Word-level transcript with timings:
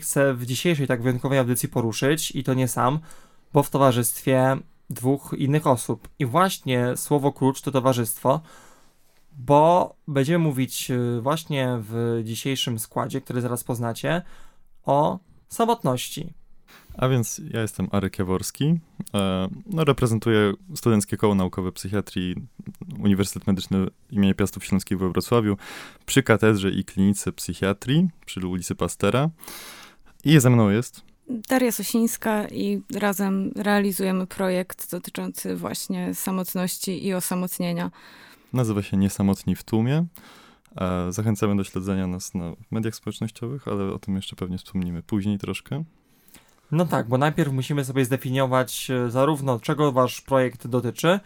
chcę 0.00 0.34
w 0.34 0.46
dzisiejszej 0.46 0.86
tak 0.86 1.02
wyjątkowej 1.02 1.38
audycji 1.38 1.68
poruszyć 1.68 2.30
i 2.30 2.44
to 2.44 2.54
nie 2.54 2.68
sam, 2.68 3.00
bo 3.52 3.62
w 3.62 3.70
towarzystwie 3.70 4.56
dwóch 4.90 5.34
innych 5.38 5.66
osób. 5.66 6.08
I 6.18 6.26
właśnie 6.26 6.96
słowo 6.96 7.32
klucz 7.32 7.60
to 7.60 7.70
towarzystwo, 7.70 8.40
bo 9.32 9.94
będziemy 10.08 10.44
mówić 10.44 10.90
y, 10.90 11.20
właśnie 11.20 11.78
w 11.80 12.20
dzisiejszym 12.24 12.78
składzie, 12.78 13.20
który 13.20 13.40
zaraz 13.40 13.64
poznacie, 13.64 14.22
o 14.84 15.18
samotności. 15.48 16.34
A 16.98 17.08
więc 17.08 17.40
ja 17.50 17.60
jestem 17.60 17.88
Arek 17.90 18.18
Jaworski, 18.18 18.80
e, 19.14 19.48
no, 19.66 19.84
reprezentuję 19.84 20.52
Studenckie 20.74 21.16
Koło 21.16 21.34
Naukowe 21.34 21.72
Psychiatrii 21.72 22.34
Uniwersytet 22.98 23.46
Medyczny 23.46 23.86
im. 24.10 24.34
Piastów 24.34 24.64
Śląskich 24.64 24.98
we 24.98 25.08
Wrocławiu 25.08 25.56
przy 26.06 26.22
Katedrze 26.22 26.70
i 26.70 26.84
Klinice 26.84 27.32
Psychiatrii 27.32 28.08
przy 28.26 28.46
ulicy 28.46 28.74
Pastera. 28.74 29.30
I 30.24 30.40
ze 30.40 30.50
mną 30.50 30.70
jest... 30.70 31.02
Daria 31.48 31.72
Sosińska 31.72 32.48
i 32.48 32.82
razem 32.94 33.52
realizujemy 33.56 34.26
projekt 34.26 34.90
dotyczący 34.90 35.56
właśnie 35.56 36.14
samotności 36.14 37.06
i 37.06 37.14
osamotnienia. 37.14 37.90
Nazywa 38.52 38.82
się 38.82 38.96
Niesamotni 38.96 39.56
w 39.56 39.62
tłumie. 39.62 40.06
E, 40.76 41.12
zachęcamy 41.12 41.56
do 41.56 41.64
śledzenia 41.64 42.06
nas 42.06 42.34
na 42.34 42.52
mediach 42.70 42.94
społecznościowych, 42.94 43.68
ale 43.68 43.92
o 43.92 43.98
tym 43.98 44.16
jeszcze 44.16 44.36
pewnie 44.36 44.58
wspomnimy 44.58 45.02
później 45.02 45.38
troszkę. 45.38 45.84
No 46.72 46.86
tak, 46.86 47.08
bo 47.08 47.18
najpierw 47.18 47.52
musimy 47.52 47.84
sobie 47.84 48.04
zdefiniować 48.04 48.90
e, 48.90 49.10
zarówno 49.10 49.60
czego 49.60 49.92
wasz 49.92 50.20
projekt 50.20 50.66
dotyczy, 50.66 51.20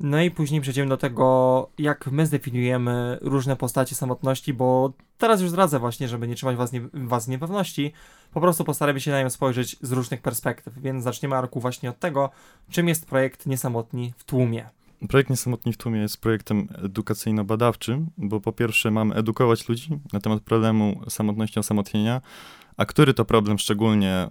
no 0.00 0.22
i 0.22 0.30
później 0.30 0.60
przejdziemy 0.60 0.88
do 0.88 0.96
tego, 0.96 1.68
jak 1.78 2.06
my 2.06 2.26
zdefiniujemy 2.26 3.18
różne 3.20 3.56
postacie 3.56 3.94
samotności, 3.94 4.54
bo 4.54 4.92
teraz 5.18 5.40
już 5.40 5.50
zdradzę 5.50 5.78
właśnie, 5.78 6.08
żeby 6.08 6.28
nie 6.28 6.34
trzymać 6.34 6.56
was, 6.56 6.72
nie, 6.72 6.80
was 6.94 7.28
niepewności, 7.28 7.92
po 8.32 8.40
prostu 8.40 8.64
postaramy 8.64 9.00
się 9.00 9.10
na 9.10 9.22
nią 9.22 9.30
spojrzeć 9.30 9.76
z 9.82 9.92
różnych 9.92 10.22
perspektyw, 10.22 10.78
więc 10.78 11.04
zaczniemy 11.04 11.36
Arku 11.36 11.60
właśnie 11.60 11.90
od 11.90 11.98
tego, 11.98 12.30
czym 12.70 12.88
jest 12.88 13.06
projekt 13.06 13.46
Niesamotni 13.46 14.12
w 14.16 14.24
tłumie. 14.24 14.70
Projekt 15.08 15.30
Niesamotni 15.30 15.72
w 15.72 15.76
Tłumie 15.76 16.00
jest 16.00 16.20
projektem 16.20 16.68
edukacyjno-badawczym, 16.82 18.06
bo 18.18 18.40
po 18.40 18.52
pierwsze 18.52 18.90
mamy 18.90 19.14
edukować 19.14 19.68
ludzi 19.68 19.98
na 20.12 20.20
temat 20.20 20.42
problemu 20.42 21.00
samotności 21.08 21.60
osamotnienia, 21.60 22.20
a 22.80 22.84
który 22.84 23.14
to 23.14 23.24
problem 23.24 23.58
szczególnie 23.58 24.10
e, 24.10 24.30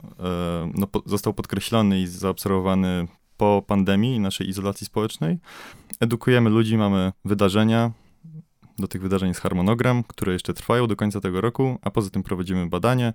no, 0.75 0.87
został 1.05 1.33
podkreślony 1.33 1.99
i 1.99 2.07
zaobserwowany 2.07 3.07
po 3.37 3.63
pandemii 3.67 4.15
i 4.15 4.19
naszej 4.19 4.49
izolacji 4.49 4.85
społecznej. 4.85 5.37
Edukujemy 5.99 6.49
ludzi, 6.49 6.77
mamy 6.77 7.11
wydarzenia. 7.25 7.91
Do 8.79 8.87
tych 8.87 9.01
wydarzeń 9.01 9.27
jest 9.27 9.41
harmonogram, 9.41 10.03
które 10.03 10.33
jeszcze 10.33 10.53
trwają 10.53 10.87
do 10.87 10.95
końca 10.95 11.21
tego 11.21 11.41
roku, 11.41 11.79
a 11.81 11.91
poza 11.91 12.09
tym 12.09 12.23
prowadzimy 12.23 12.69
badanie, 12.69 13.13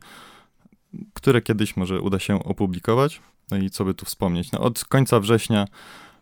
które 1.15 1.43
kiedyś 1.43 1.77
może 1.77 2.01
uda 2.01 2.19
się 2.19 2.45
opublikować. 2.45 3.21
No 3.51 3.57
i 3.57 3.71
co 3.71 3.85
by 3.85 3.95
tu 3.95 4.07
wspomnieć? 4.07 4.53
No, 4.53 4.61
od 4.61 4.85
końca 4.85 5.21
września 5.21 5.67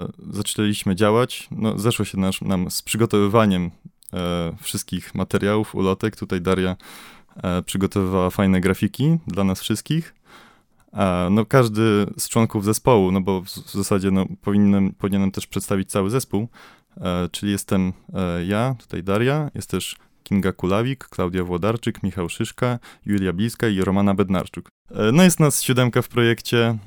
e, 0.00 0.08
zaczęliśmy 0.30 0.96
działać. 0.96 1.48
No, 1.50 1.78
zeszło 1.78 2.04
się 2.04 2.18
nasz, 2.18 2.40
nam 2.40 2.70
z 2.70 2.82
przygotowywaniem 2.82 3.70
e, 4.12 4.52
wszystkich 4.60 5.14
materiałów, 5.14 5.74
ulotek. 5.74 6.16
Tutaj 6.16 6.40
Daria 6.40 6.76
przygotowywała 7.66 8.30
fajne 8.30 8.60
grafiki 8.60 9.18
dla 9.26 9.44
nas 9.44 9.60
wszystkich. 9.60 10.14
No, 11.30 11.46
każdy 11.46 12.06
z 12.18 12.28
członków 12.28 12.64
zespołu, 12.64 13.12
no 13.12 13.20
bo 13.20 13.42
w, 13.42 13.50
zasadzie 13.50 14.10
no, 14.10 14.26
powinienem, 14.40 14.94
powinienem 14.98 15.30
też 15.30 15.46
przedstawić 15.46 15.90
cały 15.90 16.10
zespół, 16.10 16.48
e, 16.96 17.28
czyli 17.32 17.52
jestem 17.52 17.92
e, 18.14 18.44
ja, 18.44 18.74
tutaj 18.78 19.02
Daria, 19.02 19.50
jest 19.54 19.70
też 19.70 19.96
Kinga 20.22 20.52
Kulawik, 20.52 21.04
Klaudia 21.04 21.44
Włodarczyk, 21.44 22.02
Michał 22.02 22.28
Szyszka, 22.28 22.78
Julia 23.06 23.32
Bliska 23.32 23.68
i 23.68 23.80
Romana 23.80 24.14
Bednarczuk. 24.14 24.68
E, 24.90 25.12
no 25.12 25.22
jest 25.22 25.40
nas 25.40 25.62
siódemka 25.62 26.02
w 26.02 26.08
projekcie. 26.08 26.78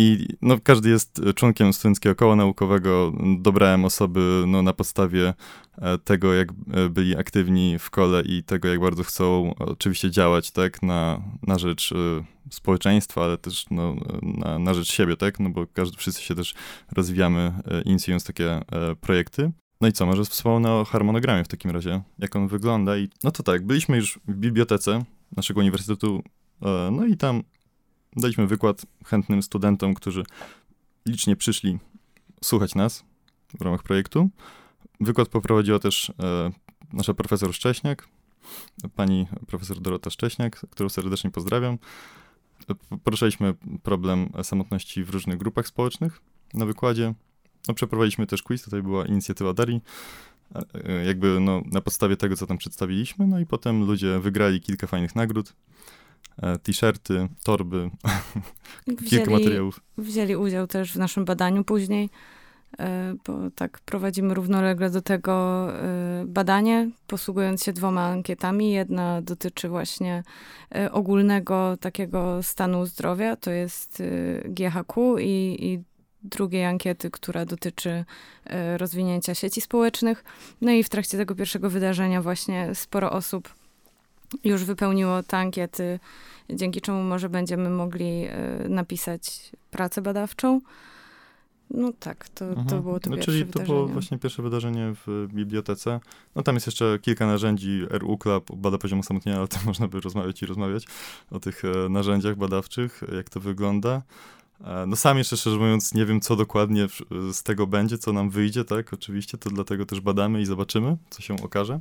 I 0.00 0.26
no, 0.42 0.58
każdy 0.62 0.88
jest 0.88 1.20
członkiem 1.34 1.72
Studenckiego 1.72 2.14
Koła 2.14 2.36
Naukowego. 2.36 3.12
Dobrałem 3.38 3.84
osoby 3.84 4.44
no, 4.46 4.62
na 4.62 4.72
podstawie 4.72 5.34
e, 5.78 5.98
tego, 5.98 6.34
jak 6.34 6.48
e, 6.50 6.88
byli 6.88 7.16
aktywni 7.16 7.78
w 7.78 7.90
kole 7.90 8.22
i 8.22 8.42
tego, 8.42 8.68
jak 8.68 8.80
bardzo 8.80 9.02
chcą 9.02 9.54
oczywiście 9.58 10.10
działać 10.10 10.50
tak, 10.50 10.82
na, 10.82 11.22
na 11.46 11.58
rzecz 11.58 11.92
e, 11.92 12.24
społeczeństwa, 12.50 13.24
ale 13.24 13.38
też 13.38 13.66
no, 13.70 13.96
na, 14.22 14.58
na 14.58 14.74
rzecz 14.74 14.92
siebie, 14.92 15.16
tak? 15.16 15.40
No 15.40 15.50
bo 15.50 15.66
każdy, 15.66 15.96
wszyscy 15.96 16.22
się 16.22 16.34
też 16.34 16.54
rozwijamy, 16.92 17.52
inicjując 17.84 18.24
takie 18.24 18.60
projekty. 19.00 19.52
No 19.80 19.88
i 19.88 19.92
co, 19.92 20.06
może 20.06 20.24
wspomnę 20.24 20.72
o 20.72 20.84
harmonogramie 20.84 21.44
w 21.44 21.48
takim 21.48 21.70
razie, 21.70 22.02
jak 22.18 22.36
on 22.36 22.48
wygląda. 22.48 22.96
I, 22.96 23.08
no 23.24 23.30
to 23.30 23.42
tak, 23.42 23.66
byliśmy 23.66 23.96
już 23.96 24.20
w 24.28 24.34
bibliotece 24.34 25.04
naszego 25.36 25.60
uniwersytetu, 25.60 26.22
no 26.90 27.06
i 27.06 27.16
tam 27.16 27.42
Daliśmy 28.16 28.46
wykład 28.46 28.86
chętnym 29.04 29.42
studentom, 29.42 29.94
którzy 29.94 30.22
licznie 31.06 31.36
przyszli 31.36 31.78
słuchać 32.44 32.74
nas 32.74 33.04
w 33.58 33.62
ramach 33.62 33.82
projektu. 33.82 34.30
Wykład 35.00 35.28
poprowadziła 35.28 35.78
też 35.78 36.12
e, 36.22 36.50
nasza 36.92 37.14
profesor 37.14 37.54
Szcześniak, 37.54 38.08
pani 38.96 39.26
profesor 39.46 39.80
Dorota 39.80 40.10
Szcześniak, 40.10 40.66
którą 40.70 40.88
serdecznie 40.88 41.30
pozdrawiam. 41.30 41.78
Poruszaliśmy 43.04 43.54
problem 43.82 44.28
samotności 44.42 45.04
w 45.04 45.10
różnych 45.10 45.38
grupach 45.38 45.66
społecznych 45.66 46.20
na 46.54 46.66
wykładzie. 46.66 47.14
No, 47.68 47.74
przeprowadziliśmy 47.74 48.26
też 48.26 48.42
quiz, 48.42 48.62
tutaj 48.62 48.82
była 48.82 49.06
inicjatywa 49.06 49.54
Darii, 49.54 49.80
e, 50.54 50.62
e, 50.84 51.04
jakby 51.04 51.40
no, 51.40 51.62
na 51.72 51.80
podstawie 51.80 52.16
tego, 52.16 52.36
co 52.36 52.46
tam 52.46 52.58
przedstawiliśmy, 52.58 53.26
no 53.26 53.40
i 53.40 53.46
potem 53.46 53.86
ludzie 53.86 54.18
wygrali 54.18 54.60
kilka 54.60 54.86
fajnych 54.86 55.16
nagród. 55.16 55.54
E, 56.42 56.58
t-shirty, 56.58 57.28
torby, 57.44 57.90
wzięli, 58.86 59.08
kilka 59.08 59.30
materiałów. 59.30 59.80
Wzięli 59.98 60.36
udział 60.36 60.66
też 60.66 60.92
w 60.92 60.96
naszym 60.96 61.24
badaniu 61.24 61.64
później, 61.64 62.10
e, 62.78 63.14
bo 63.26 63.50
tak 63.54 63.80
prowadzimy 63.80 64.34
równolegle 64.34 64.90
do 64.90 65.02
tego 65.02 65.66
e, 65.72 66.24
badanie, 66.26 66.90
posługując 67.06 67.64
się 67.64 67.72
dwoma 67.72 68.06
ankietami. 68.06 68.72
Jedna 68.72 69.22
dotyczy 69.22 69.68
właśnie 69.68 70.22
ogólnego 70.90 71.76
takiego 71.80 72.42
stanu 72.42 72.86
zdrowia, 72.86 73.36
to 73.36 73.50
jest 73.50 74.02
GHQ 74.44 75.18
i, 75.18 75.56
i 75.60 75.82
drugiej 76.22 76.64
ankiety, 76.64 77.10
która 77.10 77.44
dotyczy 77.44 78.04
rozwinięcia 78.76 79.34
sieci 79.34 79.60
społecznych. 79.60 80.24
No 80.60 80.72
i 80.72 80.82
w 80.82 80.88
trakcie 80.88 81.18
tego 81.18 81.34
pierwszego 81.34 81.70
wydarzenia 81.70 82.22
właśnie 82.22 82.74
sporo 82.74 83.12
osób 83.12 83.54
już 84.44 84.64
wypełniło 84.64 85.22
te 85.22 85.36
ankiety, 85.36 86.00
dzięki 86.50 86.80
czemu 86.80 87.02
może 87.02 87.28
będziemy 87.28 87.70
mogli 87.70 88.24
e, 88.24 88.68
napisać 88.68 89.52
pracę 89.70 90.02
badawczą. 90.02 90.60
No 91.70 91.92
tak, 92.00 92.28
to, 92.28 92.54
to 92.54 92.60
mhm. 92.60 92.82
było 92.82 93.00
to 93.00 93.10
no, 93.10 93.16
pierwsze 93.16 93.32
Czyli 93.32 93.44
wydarzenie. 93.44 93.66
to 93.66 93.72
było 93.72 93.88
właśnie 93.88 94.18
pierwsze 94.18 94.42
wydarzenie 94.42 94.94
w 95.06 95.28
bibliotece. 95.34 96.00
No 96.34 96.42
tam 96.42 96.54
jest 96.54 96.66
jeszcze 96.66 96.98
kilka 97.02 97.26
narzędzi, 97.26 97.82
RU 97.90 98.18
Club 98.18 98.56
bada 98.56 98.78
poziom 98.78 99.00
osamotnienia, 99.00 99.38
ale 99.38 99.48
to 99.48 99.58
można 99.66 99.88
by 99.88 100.00
rozmawiać 100.00 100.42
i 100.42 100.46
rozmawiać 100.46 100.84
o 101.30 101.40
tych 101.40 101.62
e, 101.64 101.88
narzędziach 101.88 102.36
badawczych, 102.36 103.00
jak 103.16 103.30
to 103.30 103.40
wygląda. 103.40 104.02
E, 104.64 104.84
no 104.86 104.96
sam 104.96 105.18
jeszcze 105.18 105.36
szczerze 105.36 105.56
mówiąc 105.56 105.94
nie 105.94 106.06
wiem, 106.06 106.20
co 106.20 106.36
dokładnie 106.36 106.86
z 107.32 107.42
tego 107.42 107.66
będzie, 107.66 107.98
co 107.98 108.12
nam 108.12 108.30
wyjdzie, 108.30 108.64
tak, 108.64 108.92
oczywiście, 108.92 109.38
to 109.38 109.50
dlatego 109.50 109.86
też 109.86 110.00
badamy 110.00 110.40
i 110.40 110.46
zobaczymy, 110.46 110.96
co 111.10 111.22
się 111.22 111.36
okaże. 111.42 111.80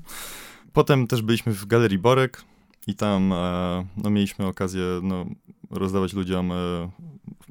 Potem 0.78 1.08
też 1.08 1.22
byliśmy 1.22 1.54
w 1.54 1.66
Galerii 1.66 1.98
Borek 1.98 2.44
i 2.88 2.96
tam 2.96 3.34
e, 3.34 3.86
no, 3.98 4.10
mieliśmy 4.10 4.46
okazję 4.46 4.84
no, 5.04 5.26
rozdawać 5.70 6.14
ludziom 6.14 6.52
e, 6.52 6.56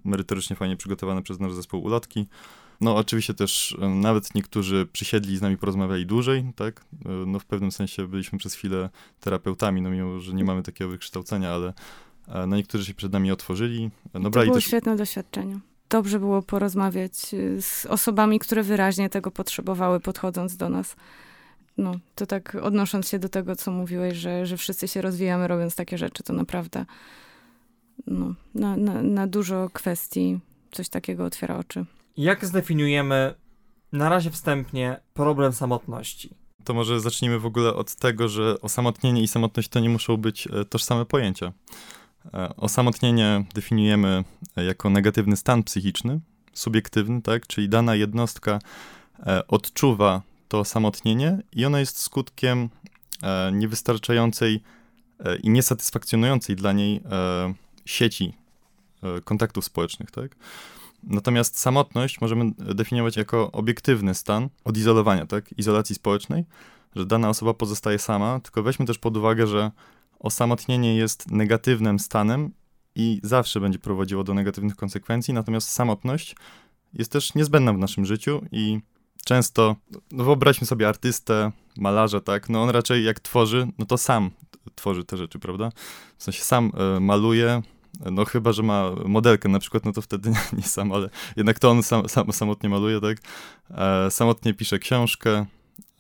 merytorycznie 0.05 0.56
fajnie 0.56 0.76
przygotowane 0.76 1.23
przez 1.23 1.40
nasz 1.40 1.52
zespół 1.52 1.82
ulotki. 1.84 2.26
No 2.81 2.96
oczywiście 2.96 3.34
też 3.34 3.76
e, 3.82 3.88
nawet 3.88 4.34
niektórzy 4.34 4.87
przysiedli 4.93 5.34
i 5.34 5.37
z 5.37 5.43
nami 5.43 5.56
porozmawiali 5.56 6.06
dłużej, 6.06 6.44
tak? 6.56 6.84
No 7.26 7.38
w 7.38 7.44
pewnym 7.44 7.73
sensie 7.73 8.08
byliśmy 8.08 8.38
przez 8.38 8.55
chwilę 8.55 8.90
terapeutami, 9.20 9.82
no 9.82 9.90
mimo, 9.90 10.20
że 10.20 10.32
nie 10.32 10.44
mamy 10.44 10.62
takiego 10.62 10.90
wykształcenia, 10.90 11.52
ale 11.52 11.72
no 12.46 12.56
niektórzy 12.56 12.84
się 12.84 12.94
przed 12.94 13.12
nami 13.12 13.32
otworzyli. 13.32 13.90
No, 14.14 14.31
to 14.31 14.40
było 14.40 14.55
też... 14.55 14.64
świetne 14.64 14.96
doświadczenie. 14.96 15.58
Dobrze 15.90 16.19
było 16.19 16.43
porozmawiać 16.43 17.17
z 17.61 17.87
osobami, 17.87 18.38
które 18.38 18.62
wyraźnie 18.62 19.11
tego 19.11 19.31
potrzebowały, 19.31 20.00
podchodząc 20.00 20.56
do 20.56 20.69
nas 20.69 20.96
no, 21.78 21.93
to 22.14 22.26
tak 22.26 22.56
odnosząc 22.62 23.08
się 23.08 23.19
do 23.19 23.28
tego, 23.28 23.56
co 23.56 23.70
mówiłeś, 23.70 24.17
że, 24.17 24.46
że 24.46 24.56
wszyscy 24.56 24.88
się 24.88 25.02
rozwijamy 25.02 25.49
robiąc 25.49 25.75
takie 25.75 25.99
rzeczy, 25.99 26.23
to 26.23 26.32
naprawdę 26.32 26.84
no, 28.06 28.34
na, 28.55 28.76
na, 28.76 29.02
na 29.02 29.26
dużo 29.26 29.70
kwestii 29.73 30.40
coś 30.73 30.88
takiego 30.88 31.25
otwiera 31.25 31.56
oczy. 31.56 31.84
Jak 32.17 32.44
zdefiniujemy 32.44 33.34
na 33.93 34.08
razie 34.08 34.31
wstępnie 34.31 35.00
problem 35.14 35.52
samotności? 35.52 36.31
To 36.64 36.75
może 36.75 37.00
zacznijmy 37.00 37.38
w 37.38 37.46
ogóle 37.46 37.75
od 37.75 37.94
tego, 37.94 38.29
że 38.29 38.61
osamotnienie 38.61 39.22
i 39.22 39.29
samotność 39.29 39.69
to 39.69 39.81
nie 39.81 39.88
muszą 39.88 40.17
być 40.17 40.46
e, 40.46 40.64
tożsame 40.64 41.05
pojęcia. 41.05 41.52
E, 42.34 42.56
osamotnienie 42.56 43.44
definiujemy 43.55 44.25
e, 44.56 44.64
jako 44.64 44.90
negatywny 44.90 45.37
stan 45.37 45.62
psychiczny, 45.62 46.20
subiektywny, 46.52 47.22
tak? 47.22 47.46
Czyli 47.46 47.69
dana 47.69 47.94
jednostka 47.94 48.58
odczuwa 49.49 50.22
to 50.48 50.60
osamotnienie 50.60 51.43
i 51.52 51.64
ono 51.64 51.78
jest 51.78 51.98
skutkiem 52.00 52.69
niewystarczającej 53.52 54.62
i 55.43 55.50
niesatysfakcjonującej 55.50 56.56
dla 56.56 56.72
niej 56.72 57.02
sieci 57.84 58.34
kontaktów 59.25 59.64
społecznych, 59.64 60.10
tak? 60.10 60.37
Natomiast 61.02 61.58
samotność 61.58 62.20
możemy 62.20 62.52
definiować 62.58 63.16
jako 63.16 63.52
obiektywny 63.52 64.14
stan 64.14 64.48
odizolowania, 64.64 65.26
tak? 65.26 65.58
Izolacji 65.58 65.94
społecznej, 65.94 66.44
że 66.96 67.06
dana 67.06 67.28
osoba 67.28 67.54
pozostaje 67.54 67.98
sama, 67.98 68.40
tylko 68.40 68.62
weźmy 68.62 68.87
też 68.87 68.98
pod 68.98 69.16
uwagę, 69.16 69.46
że 69.46 69.70
osamotnienie 70.19 70.96
jest 70.96 71.31
negatywnym 71.31 71.98
stanem 71.98 72.52
i 72.94 73.20
zawsze 73.22 73.60
będzie 73.60 73.78
prowadziło 73.78 74.25
do 74.25 74.34
negatywnych 74.34 74.76
konsekwencji, 74.76 75.34
natomiast 75.34 75.69
samotność 75.70 76.37
jest 76.94 77.12
też 77.12 77.34
niezbędna 77.34 77.72
w 77.72 77.78
naszym 77.78 78.06
życiu 78.06 78.46
i 78.52 78.81
często, 79.26 79.76
no 80.12 80.25
wyobraźmy 80.25 80.67
sobie 80.67 80.88
artystę, 80.88 81.52
malarza, 81.76 82.20
tak, 82.20 82.49
no 82.49 82.62
on 82.62 82.70
raczej 82.70 83.05
jak 83.05 83.20
tworzy, 83.20 83.69
no 83.78 83.87
to 83.87 83.99
sam 83.99 84.31
tworzy 84.75 85.05
te 85.05 85.17
rzeczy, 85.17 85.38
prawda? 85.38 85.70
W 86.19 86.23
sensie 86.23 86.43
sam 86.43 86.73
y, 86.96 87.00
maluje, 87.00 87.62
no 88.00 88.25
chyba, 88.25 88.52
że 88.52 88.62
ma 88.62 88.90
modelkę 89.05 89.49
na 89.49 89.58
przykład, 89.58 89.84
no 89.84 89.93
to 89.93 90.02
wtedy 90.02 90.31
nie, 90.34 90.37
nie 90.52 90.62
sam, 90.62 90.93
ale 90.93 91.08
jednak 91.37 91.58
to 91.58 91.70
on 91.70 91.82
sam, 91.82 92.08
sam 92.08 92.32
samotnie 92.32 92.69
maluje, 92.69 93.00
tak? 93.00 93.19
E, 93.70 94.11
samotnie 94.11 94.55
pisze 94.55 94.78
książkę, 94.78 95.46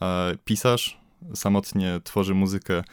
e, 0.02 0.36
pisarz, 0.44 0.98
samotnie 1.34 2.00
tworzy 2.04 2.34
muzykę, 2.34 2.84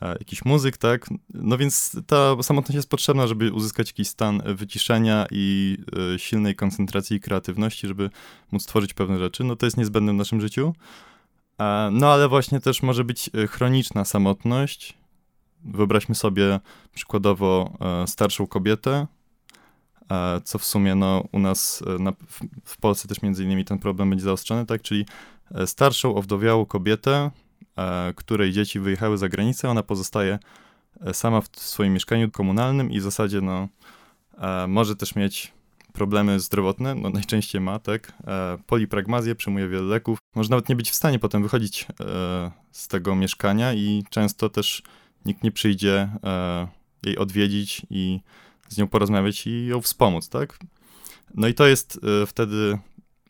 jakiś 0.00 0.44
muzyk, 0.44 0.76
tak? 0.76 1.06
No 1.34 1.58
więc 1.58 1.96
ta 2.06 2.42
samotność 2.42 2.76
jest 2.76 2.90
potrzebna, 2.90 3.26
żeby 3.26 3.52
uzyskać 3.52 3.88
jakiś 3.88 4.08
stan 4.08 4.42
wyciszenia 4.54 5.26
i 5.30 5.76
e, 6.14 6.18
silnej 6.18 6.54
koncentracji 6.54 7.16
i 7.16 7.20
kreatywności, 7.20 7.86
żeby 7.86 8.10
móc 8.52 8.66
tworzyć 8.66 8.94
pewne 8.94 9.18
rzeczy. 9.18 9.44
No 9.44 9.56
to 9.56 9.66
jest 9.66 9.76
niezbędne 9.76 10.12
w 10.12 10.16
naszym 10.16 10.40
życiu. 10.40 10.74
E, 11.60 11.88
no 11.92 12.12
ale 12.12 12.28
właśnie 12.28 12.60
też 12.60 12.82
może 12.82 13.04
być 13.04 13.30
e, 13.34 13.46
chroniczna 13.46 14.04
samotność, 14.04 14.94
Wyobraźmy 15.66 16.14
sobie 16.14 16.60
przykładowo 16.94 17.72
e, 17.80 18.06
starszą 18.06 18.46
kobietę, 18.46 19.06
e, 20.10 20.40
co 20.44 20.58
w 20.58 20.64
sumie 20.64 20.94
no, 20.94 21.24
u 21.32 21.38
nas 21.38 21.82
e, 21.86 22.02
na, 22.02 22.12
w 22.64 22.76
Polsce 22.76 23.08
też 23.08 23.22
między 23.22 23.44
innymi 23.44 23.64
ten 23.64 23.78
problem 23.78 24.10
będzie 24.10 24.24
zaostrzony, 24.24 24.66
tak? 24.66 24.82
Czyli 24.82 25.06
starszą, 25.66 26.14
owdowiałą 26.14 26.66
kobietę, 26.66 27.30
której 28.16 28.52
dzieci 28.52 28.80
wyjechały 28.80 29.18
za 29.18 29.28
granicę, 29.28 29.70
ona 29.70 29.82
pozostaje 29.82 30.38
sama 31.12 31.40
w 31.40 31.48
swoim 31.54 31.92
mieszkaniu 31.92 32.30
komunalnym 32.30 32.90
i 32.90 33.00
w 33.00 33.02
zasadzie 33.02 33.40
no, 33.40 33.68
może 34.68 34.96
też 34.96 35.14
mieć 35.14 35.52
problemy 35.92 36.40
zdrowotne, 36.40 36.94
no 36.94 37.10
najczęściej 37.10 37.60
ma, 37.60 37.78
tak, 37.78 38.12
polipragmazję, 38.66 39.34
przyjmuje 39.34 39.68
wiele 39.68 39.82
leków, 39.82 40.18
może 40.34 40.50
nawet 40.50 40.68
nie 40.68 40.76
być 40.76 40.90
w 40.90 40.94
stanie 40.94 41.18
potem 41.18 41.42
wychodzić 41.42 41.86
z 42.72 42.88
tego 42.88 43.14
mieszkania 43.14 43.74
i 43.74 44.04
często 44.10 44.48
też 44.48 44.82
nikt 45.26 45.42
nie 45.42 45.52
przyjdzie 45.52 46.10
e, 46.24 46.68
jej 47.02 47.18
odwiedzić 47.18 47.86
i 47.90 48.20
z 48.68 48.78
nią 48.78 48.88
porozmawiać 48.88 49.46
i 49.46 49.66
ją 49.66 49.80
wspomóc, 49.80 50.28
tak? 50.28 50.58
No 51.34 51.48
i 51.48 51.54
to 51.54 51.66
jest 51.66 52.00
e, 52.22 52.26
wtedy 52.26 52.78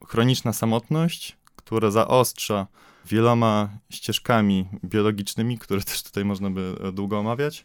chroniczna 0.06 0.52
samotność, 0.52 1.36
która 1.56 1.90
zaostrza 1.90 2.66
wieloma 3.08 3.68
ścieżkami 3.90 4.68
biologicznymi, 4.84 5.58
które 5.58 5.80
też 5.80 6.02
tutaj 6.02 6.24
można 6.24 6.50
by 6.50 6.76
e, 6.80 6.92
długo 6.92 7.18
omawiać, 7.18 7.64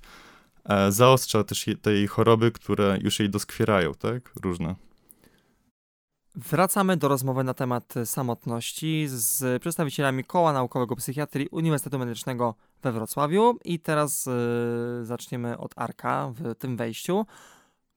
e, 0.65 0.91
zaostrza 0.91 1.43
też 1.43 1.65
te 1.81 1.93
jej 1.93 2.07
choroby, 2.07 2.51
które 2.51 2.97
już 3.01 3.19
jej 3.19 3.29
doskwierają, 3.29 3.93
tak? 3.93 4.31
Różne. 4.43 4.75
Wracamy 6.35 6.97
do 6.97 7.07
rozmowy 7.07 7.43
na 7.43 7.53
temat 7.53 7.93
samotności 8.05 9.05
z 9.07 9.61
przedstawicielami 9.61 10.23
Koła 10.23 10.53
Naukowego 10.53 10.95
Psychiatrii 10.95 11.47
Uniwersytetu 11.47 11.99
Medycznego 11.99 12.55
we 12.81 12.91
Wrocławiu 12.91 13.57
i 13.65 13.79
teraz 13.79 14.25
yy, 14.25 15.05
zaczniemy 15.05 15.57
od 15.57 15.71
Arka 15.75 16.33
w 16.35 16.55
tym 16.55 16.77
wejściu, 16.77 17.25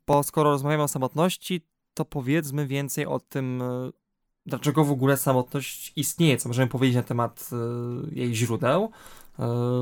bo 0.06 0.22
skoro 0.22 0.50
rozmawiamy 0.50 0.82
o 0.82 0.88
samotności, 0.88 1.66
to 1.94 2.04
powiedzmy 2.04 2.66
więcej 2.66 3.06
o 3.06 3.20
tym, 3.20 3.62
dlaczego 4.46 4.84
w 4.84 4.90
ogóle 4.90 5.16
samotność 5.16 5.92
istnieje, 5.96 6.36
co 6.36 6.48
możemy 6.48 6.68
powiedzieć 6.68 6.96
na 6.96 7.02
temat 7.02 7.50
yy, 7.52 8.14
jej 8.14 8.34
źródeł, 8.34 8.90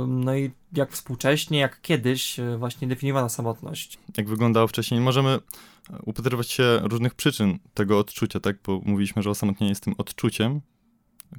no 0.08 0.36
i 0.36 0.50
jak 0.72 0.92
współcześnie, 0.92 1.58
jak 1.58 1.80
kiedyś 1.80 2.40
właśnie 2.58 2.88
definiowano 2.88 3.28
samotność. 3.28 3.98
Jak 4.16 4.28
wyglądało 4.28 4.66
wcześniej? 4.66 5.00
Możemy 5.00 5.38
upatrywać 6.04 6.50
się 6.50 6.80
różnych 6.82 7.14
przyczyn 7.14 7.58
tego 7.74 7.98
odczucia, 7.98 8.40
tak? 8.40 8.56
Bo 8.66 8.80
mówiliśmy, 8.84 9.22
że 9.22 9.30
osamotnienie 9.30 9.70
jest 9.70 9.84
tym 9.84 9.94
odczuciem, 9.98 10.60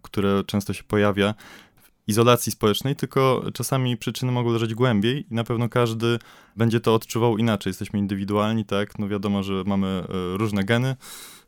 które 0.02 0.44
często 0.44 0.74
się 0.74 0.84
pojawia 0.84 1.34
w 1.76 2.10
izolacji 2.10 2.52
społecznej, 2.52 2.96
tylko 2.96 3.44
czasami 3.54 3.98
przyczyny 3.98 4.32
mogą 4.32 4.52
leżeć 4.52 4.74
głębiej 4.74 5.26
i 5.32 5.36
na 5.36 5.44
pewno 5.44 5.70
każdy 5.70 6.20
będzie 6.56 6.80
to 6.80 6.96
odczuwał 6.96 7.38
inaczej. 7.38 7.70
Jesteśmy 7.70 8.00
indywidualni, 8.00 8.66
tak? 8.66 9.00
No 9.00 9.08
wiadomo, 9.08 9.44
że 9.44 9.64
mamy 9.66 9.88
e, 9.88 10.38
różne 10.38 10.64
geny, 10.64 10.96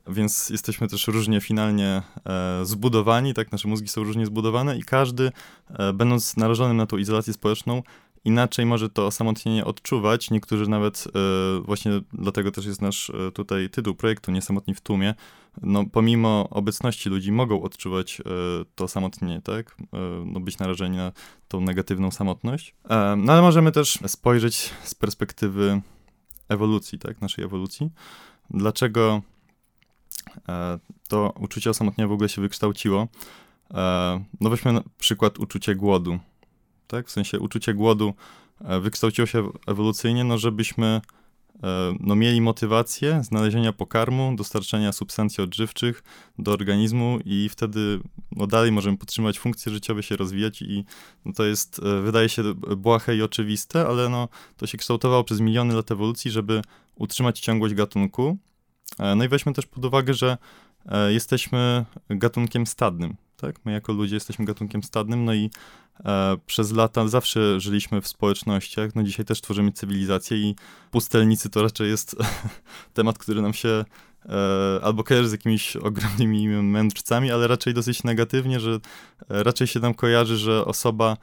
więc 0.07 0.50
jesteśmy 0.50 0.88
też 0.88 1.07
różnie 1.07 1.42
finalnie 1.42 2.02
e, 2.25 2.66
zbudowani, 2.66 3.34
tak? 3.34 3.52
Nasze 3.52 3.68
mózgi 3.68 3.88
są 3.88 4.04
różnie 4.04 4.25
zbudowane 4.25 4.78
i 4.78 4.84
każdy, 4.84 5.31
e, 5.69 5.94
będąc 5.94 6.38
narażonym 6.38 6.78
na 6.78 6.86
tą 6.86 6.98
izolację 6.98 7.34
społeczną, 7.34 7.81
inaczej 8.25 8.66
może 8.66 8.90
to 8.90 9.06
osamotnienie 9.06 9.66
odczuwać. 9.66 10.31
Niektórzy 10.31 10.69
nawet, 10.69 11.07
e, 11.07 11.62
właśnie 11.62 11.92
dlatego 12.13 12.52
też 12.52 12.66
jest 12.66 12.81
nasz 12.81 13.10
e, 13.10 13.31
tutaj 13.31 13.69
tytuł 13.69 13.96
projektu 13.96 14.31
Niesamotni 14.31 14.74
w 14.74 14.81
tłumie, 14.81 15.16
no 15.62 15.86
pomimo 15.92 16.48
obecności 16.50 17.10
ludzi 17.10 17.31
mogą 17.31 17.62
odczuwać 17.62 18.22
e, 18.22 18.24
to 18.75 18.88
samotnienie, 18.88 19.42
tak? 19.42 19.78
No 20.25 20.40
być 20.40 20.58
narażeni 20.58 20.98
na 20.98 21.12
tą 21.48 21.62
negatywną 21.62 22.12
samotność. 22.12 22.75
No 23.18 23.34
ale 23.34 23.42
możemy 23.42 23.72
też 23.72 24.00
spojrzeć 24.08 24.74
z 24.84 24.96
perspektywy 24.96 25.81
ewolucji, 26.50 27.00
tak? 27.00 27.22
Naszej 27.22 27.46
ewolucji. 27.46 27.90
Dlaczego 28.50 29.22
to 31.08 31.34
uczucie 31.39 31.70
osamotnienia 31.70 32.08
w 32.08 32.12
ogóle 32.12 32.29
się 32.29 32.41
wykształciło? 32.41 33.08
No 34.41 34.50
weźmy 34.50 34.74
na 34.74 34.84
przykład 34.98 35.39
uczucie 35.39 35.75
głodu 35.75 36.20
tak? 36.88 37.08
W 37.08 37.12
sensie 37.12 37.39
uczucie 37.39 37.74
głodu 37.74 38.13
e, 38.62 38.79
wykształciło 38.79 39.25
się 39.25 39.50
ewolucyjnie, 39.67 40.24
no 40.24 40.38
żebyśmy 40.38 41.01
e, 41.63 41.96
no, 42.00 42.15
mieli 42.15 42.41
motywację 42.41 43.24
znalezienia 43.24 43.74
pokarmu, 43.74 44.36
dostarczenia 44.36 44.91
substancji 44.91 45.44
odżywczych 45.44 46.03
do 46.39 46.51
organizmu 46.51 47.20
i 47.25 47.50
wtedy 47.50 48.00
no, 48.32 48.48
dalej 48.48 48.72
możemy 48.72 48.98
podtrzymywać 48.98 49.39
funkcje 49.39 49.72
życiowe, 49.72 50.03
się 50.03 50.15
rozwijać 50.15 50.62
i 50.62 50.86
no, 51.25 51.34
to 51.34 51.46
jest, 51.46 51.79
e, 51.79 52.01
wydaje 52.01 52.29
się 52.29 52.44
błahe 52.53 53.15
i 53.15 53.22
oczywiste, 53.22 53.88
ale 53.88 54.10
no, 54.10 54.27
to 54.58 54.67
się 54.67 54.77
kształtowało 54.77 55.24
przez 55.24 55.39
miliony 55.39 55.74
lat 55.74 55.91
ewolucji, 55.91 56.32
żeby 56.32 56.62
utrzymać 56.96 57.39
ciągłość 57.39 57.74
gatunku. 57.74 58.38
No 59.15 59.24
i 59.24 59.27
weźmy 59.27 59.54
też 59.54 59.65
pod 59.65 59.86
uwagę, 59.86 60.13
że 60.13 60.38
jesteśmy 61.10 61.86
gatunkiem 62.10 62.68
stadnym, 62.68 63.15
tak? 63.38 63.65
My 63.65 63.72
jako 63.72 63.94
ludzie 63.94 64.15
jesteśmy 64.15 64.46
gatunkiem 64.46 64.84
stadnym, 64.84 65.25
no 65.25 65.34
i 65.34 65.50
e, 66.06 66.38
przez 66.46 66.72
lata 66.72 67.08
zawsze 67.08 67.60
żyliśmy 67.60 68.01
w 68.01 68.08
społecznościach, 68.08 68.96
no 68.96 69.04
dzisiaj 69.04 69.25
też 69.25 69.42
tworzymy 69.42 69.72
cywilizację 69.72 70.38
i 70.38 70.56
pustelnicy 70.92 71.50
to 71.50 71.62
raczej 71.62 71.89
jest 71.89 72.15
temat, 72.94 73.18
który 73.18 73.42
nam 73.42 73.54
się 73.54 73.86
e, 74.25 74.80
albo 74.84 75.04
kojarzy 75.04 75.30
z 75.30 75.32
jakimiś 75.32 75.75
ogromnymi 75.75 76.48
mędrcami, 76.48 77.32
ale 77.32 77.48
raczej 77.48 77.74
dosyć 77.74 78.04
negatywnie, 78.04 78.60
że 78.60 78.72
e, 78.72 78.80
raczej 79.44 79.68
się 79.68 79.80
nam 79.80 79.94
kojarzy, 79.94 80.38
że 80.38 80.65
osoba, 80.65 81.18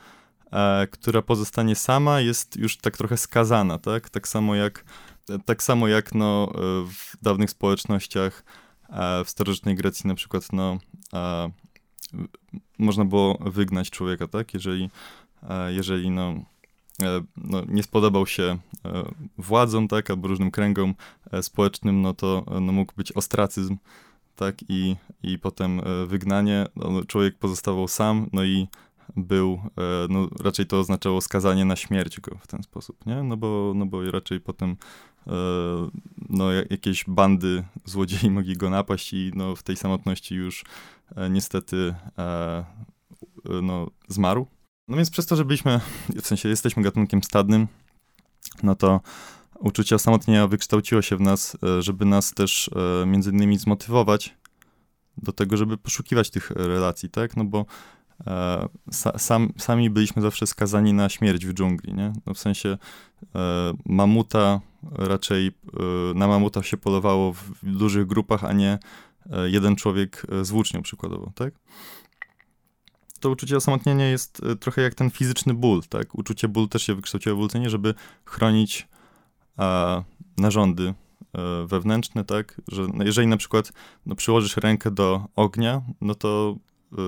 e, 0.52 0.87
która 0.87 1.23
pozostanie 1.23 1.76
sama 1.76 2.21
jest 2.21 2.57
już 2.57 2.76
tak 2.76 2.97
trochę 2.97 3.16
skazana, 3.16 3.78
tak? 3.78 4.11
Tak 4.11 4.28
samo 4.28 4.54
jak, 4.54 4.85
tak 5.45 5.62
samo 5.62 5.88
jak 5.88 6.14
no, 6.14 6.52
e, 6.55 6.59
w 6.87 7.17
dawnych 7.23 7.50
społecznościach 7.50 8.45
e, 8.88 9.25
w 9.25 9.31
starożytnej 9.31 9.75
Grecji 9.75 10.09
na 10.09 10.14
przykład, 10.14 10.52
no 10.52 10.79
można 12.79 13.05
było 13.05 13.38
wygnać 13.41 13.91
człowieka, 13.91 14.29
tak? 14.29 14.55
Jeżeli, 14.55 14.91
e, 15.43 15.73
jeżeli 15.73 16.11
no, 16.11 16.35
e, 17.02 17.23
no, 17.37 17.62
nie 17.69 17.83
spodobał 17.83 18.26
się 18.26 18.43
e, 18.85 19.05
władzom, 19.38 19.88
tak, 19.88 20.11
albo 20.11 20.29
różnym 20.29 20.50
kręgom 20.50 20.95
społecznym, 21.43 22.02
no 22.02 22.14
to 22.14 22.45
no, 22.61 22.73
mógł 22.73 22.93
być 22.97 23.12
ostracyzm, 23.12 23.76
tak, 24.37 24.57
i, 24.69 24.97
i 25.23 25.38
potem 25.38 25.81
wygnanie, 26.07 26.67
no, 26.76 27.05
człowiek 27.05 27.38
pozostawał 27.38 27.88
sam, 27.88 28.31
no 28.33 28.45
i 28.45 28.69
był, 29.17 29.61
no 30.09 30.29
raczej 30.45 30.67
to 30.67 30.81
oznaczało 30.81 31.21
skazanie 31.21 31.64
na 31.64 31.76
śmierć 31.76 32.21
go 32.21 32.38
w 32.38 32.47
ten 32.47 32.62
sposób, 32.62 33.07
nie? 33.07 33.23
No 33.23 33.37
bo, 33.37 33.73
no 33.75 33.87
bo 33.87 34.11
raczej 34.11 34.41
potem 34.41 34.76
no, 36.29 36.52
jakieś 36.52 37.05
bandy 37.09 37.64
złodziei 37.85 38.31
mogli 38.31 38.57
go 38.57 38.71
napaść 38.71 39.12
i 39.12 39.33
no, 39.35 39.57
w 39.57 39.62
tej 39.62 39.76
samotności 39.76 40.35
już 40.35 40.64
niestety 41.31 41.95
no, 43.62 43.91
zmarł. 44.09 44.47
No 44.88 44.97
więc 44.97 45.11
przez 45.11 45.26
to, 45.26 45.37
że 45.37 45.45
byliśmy, 45.45 45.81
w 46.23 46.26
sensie 46.26 46.49
jesteśmy 46.49 46.83
gatunkiem 46.83 47.23
stadnym, 47.23 47.69
no 48.62 48.75
to 48.75 49.00
uczucie 49.59 49.95
osamotnienia 49.95 50.47
wykształciło 50.47 51.02
się 51.02 51.17
w 51.17 51.21
nas, 51.21 51.57
żeby 51.79 52.05
nas 52.05 52.35
też 52.35 52.71
między 53.07 53.31
innymi 53.31 53.59
zmotywować 53.59 54.35
do 55.17 55.33
tego, 55.33 55.57
żeby 55.57 55.79
poszukiwać 55.79 56.31
tych 56.31 56.50
relacji, 56.50 57.11
tak? 57.11 57.37
No 57.37 57.45
bo 57.45 57.59
e, 57.61 57.64
sam, 59.17 59.52
sami 59.59 59.91
byliśmy 59.91 60.23
zawsze 60.23 60.47
skazani 60.47 60.93
na 60.93 61.09
śmierć 61.09 61.47
w 61.47 61.55
dżungli, 61.55 61.95
nie? 61.95 62.12
No 62.26 62.35
w 62.35 62.38
sensie 62.38 62.79
e, 63.35 63.73
mamuta 63.87 64.61
raczej, 64.93 65.47
e, 65.47 66.14
na 66.14 66.29
mamuta 66.29 66.62
się 66.62 66.76
polowało 66.76 67.33
w 67.33 67.61
dużych 67.62 68.07
grupach, 68.07 68.45
a 68.45 68.52
nie 68.52 68.79
e, 69.31 69.50
jeden 69.50 69.76
człowiek 69.76 70.26
z 70.43 70.50
włócznią 70.50 70.83
przykładowo, 70.83 71.33
tak? 71.35 71.55
To 73.21 73.31
uczucie 73.31 73.57
osamotnienia 73.57 74.09
jest 74.09 74.43
e, 74.45 74.57
trochę 74.57 74.83
jak 74.83 74.95
ten 74.95 75.11
fizyczny 75.11 75.55
ból, 75.55 75.83
tak? 75.88 76.14
Uczucie 76.14 76.49
ból 76.49 76.69
też 76.69 76.83
się 76.83 76.95
wykształciło 76.95 77.33
ewolucyjnie, 77.33 77.71
żeby 77.71 77.95
chronić 78.25 78.88
narządy 80.37 80.95
E, 81.38 81.67
wewnętrzne, 81.67 82.25
tak, 82.25 82.61
że 82.69 82.87
jeżeli 83.05 83.26
na 83.26 83.37
przykład 83.37 83.73
no, 84.07 84.14
przyłożysz 84.14 84.57
rękę 84.57 84.91
do 84.91 85.25
ognia, 85.37 85.83
no 86.00 86.14
to 86.14 86.57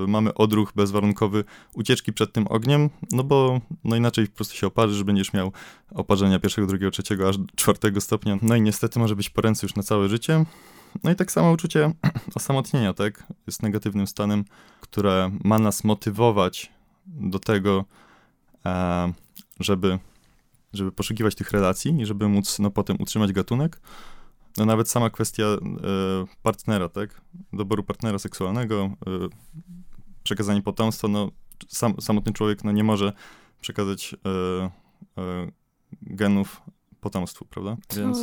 mamy 0.07 0.35
odruch 0.35 0.73
bezwarunkowy 0.77 1.45
ucieczki 1.75 2.13
przed 2.13 2.33
tym 2.33 2.47
ogniem, 2.47 2.91
no 3.13 3.25
bo 3.25 3.61
no 3.85 3.97
inaczej 3.97 4.27
po 4.27 4.37
prostu 4.37 4.57
się 4.57 4.67
oparzysz, 4.67 5.03
będziesz 5.03 5.33
miał 5.33 5.53
oparzenia 5.91 6.39
pierwszego, 6.39 6.67
drugiego, 6.67 6.91
trzeciego, 6.91 7.29
aż 7.29 7.37
czwartego 7.57 8.01
stopnia. 8.01 8.39
No 8.43 8.57
i 8.57 8.61
niestety 8.61 8.99
może 8.99 9.17
być 9.17 9.31
po 9.31 9.41
ręce 9.41 9.67
już 9.67 9.75
na 9.75 9.83
całe 9.83 10.09
życie. 10.09 10.45
No 11.05 11.11
i 11.11 11.15
tak 11.15 11.33
samo 11.33 11.53
uczucie 11.53 11.93
osamotnienia, 12.35 12.95
tak, 12.95 13.27
jest 13.47 13.63
negatywnym 13.63 14.07
stanem, 14.07 14.45
które 14.81 15.31
ma 15.45 15.59
nas 15.59 15.85
motywować 15.85 16.73
do 17.07 17.39
tego, 17.39 17.85
e, 18.67 19.13
żeby, 19.61 19.99
żeby 20.73 20.93
poszukiwać 20.93 21.35
tych 21.35 21.51
relacji 21.51 22.01
i 22.01 22.07
żeby 22.07 22.29
móc 22.29 22.59
no, 22.59 22.71
potem 22.71 22.97
utrzymać 23.01 23.33
gatunek. 23.33 23.81
No 24.57 24.65
nawet 24.65 24.89
sama 24.89 25.11
kwestia 25.11 25.45
e, 25.45 25.59
partnera, 26.43 26.89
tak? 26.89 27.21
Doboru 27.53 27.83
partnera 27.83 28.19
seksualnego, 28.19 28.85
e, 28.85 29.11
przekazanie 30.23 30.63
potomstwa, 30.63 31.09
no 31.09 31.31
sam, 31.69 32.01
samotny 32.01 32.33
człowiek 32.33 32.65
no, 32.65 32.73
nie 32.73 32.85
może 32.85 33.13
przekazać 33.61 34.15
e, 35.17 35.51
genów 36.03 36.63
potomstwu, 37.01 37.45
prawda? 37.45 37.77
Więc... 37.97 38.19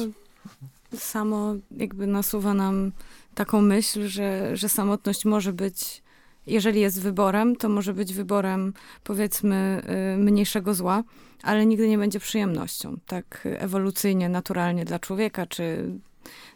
Samo 0.97 1.55
jakby 1.71 2.07
nasuwa 2.07 2.53
nam 2.53 2.91
taką 3.35 3.61
myśl, 3.61 4.07
że, 4.07 4.57
że 4.57 4.69
samotność 4.69 5.25
może 5.25 5.53
być, 5.53 6.03
jeżeli 6.47 6.81
jest 6.81 7.01
wyborem, 7.01 7.55
to 7.55 7.69
może 7.69 7.93
być 7.93 8.13
wyborem 8.13 8.73
powiedzmy 9.03 9.81
mniejszego 10.17 10.73
zła, 10.73 11.03
ale 11.43 11.65
nigdy 11.65 11.89
nie 11.89 11.97
będzie 11.97 12.19
przyjemnością, 12.19 12.97
tak 13.05 13.47
ewolucyjnie, 13.59 14.29
naturalnie 14.29 14.85
dla 14.85 15.00
człowieka, 15.00 15.45
czy 15.45 15.91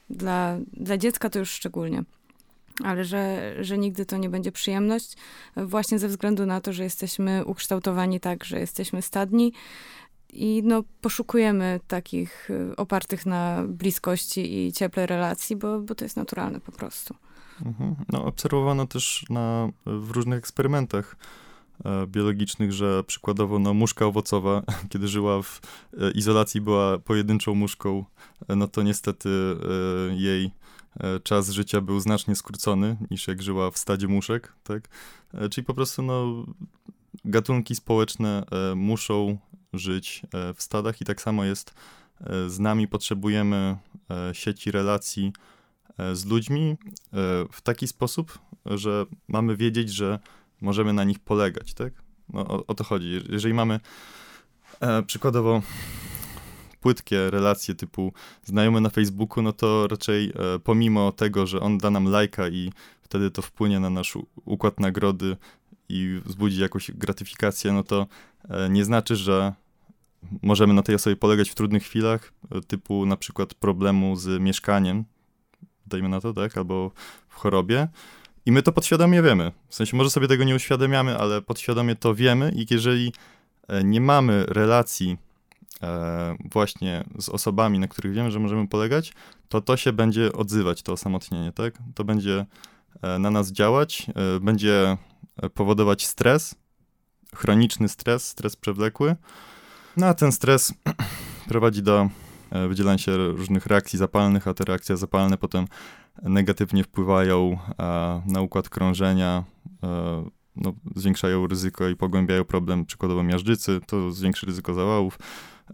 dla, 0.10 0.58
dla 0.74 0.98
dziecka 0.98 1.30
to 1.30 1.40
już 1.40 1.50
szczególnie. 1.50 2.04
Ale 2.84 3.06
że, 3.06 3.54
że 3.64 3.78
nigdy 3.78 4.06
to 4.06 4.18
nie 4.18 4.30
będzie 4.30 4.52
przyjemność, 4.52 5.18
właśnie 5.56 6.00
ze 6.00 6.08
względu 6.08 6.46
na 6.46 6.62
to, 6.62 6.74
że 6.74 6.84
jesteśmy 6.84 7.46
ukształtowani 7.46 8.20
tak, 8.20 8.44
że 8.44 8.60
jesteśmy 8.60 9.02
stadni 9.02 9.54
i 10.34 10.62
no, 10.66 10.84
poszukujemy 11.02 11.80
takich 11.88 12.50
y, 12.50 12.76
opartych 12.76 13.26
na 13.26 13.64
bliskości 13.68 14.66
i 14.66 14.74
cieple 14.74 15.06
relacji, 15.06 15.56
bo, 15.56 15.80
bo 15.80 15.96
to 15.96 16.06
jest 16.06 16.18
naturalne 16.18 16.60
po 16.60 16.72
prostu. 16.72 17.16
Mhm. 17.66 17.96
No, 18.12 18.26
obserwowano 18.26 18.88
też 18.88 19.26
na, 19.30 19.70
w 19.86 20.12
różnych 20.12 20.40
eksperymentach 20.40 21.16
biologicznych, 22.08 22.74
że 22.74 23.04
przykładowo 23.04 23.60
no, 23.60 23.74
muszka 23.74 24.06
owocowa, 24.06 24.64
kiedy 24.90 25.08
żyła 25.08 25.42
w 25.42 25.62
e, 25.98 26.12
izolacji, 26.12 26.62
była 26.62 27.00
pojedynczą 27.00 27.56
muszką, 27.56 28.06
e, 28.48 28.56
no 28.56 28.68
to 28.68 28.84
niestety 28.84 29.30
jej 30.16 30.52
czas 31.24 31.50
życia 31.50 31.82
był 31.82 32.00
znacznie 32.00 32.36
skrócony 32.36 32.98
niż 33.12 33.28
jak 33.28 33.42
żyła 33.42 33.72
w 33.72 33.78
stadzie 33.78 34.08
muszek, 34.08 34.54
tak? 34.64 34.90
Czyli 35.52 35.66
po 35.66 35.74
prostu 35.74 36.02
no, 36.02 36.46
gatunki 37.26 37.76
społeczne 37.76 38.44
muszą 38.76 39.38
żyć 39.74 40.22
w 40.56 40.62
stadach 40.62 41.02
i 41.02 41.06
tak 41.06 41.22
samo 41.22 41.44
jest 41.44 41.74
z 42.48 42.60
nami. 42.60 42.88
Potrzebujemy 42.88 43.78
sieci 44.34 44.72
relacji 44.72 45.34
z 46.14 46.26
ludźmi 46.26 46.78
w 47.52 47.62
taki 47.64 47.88
sposób, 47.88 48.40
że 48.66 49.06
mamy 49.28 49.58
wiedzieć, 49.58 49.90
że 49.90 50.20
możemy 50.62 50.94
na 50.94 51.04
nich 51.04 51.20
polegać, 51.20 51.74
tak? 51.74 51.94
No, 52.34 52.48
o, 52.48 52.66
o 52.68 52.74
to 52.74 52.84
chodzi. 52.84 53.22
Jeżeli 53.30 53.54
mamy 53.54 53.80
e, 54.80 55.04
przykładowo 55.04 55.62
płytkie 56.82 57.30
relacje 57.30 57.76
typu 57.76 58.14
znajomy 58.44 58.82
na 58.82 58.90
Facebooku, 58.90 59.44
no 59.44 59.54
to 59.54 59.88
raczej 59.88 60.30
e, 60.30 60.60
pomimo 60.60 61.12
tego, 61.12 61.48
że 61.48 61.60
on 61.60 61.78
da 61.78 61.90
nam 61.90 62.06
lajka 62.06 62.48
i 62.48 62.72
wtedy 63.02 63.32
to 63.32 63.42
wpłynie 63.42 63.80
na 63.80 63.90
nasz 63.90 64.18
układ 64.46 64.80
nagrody 64.80 65.38
i 65.90 66.22
wzbudzi 66.26 66.62
jakąś 66.62 66.92
gratyfikację, 66.92 67.74
no 67.74 67.84
to 67.84 68.08
e, 68.50 68.70
nie 68.70 68.86
znaczy, 68.86 69.16
że 69.16 69.54
możemy 70.42 70.74
na 70.74 70.84
tej 70.84 70.96
osobie 70.96 71.16
polegać 71.16 71.50
w 71.50 71.56
trudnych 71.56 71.84
chwilach, 71.84 72.34
e, 72.52 72.62
typu 72.62 73.06
na 73.06 73.18
przykład 73.18 73.54
problemu 73.54 74.16
z 74.16 74.42
mieszkaniem, 74.42 75.06
dajmy 75.88 76.10
na 76.10 76.22
to, 76.22 76.34
tak, 76.34 76.58
albo 76.58 76.92
w 77.28 77.36
chorobie, 77.36 77.88
i 78.46 78.52
my 78.52 78.62
to 78.62 78.72
podświadomie 78.72 79.22
wiemy. 79.22 79.52
W 79.70 79.76
sensie 79.76 79.98
może 79.98 80.10
sobie 80.10 80.28
tego 80.28 80.44
nie 80.44 80.56
uświadamiamy, 80.56 81.18
ale 81.18 81.42
podświadomie 81.42 81.96
to 81.96 82.16
wiemy 82.16 82.52
i 82.56 82.66
jeżeli 82.70 83.14
e, 83.68 83.84
nie 83.84 84.02
mamy 84.02 84.46
relacji 84.48 85.18
e, 85.84 86.36
właśnie 86.52 87.04
z 87.20 87.30
osobami, 87.30 87.80
na 87.80 87.88
których 87.88 88.14
wiemy, 88.14 88.32
że 88.32 88.40
możemy 88.40 88.68
polegać, 88.68 89.14
to 89.50 89.62
to 89.62 89.78
się 89.78 89.94
będzie 89.94 90.34
odzywać, 90.34 90.84
to 90.84 90.94
osamotnienie, 90.94 91.52
tak? 91.52 91.74
To 91.96 92.04
będzie 92.04 92.46
e, 93.02 93.20
na 93.20 93.32
nas 93.32 93.52
działać, 93.52 94.08
będzie 94.42 94.98
powodować 95.54 96.06
stres, 96.06 96.56
chroniczny 97.36 97.90
stres, 97.90 98.28
stres 98.28 98.56
przewlekły. 98.56 99.16
No 99.98 100.08
a 100.08 100.14
ten 100.14 100.32
stres 100.32 100.74
prowadzi 101.50 101.84
do 101.84 102.10
wydzielania 102.68 102.98
się 102.98 103.18
różnych 103.18 103.66
reakcji 103.66 104.00
zapalnych, 104.00 104.48
a 104.48 104.54
te 104.54 104.66
reakcje 104.66 104.98
zapalne 104.98 105.38
potem 105.38 105.68
negatywnie 106.24 106.84
wpływają 106.84 107.58
e, 107.80 108.22
na 108.26 108.42
układ 108.42 108.70
krążenia, 108.70 109.44
e, 109.84 110.26
no, 110.56 110.74
zwiększają 110.96 111.48
ryzyko 111.48 111.90
i 111.90 111.96
pogłębiają 111.96 112.44
problem 112.44 112.86
przykładowo 112.86 113.24
miażdżycy, 113.24 113.80
to 113.88 114.12
zwiększy 114.12 114.46
ryzyko 114.46 114.74
zawałów, 114.74 115.20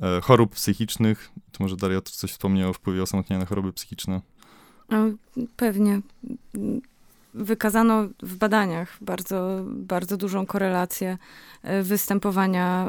e, 0.02 0.22
chorób 0.22 0.56
psychicznych. 0.56 1.32
To 1.52 1.64
może 1.64 1.76
Daria 1.76 2.02
coś 2.02 2.32
wspomniała 2.32 2.70
o 2.70 2.74
wpływie 2.74 3.04
osamotnienia 3.04 3.40
na 3.40 3.46
choroby 3.46 3.74
psychiczne. 3.74 4.22
Pewnie. 5.56 6.02
Wykazano 7.34 8.08
w 8.24 8.36
badaniach 8.36 8.98
bardzo, 9.02 9.62
bardzo 9.66 10.18
dużą 10.18 10.46
korelację 10.46 11.18
występowania 11.84 12.88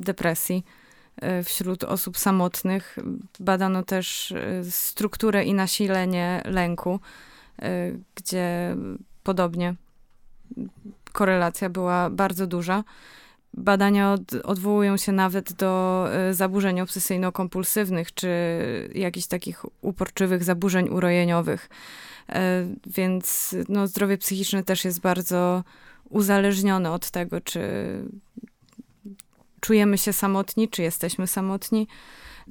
depresji 0.00 0.64
wśród 1.44 1.84
osób 1.84 2.18
samotnych. 2.18 2.98
Badano 3.40 3.82
też 3.82 4.32
e, 4.32 4.64
strukturę 4.64 5.44
i 5.44 5.54
nasilenie 5.54 6.42
lęku, 6.44 7.00
e, 7.62 7.92
gdzie 8.14 8.76
podobnie 9.22 9.74
korelacja 11.12 11.70
była 11.70 12.10
bardzo 12.10 12.46
duża. 12.46 12.84
Badania 13.54 14.12
od, 14.12 14.34
odwołują 14.44 14.96
się 14.96 15.12
nawet 15.12 15.52
do 15.52 16.06
zaburzeń 16.30 16.80
obsesyjno-kompulsywnych, 16.80 18.14
czy 18.14 18.28
jakichś 18.94 19.26
takich 19.26 19.62
uporczywych 19.82 20.44
zaburzeń 20.44 20.88
urojeniowych. 20.88 21.68
Więc 22.86 23.56
no, 23.68 23.86
zdrowie 23.86 24.18
psychiczne 24.18 24.64
też 24.64 24.84
jest 24.84 25.00
bardzo 25.00 25.64
uzależnione 26.10 26.92
od 26.92 27.10
tego, 27.10 27.40
czy 27.40 27.60
czujemy 29.60 29.98
się 29.98 30.12
samotni, 30.12 30.68
czy 30.68 30.82
jesteśmy 30.82 31.26
samotni. 31.26 31.86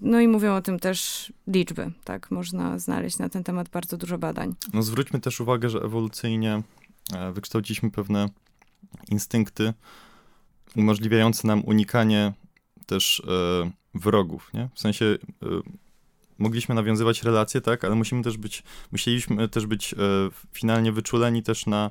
No 0.02 0.20
i 0.20 0.28
mówią 0.28 0.56
o 0.56 0.62
tym 0.62 0.80
też 0.80 1.32
liczby, 1.48 1.92
tak? 2.04 2.32
Można 2.32 2.80
znaleźć 2.80 3.18
na 3.18 3.30
ten 3.30 3.44
temat 3.44 3.70
bardzo 3.70 3.98
dużo 3.98 4.18
badań. 4.18 4.56
No 4.74 4.84
zwróćmy 4.84 5.20
też 5.20 5.40
uwagę, 5.40 5.70
że 5.70 5.80
ewolucyjnie 5.80 6.62
e, 7.14 7.32
wykształciliśmy 7.32 7.92
pewne 7.92 8.30
instynkty 9.10 9.74
umożliwiające 10.76 11.48
nam 11.48 11.66
unikanie 11.66 12.34
też 12.86 13.24
e, 13.28 13.72
wrogów, 13.94 14.52
nie? 14.54 14.70
W 14.74 14.80
sensie 14.80 15.06
e, 15.06 15.18
mogliśmy 16.38 16.76
nawiązywać 16.76 17.24
relacje, 17.24 17.62
tak, 17.62 17.86
ale 17.86 17.96
musimy 17.96 18.24
też 18.24 18.38
być, 18.38 18.64
musieliśmy 18.92 19.50
też 19.50 19.66
być 19.66 19.96
finalnie 20.54 20.92
wyczuleni 20.92 21.44
też 21.44 21.66
na, 21.66 21.90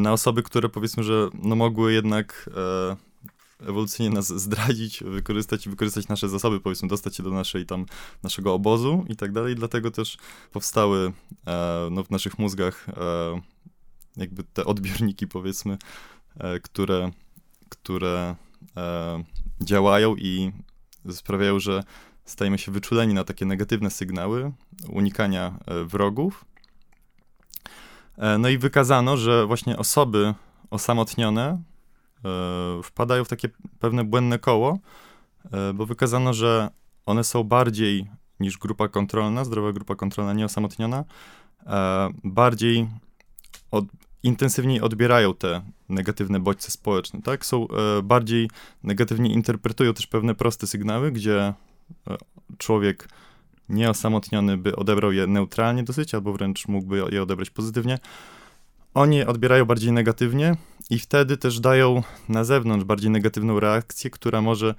na 0.00 0.12
osoby, 0.12 0.42
które 0.42 0.68
powiedzmy, 0.68 1.02
że 1.02 1.28
no 1.34 1.56
mogły 1.56 1.92
jednak 1.92 2.50
ewolucyjnie 3.68 4.14
nas 4.14 4.26
zdradzić, 4.26 5.04
wykorzystać 5.04 5.66
i 5.66 5.70
wykorzystać 5.70 6.08
nasze 6.08 6.28
zasoby, 6.28 6.60
powiedzmy, 6.60 6.88
dostać 6.88 7.16
się 7.16 7.22
do 7.22 7.30
naszej 7.30 7.66
tam, 7.66 7.86
naszego 8.22 8.54
obozu 8.54 9.04
i 9.08 9.16
tak 9.16 9.32
dalej. 9.32 9.54
Dlatego 9.54 9.90
też 9.90 10.18
powstały 10.52 11.12
e, 11.46 11.88
no, 11.90 12.04
w 12.04 12.10
naszych 12.10 12.38
mózgach 12.38 12.88
e, 12.88 13.40
jakby 14.16 14.44
te 14.44 14.64
odbiorniki, 14.64 15.26
powiedzmy, 15.26 15.78
e, 16.38 16.60
które, 16.60 17.10
które 17.68 18.36
e, 18.76 19.24
działają 19.60 20.16
i 20.16 20.52
sprawiają, 21.10 21.58
że 21.58 21.84
stajemy 22.24 22.58
się 22.58 22.72
wyczuleni 22.72 23.14
na 23.14 23.24
takie 23.24 23.46
negatywne 23.46 23.90
sygnały 23.90 24.52
unikania 24.88 25.58
e, 25.66 25.84
wrogów. 25.84 26.44
E, 28.18 28.38
no 28.38 28.48
i 28.48 28.58
wykazano, 28.58 29.16
że 29.16 29.46
właśnie 29.46 29.76
osoby 29.78 30.34
osamotnione 30.70 31.62
wpadają 32.82 33.24
w 33.24 33.28
takie 33.28 33.48
pewne 33.80 34.04
błędne 34.04 34.38
koło, 34.38 34.78
bo 35.74 35.86
wykazano, 35.86 36.34
że 36.34 36.70
one 37.06 37.24
są 37.24 37.44
bardziej 37.44 38.10
niż 38.40 38.58
grupa 38.58 38.88
kontrolna, 38.88 39.44
zdrowa 39.44 39.72
grupa 39.72 39.94
kontrolna 39.94 40.32
nieosamotniona, 40.32 41.04
bardziej 42.24 42.88
od, 43.70 43.84
intensywniej 44.22 44.80
odbierają 44.80 45.34
te 45.34 45.62
negatywne 45.88 46.40
bodźce 46.40 46.70
społeczne, 46.70 47.22
tak? 47.22 47.46
Są 47.46 47.66
bardziej 48.02 48.50
negatywnie 48.82 49.32
interpretują 49.32 49.94
też 49.94 50.06
pewne 50.06 50.34
proste 50.34 50.66
sygnały, 50.66 51.12
gdzie 51.12 51.54
człowiek 52.58 53.08
nieosamotniony 53.68 54.56
by 54.56 54.76
odebrał 54.76 55.12
je 55.12 55.26
neutralnie 55.26 55.82
dosyć, 55.82 56.14
albo 56.14 56.32
wręcz 56.32 56.68
mógłby 56.68 57.04
je 57.10 57.22
odebrać 57.22 57.50
pozytywnie. 57.50 57.98
Oni 58.94 59.24
odbierają 59.24 59.64
bardziej 59.64 59.92
negatywnie 59.92 60.56
i 60.90 60.98
wtedy 60.98 61.36
też 61.36 61.60
dają 61.60 62.02
na 62.28 62.44
zewnątrz 62.44 62.84
bardziej 62.84 63.10
negatywną 63.10 63.60
reakcję, 63.60 64.10
która 64.10 64.40
może 64.40 64.74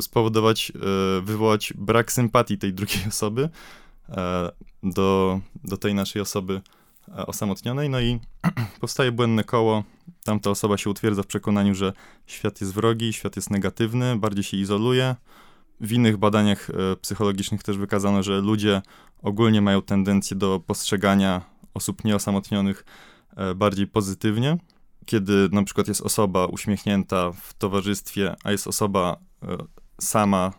spowodować, 0.00 0.72
e, 0.74 1.20
wywołać 1.22 1.72
brak 1.76 2.12
sympatii 2.12 2.58
tej 2.58 2.74
drugiej 2.74 3.08
osoby 3.08 3.48
e, 4.08 4.50
do, 4.82 5.40
do 5.64 5.76
tej 5.76 5.94
naszej 5.94 6.22
osoby 6.22 6.60
e, 7.08 7.26
osamotnionej. 7.26 7.90
No 7.90 8.00
i 8.00 8.20
powstaje 8.80 9.12
błędne 9.12 9.44
koło. 9.44 9.84
Tamta 10.24 10.50
osoba 10.50 10.76
się 10.76 10.90
utwierdza 10.90 11.22
w 11.22 11.26
przekonaniu, 11.26 11.74
że 11.74 11.92
świat 12.26 12.60
jest 12.60 12.74
wrogi, 12.74 13.12
świat 13.12 13.36
jest 13.36 13.50
negatywny, 13.50 14.16
bardziej 14.16 14.44
się 14.44 14.56
izoluje 14.56 15.16
w 15.80 15.92
innych 15.92 16.16
badaniach 16.16 16.68
psychologicznych 17.00 17.62
też 17.62 17.78
wykazano, 17.78 18.22
że 18.22 18.40
ludzie 18.40 18.82
ogólnie 19.22 19.62
mają 19.62 19.82
tendencję 19.82 20.36
do 20.36 20.60
postrzegania 20.66 21.42
osób 21.74 22.04
nieosamotnionych 22.04 22.84
bardziej 23.56 23.86
pozytywnie. 23.86 24.58
Kiedy 25.06 25.48
na 25.52 25.64
przykład 25.64 25.88
jest 25.88 26.00
osoba 26.00 26.46
uśmiechnięta 26.46 27.32
w 27.32 27.54
towarzystwie, 27.54 28.34
a 28.44 28.52
jest 28.52 28.66
osoba 28.66 29.16
e, 29.42 29.56
sama 30.00 30.52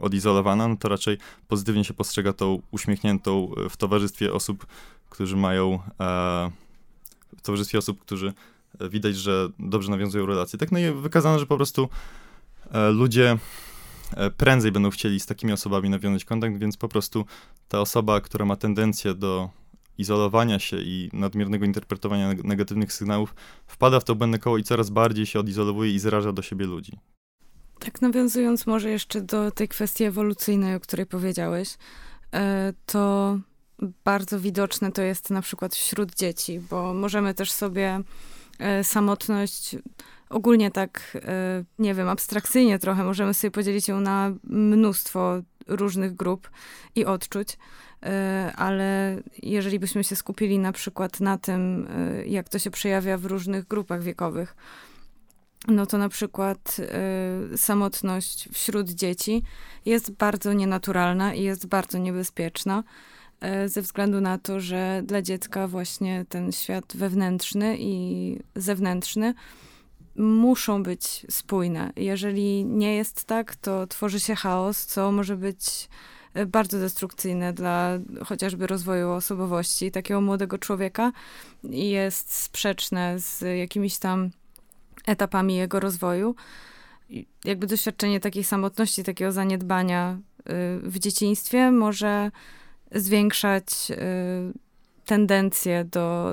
odizolowana, 0.00 0.68
no 0.68 0.76
to 0.76 0.88
raczej 0.88 1.18
pozytywnie 1.48 1.84
się 1.84 1.94
postrzega 1.94 2.32
tą 2.32 2.62
uśmiechniętą 2.70 3.50
w 3.70 3.76
towarzystwie 3.76 4.32
osób, 4.32 4.66
którzy 5.10 5.36
mają 5.36 5.78
w 7.36 7.42
towarzystwie 7.42 7.78
osób, 7.78 8.00
którzy 8.00 8.32
widać, 8.80 9.16
że 9.16 9.48
dobrze 9.58 9.90
nawiązują 9.90 10.26
relacje. 10.26 10.58
Tak, 10.58 10.72
no 10.72 10.78
i 10.78 10.92
wykazano, 10.92 11.38
że 11.38 11.46
po 11.46 11.56
prostu 11.56 11.88
ludzie 12.92 13.38
E, 14.16 14.30
prędzej 14.30 14.72
będą 14.72 14.90
chcieli 14.90 15.20
z 15.20 15.26
takimi 15.26 15.52
osobami 15.52 15.90
nawiązać 15.90 16.24
kontakt, 16.24 16.58
więc 16.58 16.76
po 16.76 16.88
prostu 16.88 17.24
ta 17.68 17.80
osoba, 17.80 18.20
która 18.20 18.44
ma 18.44 18.56
tendencję 18.56 19.14
do 19.14 19.50
izolowania 19.98 20.58
się 20.58 20.76
i 20.76 21.10
nadmiernego 21.12 21.64
interpretowania 21.64 22.32
negatywnych 22.44 22.92
sygnałów, 22.92 23.34
wpada 23.66 24.00
w 24.00 24.04
to 24.04 24.14
błędne 24.14 24.38
koło 24.38 24.58
i 24.58 24.62
coraz 24.62 24.90
bardziej 24.90 25.26
się 25.26 25.40
odizolowuje 25.40 25.90
i 25.92 25.98
zraża 25.98 26.32
do 26.32 26.42
siebie 26.42 26.66
ludzi. 26.66 26.92
Tak 27.78 28.02
nawiązując 28.02 28.66
może 28.66 28.90
jeszcze 28.90 29.20
do 29.20 29.50
tej 29.50 29.68
kwestii 29.68 30.04
ewolucyjnej, 30.04 30.74
o 30.74 30.80
której 30.80 31.06
powiedziałeś, 31.06 31.76
e, 32.34 32.72
to 32.86 33.38
bardzo 34.04 34.40
widoczne 34.40 34.92
to 34.92 35.02
jest 35.02 35.30
na 35.30 35.42
przykład 35.42 35.74
wśród 35.74 36.14
dzieci, 36.14 36.60
bo 36.70 36.94
możemy 36.94 37.34
też 37.34 37.52
sobie 37.52 38.00
e, 38.58 38.84
samotność 38.84 39.76
ogólnie 40.30 40.70
tak, 40.70 41.18
e, 41.24 41.64
nie 41.78 41.94
wiem, 41.94 42.08
abstrakcyjnie 42.08 42.78
trochę 42.78 43.04
możemy 43.04 43.34
sobie 43.34 43.50
podzielić 43.50 43.88
ją 43.88 44.00
na 44.00 44.32
mnóstwo 44.44 45.42
różnych 45.66 46.14
grup 46.14 46.50
i 46.94 47.04
odczuć, 47.04 47.58
ale 48.56 49.18
jeżeli 49.42 49.78
byśmy 49.78 50.04
się 50.04 50.16
skupili 50.16 50.58
na 50.58 50.72
przykład 50.72 51.20
na 51.20 51.38
tym, 51.38 51.88
e, 51.90 52.26
jak 52.26 52.48
to 52.48 52.58
się 52.58 52.70
przejawia 52.70 53.18
w 53.18 53.24
różnych 53.24 53.66
grupach 53.66 54.02
wiekowych, 54.02 54.56
no 55.68 55.86
to 55.86 55.98
na 55.98 56.08
przykład 56.08 56.76
samotność 57.56 58.48
wśród 58.52 58.90
dzieci 58.90 59.42
jest 59.86 60.10
bardzo 60.10 60.52
nienaturalna 60.52 61.34
i 61.34 61.42
jest 61.42 61.66
bardzo 61.66 61.98
niebezpieczna 61.98 62.84
ze 63.66 63.82
względu 63.82 64.20
na 64.20 64.38
to, 64.38 64.60
że 64.60 65.02
dla 65.04 65.22
dziecka 65.22 65.68
właśnie 65.68 66.24
ten 66.28 66.52
świat 66.52 66.96
wewnętrzny 66.96 67.76
i 67.78 68.38
zewnętrzny 68.56 69.34
muszą 70.16 70.82
być 70.82 71.26
spójne. 71.30 71.92
Jeżeli 71.96 72.64
nie 72.64 72.96
jest 72.96 73.24
tak, 73.24 73.56
to 73.56 73.86
tworzy 73.86 74.20
się 74.20 74.34
chaos, 74.34 74.86
co 74.86 75.12
może 75.12 75.36
być 75.36 75.58
e, 75.58 75.88
bardzo 76.46 76.78
destrukcyjne 76.78 77.52
dla 77.52 77.98
chociażby 78.24 78.66
rozwoju 78.66 79.10
osobowości 79.10 79.90
takiego 79.90 80.20
młodego 80.20 80.58
człowieka 80.58 81.12
i 81.70 81.90
jest 81.90 82.34
sprzeczne 82.34 83.18
z 83.18 83.40
jakimiś 83.58 83.98
tam 83.98 84.30
etapami 85.06 85.56
jego 85.56 85.80
rozwoju. 85.80 86.34
Jakby 87.44 87.66
doświadczenie 87.66 88.20
takiej 88.20 88.44
samotności, 88.44 89.04
takiego 89.04 89.32
zaniedbania 89.32 90.10
e, 90.10 90.18
w 90.82 90.98
dzieciństwie 90.98 91.70
może 91.70 92.30
zwiększać 92.92 93.90
e, 93.90 93.96
tendencję 95.04 95.84
do 95.84 96.32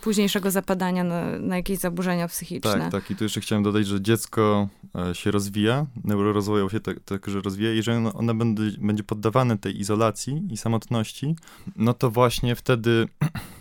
późniejszego 0.00 0.50
zapadania 0.50 1.04
na, 1.04 1.38
na 1.38 1.56
jakieś 1.56 1.78
zaburzenia 1.78 2.28
psychiczne. 2.28 2.78
Tak, 2.78 2.92
tak. 2.92 3.10
I 3.10 3.16
tu 3.16 3.24
jeszcze 3.24 3.40
chciałem 3.40 3.62
dodać, 3.62 3.86
że 3.86 4.00
dziecko 4.00 4.68
e, 5.10 5.14
się 5.14 5.30
rozwija, 5.30 5.86
neurorozwojowo 6.04 6.70
się 6.70 6.80
tak, 6.80 7.26
że 7.26 7.40
rozwija. 7.40 7.70
Jeżeli 7.70 7.98
ono, 7.98 8.12
ono 8.12 8.34
będzie, 8.34 8.78
będzie 8.78 9.04
poddawane 9.04 9.58
tej 9.58 9.80
izolacji 9.80 10.42
i 10.50 10.56
samotności, 10.56 11.36
no 11.76 11.94
to 11.94 12.10
właśnie 12.10 12.56
wtedy 12.56 13.08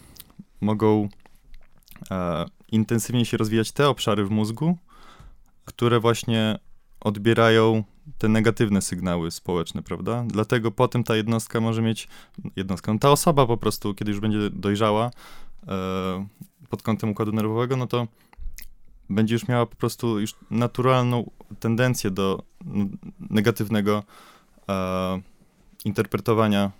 mogą 0.61 1.09
e, 2.11 2.45
intensywniej 2.71 3.25
się 3.25 3.37
rozwijać 3.37 3.71
te 3.71 3.89
obszary 3.89 4.25
w 4.25 4.29
mózgu, 4.29 4.77
które 5.65 5.99
właśnie 5.99 6.59
odbierają 6.99 7.83
te 8.17 8.27
negatywne 8.27 8.81
sygnały 8.81 9.31
społeczne, 9.31 9.81
prawda? 9.81 10.23
Dlatego 10.27 10.71
potem 10.71 11.03
ta 11.03 11.15
jednostka 11.15 11.61
może 11.61 11.81
mieć, 11.81 12.07
jednostka, 12.55 12.93
no 12.93 12.99
ta 12.99 13.11
osoba 13.11 13.47
po 13.47 13.57
prostu, 13.57 13.93
kiedy 13.93 14.11
już 14.11 14.19
będzie 14.19 14.49
dojrzała, 14.49 15.11
pod 16.69 16.81
kątem 16.81 17.09
układu 17.09 17.31
nerwowego, 17.31 17.77
no 17.77 17.87
to 17.87 18.07
będzie 19.09 19.35
już 19.35 19.47
miała 19.47 19.65
po 19.65 19.75
prostu 19.75 20.19
już 20.19 20.35
naturalną 20.51 21.31
tendencję 21.59 22.11
do 22.11 22.43
negatywnego 23.19 24.03
e, 24.69 25.21
interpretowania 25.85 26.71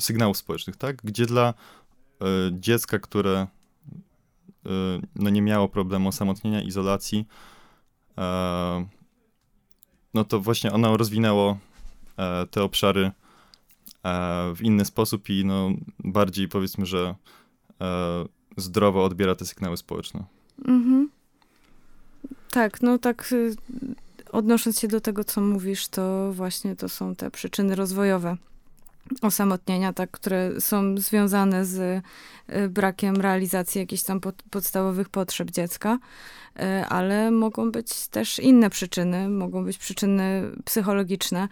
sygnałów 0.00 0.36
społecznych, 0.36 0.76
tak? 0.76 0.96
Gdzie 0.96 1.26
dla 1.26 1.48
e, 1.48 2.24
dziecka, 2.52 2.98
które 2.98 3.38
e, 3.38 3.46
no 5.14 5.30
nie 5.30 5.42
miało 5.42 5.68
problemu 5.68 6.08
osamotnienia, 6.08 6.62
izolacji, 6.62 7.26
e, 8.18 8.86
no 10.14 10.24
to 10.24 10.40
właśnie 10.40 10.72
ono 10.72 10.96
rozwinęło 10.96 11.58
e, 12.16 12.46
te 12.46 12.62
obszary 12.62 13.10
w 14.54 14.58
inny 14.62 14.84
sposób 14.84 15.30
i 15.30 15.44
no 15.44 15.70
bardziej 15.98 16.48
powiedzmy, 16.48 16.86
że 16.86 16.98
e, 16.98 17.37
zdrowo 18.56 19.04
odbiera 19.04 19.34
te 19.34 19.46
sygnały 19.46 19.76
społeczne. 19.76 20.24
Mhm. 20.64 21.10
Tak, 22.50 22.82
no 22.82 22.98
tak 22.98 23.32
y, 23.32 23.56
odnosząc 24.32 24.80
się 24.80 24.88
do 24.88 25.00
tego, 25.00 25.24
co 25.24 25.40
mówisz, 25.40 25.88
to 25.88 26.32
właśnie 26.32 26.76
to 26.76 26.88
są 26.88 27.16
te 27.16 27.30
przyczyny 27.30 27.74
rozwojowe 27.74 28.36
osamotnienia, 29.22 29.92
tak, 29.92 30.10
które 30.10 30.60
są 30.60 30.96
związane 30.96 31.64
z 31.64 32.02
y, 32.54 32.68
brakiem 32.68 33.16
realizacji 33.16 33.78
jakichś 33.78 34.02
tam 34.02 34.20
pod, 34.20 34.42
podstawowych 34.50 35.08
potrzeb 35.08 35.50
dziecka, 35.50 35.98
y, 36.56 36.62
ale 36.86 37.30
mogą 37.30 37.70
być 37.70 38.08
też 38.08 38.38
inne 38.38 38.70
przyczyny, 38.70 39.28
mogą 39.28 39.64
być 39.64 39.78
przyczyny 39.78 40.42
psychologiczne, 40.64 41.48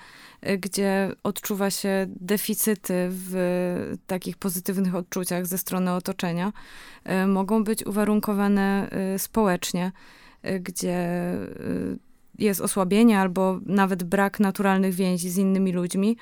y, 0.48 0.58
gdzie 0.58 1.12
odczuwa 1.22 1.70
się 1.70 2.06
deficyty 2.08 3.08
w 3.10 3.96
takich 4.06 4.36
pozytywnych 4.36 4.94
odczuciach 4.94 5.46
ze 5.46 5.58
strony 5.58 5.92
otoczenia, 5.92 6.52
mogą 7.26 7.64
być 7.64 7.86
uwarunkowane 7.86 8.90
społecznie, 9.18 9.92
gdzie 10.60 11.08
jest 12.38 12.60
osłabienie 12.60 13.20
albo 13.20 13.60
nawet 13.66 14.04
brak 14.04 14.40
naturalnych 14.40 14.94
więzi 14.94 15.30
z 15.30 15.38
innymi 15.38 15.72
ludźmi 15.72 16.16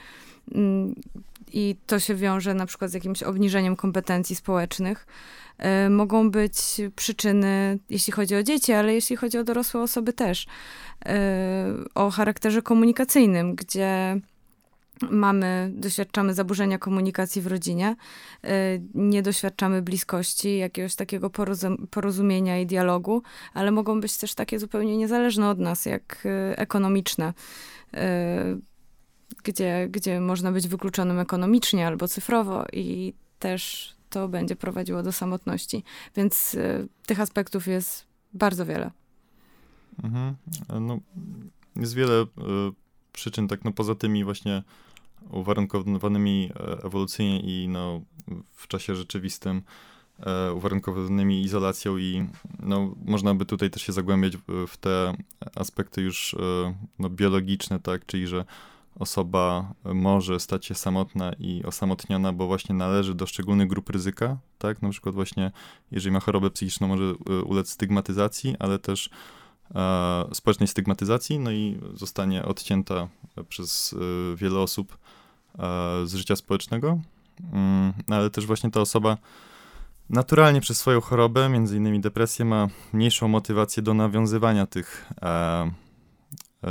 i 1.52 1.76
to 1.86 1.98
się 1.98 2.14
wiąże 2.14 2.54
na 2.54 2.66
przykład 2.66 2.90
z 2.90 2.94
jakimś 2.94 3.22
obniżeniem 3.22 3.76
kompetencji 3.76 4.36
społecznych. 4.36 5.06
E, 5.58 5.90
mogą 5.90 6.30
być 6.30 6.56
przyczyny, 6.96 7.78
jeśli 7.90 8.12
chodzi 8.12 8.36
o 8.36 8.42
dzieci, 8.42 8.72
ale 8.72 8.94
jeśli 8.94 9.16
chodzi 9.16 9.38
o 9.38 9.44
dorosłe 9.44 9.82
osoby 9.82 10.12
też, 10.12 10.46
e, 11.06 11.66
o 11.94 12.10
charakterze 12.10 12.62
komunikacyjnym, 12.62 13.54
gdzie 13.54 14.20
mamy, 15.10 15.70
doświadczamy 15.74 16.34
zaburzenia 16.34 16.78
komunikacji 16.78 17.42
w 17.42 17.46
rodzinie, 17.46 17.96
e, 18.44 18.48
nie 18.94 19.22
doświadczamy 19.22 19.82
bliskości, 19.82 20.58
jakiegoś 20.58 20.94
takiego 20.94 21.30
porozum 21.30 21.86
porozumienia 21.90 22.58
i 22.58 22.66
dialogu, 22.66 23.22
ale 23.54 23.70
mogą 23.70 24.00
być 24.00 24.16
też 24.16 24.34
takie 24.34 24.58
zupełnie 24.58 24.96
niezależne 24.96 25.48
od 25.48 25.58
nas, 25.58 25.86
jak 25.86 26.28
ekonomiczne 26.56 27.32
gdzie, 29.44 29.88
gdzie 29.90 30.20
można 30.20 30.52
być 30.52 30.68
wykluczonym 30.68 31.18
ekonomicznie 31.18 31.86
albo 31.86 32.08
cyfrowo 32.08 32.64
i 32.72 33.14
też 33.38 33.94
to 34.10 34.28
będzie 34.28 34.56
prowadziło 34.56 35.02
do 35.02 35.12
samotności. 35.12 35.84
Więc 36.16 36.54
y, 36.54 36.88
tych 37.06 37.20
aspektów 37.20 37.66
jest 37.66 38.06
bardzo 38.32 38.66
wiele. 38.66 38.90
Mhm. 40.04 40.36
No, 40.80 40.98
jest 41.76 41.94
wiele 41.94 42.22
y, 42.22 42.26
przyczyn, 43.12 43.48
tak 43.48 43.64
no 43.64 43.72
poza 43.72 43.94
tymi 43.94 44.24
właśnie 44.24 44.62
uwarunkowanymi 45.30 46.50
e, 46.56 46.84
ewolucyjnie 46.84 47.40
i 47.40 47.68
no, 47.68 48.00
w 48.54 48.68
czasie 48.68 48.94
rzeczywistym 48.94 49.62
e, 50.20 50.52
uwarunkowanymi 50.52 51.42
izolacją 51.42 51.98
i 51.98 52.26
no, 52.60 52.94
można 53.04 53.34
by 53.34 53.44
tutaj 53.44 53.70
też 53.70 53.82
się 53.82 53.92
zagłębiać 53.92 54.36
w, 54.68 54.76
te 54.76 55.14
aspekty 55.54 56.02
już 56.02 56.34
e, 56.34 56.74
no, 56.98 57.10
biologiczne, 57.10 57.80
tak, 57.80 58.06
czyli 58.06 58.26
że 58.26 58.44
osoba 58.98 59.74
może 59.84 60.40
stać 60.40 60.66
się 60.66 60.74
samotna 60.74 61.32
i 61.38 61.62
osamotniona, 61.64 62.32
bo 62.32 62.46
właśnie 62.46 62.74
należy 62.74 63.14
do 63.14 63.26
szczególnych 63.26 63.68
grup 63.68 63.90
ryzyka, 63.90 64.36
tak? 64.58 64.82
Na 64.82 64.90
przykład 64.90 65.14
właśnie, 65.14 65.52
jeżeli 65.90 66.12
ma 66.12 66.20
chorobę 66.20 66.50
psychiczną, 66.50 66.88
może 66.88 67.04
e, 67.04 67.42
ulec 67.42 67.70
stygmatyzacji, 67.70 68.56
ale 68.58 68.78
też 68.78 69.10
e, 69.74 70.24
społecznej 70.32 70.68
stygmatyzacji, 70.68 71.38
no 71.38 71.50
i 71.50 71.80
zostanie 71.94 72.44
odcięta 72.44 73.08
przez 73.48 73.94
e, 74.32 74.36
wiele 74.36 74.58
osób 74.58 74.92
e, 74.92 75.58
z 76.06 76.14
życia 76.14 76.36
społecznego, 76.36 77.00
mm, 77.52 77.92
no 78.08 78.16
ale 78.16 78.30
też 78.30 78.46
właśnie 78.46 78.70
ta 78.70 78.80
osoba 78.80 79.16
naturalnie 80.10 80.60
przez 80.60 80.78
swoją 80.78 81.00
chorobę, 81.00 81.48
między 81.48 81.76
innymi 81.76 82.00
depresję, 82.00 82.44
ma 82.44 82.68
mniejszą 82.92 83.28
motywację 83.28 83.82
do 83.82 83.94
nawiązywania 83.94 84.66
tych 84.66 85.10
e, 85.22 85.83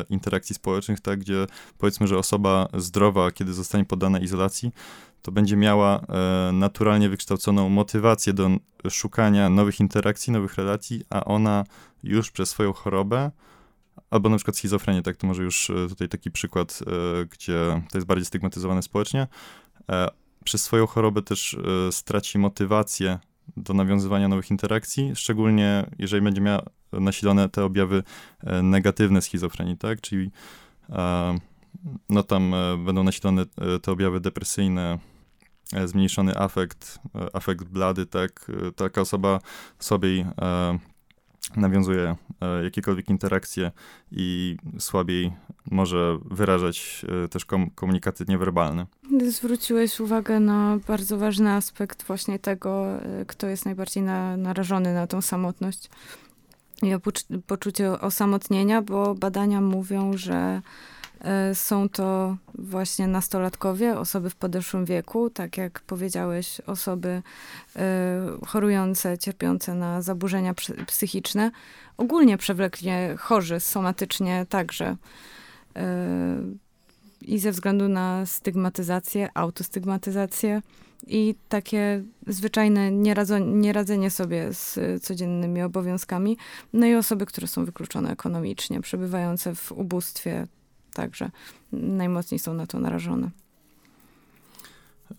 interakcji 0.10 0.56
społecznych, 0.56 1.00
tak, 1.00 1.20
gdzie 1.20 1.48
powiedzmy, 1.78 2.08
że 2.08 2.18
osoba 2.18 2.68
zdrowa, 2.78 3.32
kiedy 3.32 3.54
zostanie 3.54 3.86
poddana 3.86 4.20
izolacji, 4.20 4.72
to 5.22 5.32
będzie 5.32 5.56
miała 5.56 6.00
e, 6.00 6.52
naturalnie 6.54 7.10
wykształconą 7.10 7.70
motywację 7.70 8.34
do 8.34 8.50
szukania 8.90 9.50
nowych 9.50 9.80
interakcji, 9.80 10.34
nowych 10.34 10.56
relacji, 10.56 11.04
a 11.10 11.26
ona 11.26 11.64
już 12.04 12.32
przez 12.32 12.50
swoją 12.50 12.74
chorobę, 12.74 13.32
albo 14.10 14.30
na 14.30 14.36
przykład 14.38 14.58
schizofrenię, 14.58 15.02
tak, 15.02 15.18
to 15.18 15.28
może 15.28 15.44
już 15.44 15.70
e, 15.70 15.88
tutaj 15.90 16.10
taki 16.10 16.32
przykład, 16.32 16.80
e, 17.22 17.26
gdzie 17.26 17.82
to 17.92 17.98
jest 17.98 18.08
bardziej 18.08 18.26
stygmatyzowane 18.26 18.82
społecznie, 18.82 19.28
e, 19.92 20.08
przez 20.44 20.64
swoją 20.64 20.88
chorobę 20.88 21.22
też 21.22 21.54
e, 21.88 21.92
straci 21.92 22.40
motywację 22.40 23.20
do 23.58 23.74
nawiązywania 23.74 24.28
nowych 24.28 24.52
interakcji, 24.52 25.12
szczególnie 25.16 25.86
jeżeli 26.00 26.24
będzie 26.24 26.42
miała 26.42 26.64
nasilone 26.92 27.50
te 27.50 27.66
objawy 27.66 28.04
e, 28.44 28.62
negatywne 28.62 29.22
schizofrenii, 29.22 29.78
tak? 29.78 30.02
Czyli 30.02 30.32
e, 30.90 31.38
no 32.10 32.24
tam 32.24 32.54
e, 32.54 32.78
będą 32.78 33.04
nasilone 33.04 33.46
te 33.82 33.92
objawy 33.92 34.20
depresyjne, 34.20 35.00
zmniejszony 35.86 36.38
afekt, 36.38 37.00
afekt 37.34 37.68
blady, 37.68 38.06
tak? 38.06 38.52
Taka 38.76 39.02
osoba 39.02 39.40
słabiej 39.80 40.26
nawiązuje 41.56 42.16
jakiekolwiek 42.64 43.10
interakcje 43.10 43.72
i 44.12 44.58
słabiej 44.80 45.34
może 45.72 46.18
wyrażać 46.26 47.06
też 47.30 47.46
komunikaty 47.76 48.26
niewerbalne. 48.28 48.86
Zwróciłeś 49.28 50.00
uwagę 50.00 50.40
na 50.40 50.78
bardzo 50.88 51.18
ważny 51.18 51.52
aspekt 51.52 52.04
właśnie 52.04 52.40
tego, 52.40 52.86
kto 53.28 53.48
jest 53.48 53.66
najbardziej 53.66 54.04
na, 54.04 54.38
narażony 54.38 54.94
na 54.94 55.08
tą 55.08 55.22
samotność 55.22 55.90
i 56.84 56.92
poczucie 57.48 57.92
osamotnienia, 57.92 58.82
bo 58.82 59.16
badania 59.16 59.62
mówią, 59.62 60.18
że 60.18 60.34
e, 60.34 60.62
są 61.54 61.90
to 61.90 62.38
właśnie 62.56 63.08
nastolatkowie, 63.08 64.00
osoby 64.00 64.30
w 64.30 64.36
podeszłym 64.36 64.86
wieku, 64.86 65.30
tak 65.30 65.58
jak 65.58 65.82
powiedziałeś, 65.82 66.62
osoby 66.62 67.22
e, 67.76 68.22
chorujące, 68.48 69.18
cierpiące 69.18 69.76
na 69.76 70.02
zaburzenia 70.02 70.54
psychiczne, 70.88 71.52
ogólnie 71.98 72.38
przewlekle 72.38 73.18
chorzy 73.18 73.60
somatycznie 73.60 74.46
także. 74.50 74.96
E, 75.76 76.38
I 77.22 77.40
ze 77.40 77.52
względu 77.52 77.90
na 77.90 78.26
stygmatyzację, 78.26 79.30
autostygmatyzację, 79.34 80.62
i 81.08 81.36
takie 81.50 82.04
zwyczajne 82.28 82.92
nieradzenie 83.46 84.10
sobie 84.10 84.54
z 84.54 84.80
codziennymi 85.04 85.62
obowiązkami. 85.62 86.38
No 86.74 86.86
i 86.86 86.96
osoby, 86.96 87.26
które 87.26 87.48
są 87.48 87.66
wykluczone 87.66 88.12
ekonomicznie, 88.12 88.82
przebywające 88.82 89.56
w 89.56 89.72
ubóstwie, 89.72 90.48
także 90.94 91.32
najmocniej 91.72 92.40
są 92.40 92.54
na 92.54 92.68
to 92.68 92.80
narażone. 92.80 93.30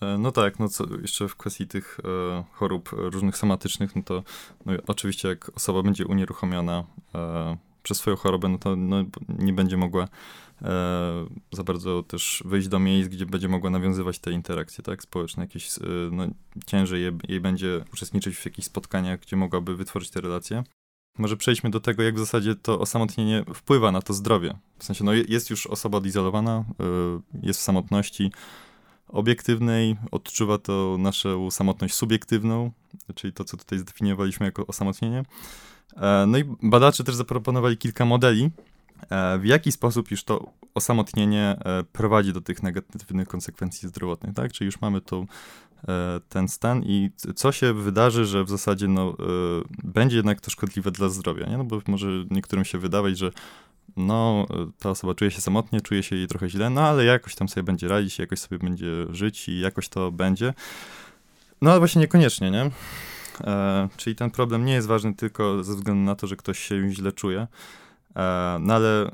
E, 0.01 0.19
no 0.19 0.33
tak, 0.33 0.59
no 0.59 0.69
co 0.69 0.85
jeszcze 1.03 1.29
w 1.29 1.37
kwestii 1.37 1.67
tych 1.67 2.01
e, 2.05 2.45
chorób 2.53 2.91
różnych 2.93 3.37
somatycznych, 3.37 3.97
no 3.97 4.03
to 4.03 4.23
no 4.67 4.73
oczywiście 4.87 5.29
jak 5.29 5.51
osoba 5.57 5.83
będzie 5.83 6.07
unieruchomiona 6.07 6.85
e, 7.15 7.57
przez 7.85 7.99
swoją 7.99 8.17
chorobę, 8.17 8.49
no 8.49 8.59
to 8.59 8.77
no, 8.77 9.05
nie 9.39 9.53
będzie 9.53 9.77
mogła 9.77 10.09
e, 10.63 11.27
za 11.53 11.65
bardzo 11.65 12.03
też 12.03 12.43
wyjść 12.47 12.69
do 12.69 12.79
miejsc, 12.79 13.11
gdzie 13.11 13.27
będzie 13.27 13.49
mogła 13.49 13.71
nawiązywać 13.71 14.19
te 14.19 14.33
interakcje 14.33 14.85
tak, 14.85 15.03
społeczne. 15.03 15.43
Jakieś, 15.43 15.79
e, 15.79 15.83
no, 16.13 16.27
ciężej 16.67 17.03
jej, 17.03 17.13
jej 17.29 17.41
będzie 17.41 17.85
uczestniczyć 17.93 18.37
w 18.37 18.45
jakichś 18.45 18.67
spotkaniach, 18.67 19.21
gdzie 19.21 19.37
mogłaby 19.37 19.77
wytworzyć 19.77 20.11
te 20.11 20.21
relacje. 20.21 20.65
Może 21.18 21.37
przejdźmy 21.37 21.70
do 21.70 21.81
tego, 21.81 22.03
jak 22.03 22.14
w 22.14 22.18
zasadzie 22.18 22.55
to 22.55 22.81
osamotnienie 22.81 23.44
wpływa 23.55 23.92
na 23.92 24.03
to 24.03 24.14
zdrowie. 24.14 24.55
W 24.79 24.85
sensie, 24.85 25.05
no 25.05 25.12
jest 25.12 25.50
już 25.50 25.66
osoba 25.66 25.98
odizolowana, 25.98 26.64
e, 26.81 26.85
jest 27.42 27.61
w 27.61 27.62
samotności 27.62 28.33
obiektywnej, 29.09 29.96
odczuwa 30.11 30.59
to 30.59 30.96
naszą 30.98 31.50
samotność 31.50 31.94
subiektywną, 31.94 32.70
czyli 33.14 33.33
to, 33.33 33.44
co 33.44 33.57
tutaj 33.57 33.79
zdefiniowaliśmy 33.79 34.46
jako 34.46 34.66
osamotnienie. 34.66 35.22
E, 35.96 36.24
no 36.27 36.38
i 36.38 36.44
badacze 36.62 37.05
też 37.05 37.14
zaproponowali 37.14 37.77
kilka 37.77 38.05
modeli, 38.05 38.50
w 39.38 39.45
jaki 39.45 39.73
sposób 39.73 40.11
już 40.11 40.25
to 40.25 40.53
osamotnienie 40.75 41.57
e, 41.64 41.85
prowadzi 41.93 42.33
do 42.33 42.40
tych 42.40 42.62
negatywnych 42.62 43.29
konsekwencji 43.29 43.88
zdrowotnych, 43.88 44.35
tak? 44.35 44.53
Czyli 44.53 44.67
już 44.67 44.81
mamy 44.81 45.01
tą, 45.01 45.27
ten 46.29 46.49
stan 46.49 46.83
i 46.83 47.11
co 47.37 47.53
się 47.53 47.73
wydarzy, 47.73 48.25
że 48.27 48.45
w 48.45 48.49
zasadzie 48.49 48.88
no, 48.88 49.17
będzie 49.85 50.17
jednak 50.17 50.40
to 50.40 50.51
szkodliwe 50.51 50.90
dla 50.90 51.09
zdrowia, 51.09 51.47
nie? 51.47 51.59
No 51.59 51.64
bo 51.64 51.81
może 51.87 52.09
niektórym 52.31 52.64
się 52.64 52.79
wydawać, 52.79 53.19
że 53.19 53.31
no, 53.97 54.47
ta 54.79 54.90
osoba 54.90 55.14
czuje 55.14 55.31
się 55.31 55.40
samotnie, 55.40 55.81
czuje 55.81 56.03
się 56.03 56.17
jej 56.17 56.27
trochę 56.27 56.51
źle, 56.51 56.71
no 56.71 56.81
ale 56.81 57.05
jakoś 57.05 57.35
tam 57.35 57.49
sobie 57.49 57.64
będzie 57.64 57.88
radzić, 57.88 58.19
jakoś 58.19 58.38
sobie 58.38 58.59
będzie 58.59 58.87
żyć 59.11 59.49
i 59.49 59.61
jakoś 59.61 59.88
to 59.88 60.12
będzie. 60.12 60.55
No 61.62 61.71
ale 61.71 61.79
właśnie 61.79 62.01
niekoniecznie, 62.01 62.51
nie? 62.51 62.71
E, 63.40 63.88
czyli 63.97 64.17
ten 64.17 64.31
problem 64.31 64.64
nie 64.64 64.73
jest 64.73 64.88
ważny 64.88 65.14
tylko 65.14 65.64
ze 65.64 65.75
względu 65.75 66.05
na 66.05 66.14
to, 66.14 66.27
że 66.27 66.37
ktoś 66.37 66.59
się 66.59 66.90
źle 66.90 67.12
czuje, 67.12 67.40
e, 67.40 67.47
no 68.61 68.74
ale 68.74 69.07
e, 69.07 69.11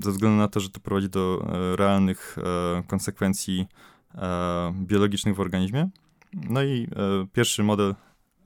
ze 0.00 0.10
względu 0.12 0.36
na 0.36 0.48
to, 0.48 0.60
że 0.60 0.70
to 0.70 0.80
prowadzi 0.80 1.08
do 1.08 1.46
e, 1.46 1.76
realnych 1.76 2.36
e, 2.38 2.82
konsekwencji 2.82 3.66
e, 4.14 4.72
biologicznych 4.74 5.36
w 5.36 5.40
organizmie. 5.40 5.88
No 6.32 6.62
i 6.62 6.88
pierwszy 7.32 7.62
model, 7.62 7.94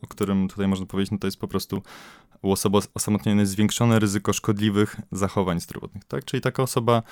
o 0.02 0.06
którym 0.06 0.48
tutaj 0.48 0.68
można 0.68 0.86
powiedzieć, 0.86 1.10
no 1.10 1.18
to 1.18 1.26
jest 1.26 1.40
po 1.40 1.48
prostu 1.48 1.82
u 2.42 2.52
osoby 2.52 2.78
osamotnionej 2.94 3.46
zwiększone 3.46 3.98
ryzyko 3.98 4.32
szkodliwych 4.32 4.96
zachowań 5.12 5.60
zdrowotnych, 5.60 6.04
tak? 6.04 6.24
Czyli 6.24 6.40
taka 6.40 6.62
osoba 6.62 7.02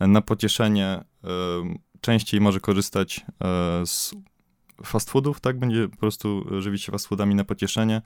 na 0.00 0.20
pocieszenie 0.20 1.04
częściej 2.00 2.40
może 2.40 2.60
korzystać 2.60 3.26
z 3.84 4.14
fast 4.84 5.10
foodów, 5.10 5.40
tak? 5.40 5.58
Będzie 5.58 5.88
po 5.88 5.96
prostu 5.96 6.46
żywić 6.60 6.82
się 6.82 6.92
fast 6.92 7.06
foodami 7.06 7.34
na 7.34 7.44
pocieszenie. 7.44 8.02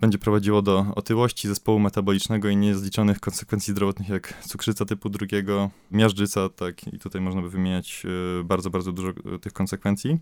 Będzie 0.00 0.18
prowadziło 0.18 0.62
do 0.62 0.86
otyłości 0.94 1.48
zespołu 1.48 1.78
metabolicznego 1.78 2.48
i 2.48 2.56
niezliczonych 2.56 3.20
konsekwencji 3.20 3.72
zdrowotnych, 3.72 4.08
jak 4.08 4.44
cukrzyca 4.46 4.84
typu 4.84 5.08
drugiego, 5.08 5.70
miażdżyca, 5.90 6.48
tak? 6.48 6.88
I 6.94 6.98
tutaj 6.98 7.20
można 7.20 7.42
by 7.42 7.50
wymieniać 7.50 8.02
e, 8.40 8.44
bardzo, 8.44 8.70
bardzo 8.70 8.92
dużo 8.92 9.08
e, 9.08 9.38
tych 9.38 9.52
konsekwencji. 9.52 10.18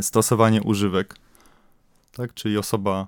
Stosowanie 0.00 0.62
używek, 0.62 1.16
tak? 2.12 2.34
Czyli 2.34 2.58
osoba 2.58 3.06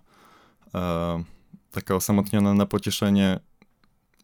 e, 0.75 1.25
taka 1.71 1.95
osamotniona 1.95 2.55
na 2.55 2.67
pocieszenie 2.67 3.41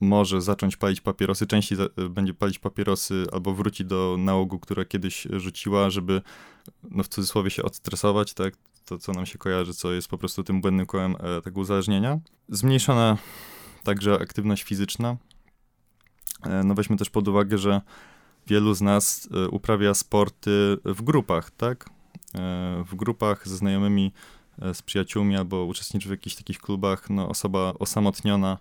może 0.00 0.40
zacząć 0.40 0.76
palić 0.76 1.00
papierosy, 1.00 1.46
częściej 1.46 1.78
za, 1.78 1.84
będzie 2.10 2.34
palić 2.34 2.58
papierosy 2.58 3.24
albo 3.32 3.54
wróci 3.54 3.84
do 3.84 4.16
nałogu, 4.18 4.58
które 4.58 4.84
kiedyś 4.84 5.26
rzuciła, 5.30 5.90
żeby 5.90 6.22
no 6.90 7.02
w 7.02 7.08
cudzysłowie 7.08 7.50
się 7.50 7.62
odstresować, 7.62 8.34
tak? 8.34 8.54
To, 8.84 8.98
co 8.98 9.12
nam 9.12 9.26
się 9.26 9.38
kojarzy, 9.38 9.74
co 9.74 9.92
jest 9.92 10.08
po 10.08 10.18
prostu 10.18 10.44
tym 10.44 10.60
błędnym 10.60 10.86
kołem 10.86 11.16
e, 11.20 11.42
tego 11.42 11.60
uzależnienia. 11.60 12.18
Zmniejszona 12.48 13.16
także 13.84 14.14
aktywność 14.14 14.62
fizyczna. 14.62 15.16
E, 16.42 16.64
no 16.64 16.74
weźmy 16.74 16.96
też 16.96 17.10
pod 17.10 17.28
uwagę, 17.28 17.58
że 17.58 17.80
wielu 18.46 18.74
z 18.74 18.80
nas 18.80 19.28
e, 19.34 19.48
uprawia 19.48 19.94
sporty 19.94 20.78
w 20.84 21.02
grupach, 21.02 21.50
tak? 21.50 21.90
E, 22.34 22.84
w 22.86 22.94
grupach 22.94 23.48
ze 23.48 23.56
znajomymi, 23.56 24.12
e, 24.62 24.74
z 24.74 24.82
przyjaciółmi 24.82 25.36
albo 25.36 25.64
uczestniczy 25.64 26.08
w 26.08 26.10
jakichś 26.10 26.36
takich 26.36 26.58
klubach, 26.58 27.10
no 27.10 27.28
osoba 27.28 27.72
osamotniona, 27.78 28.58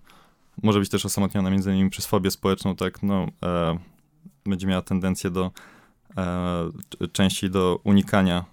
może 0.63 0.79
być 0.79 0.89
też 0.89 1.05
osamotniona 1.05 1.49
między 1.49 1.71
innymi 1.71 1.89
przez 1.89 2.05
fobię 2.05 2.31
społeczną, 2.31 2.75
tak, 2.75 3.03
no 3.03 3.27
e, 3.43 3.77
będzie 4.45 4.67
miała 4.67 4.81
tendencję 4.81 5.29
do 5.29 5.51
częściej 7.11 7.49
do 7.49 7.79
unikania 7.83 8.45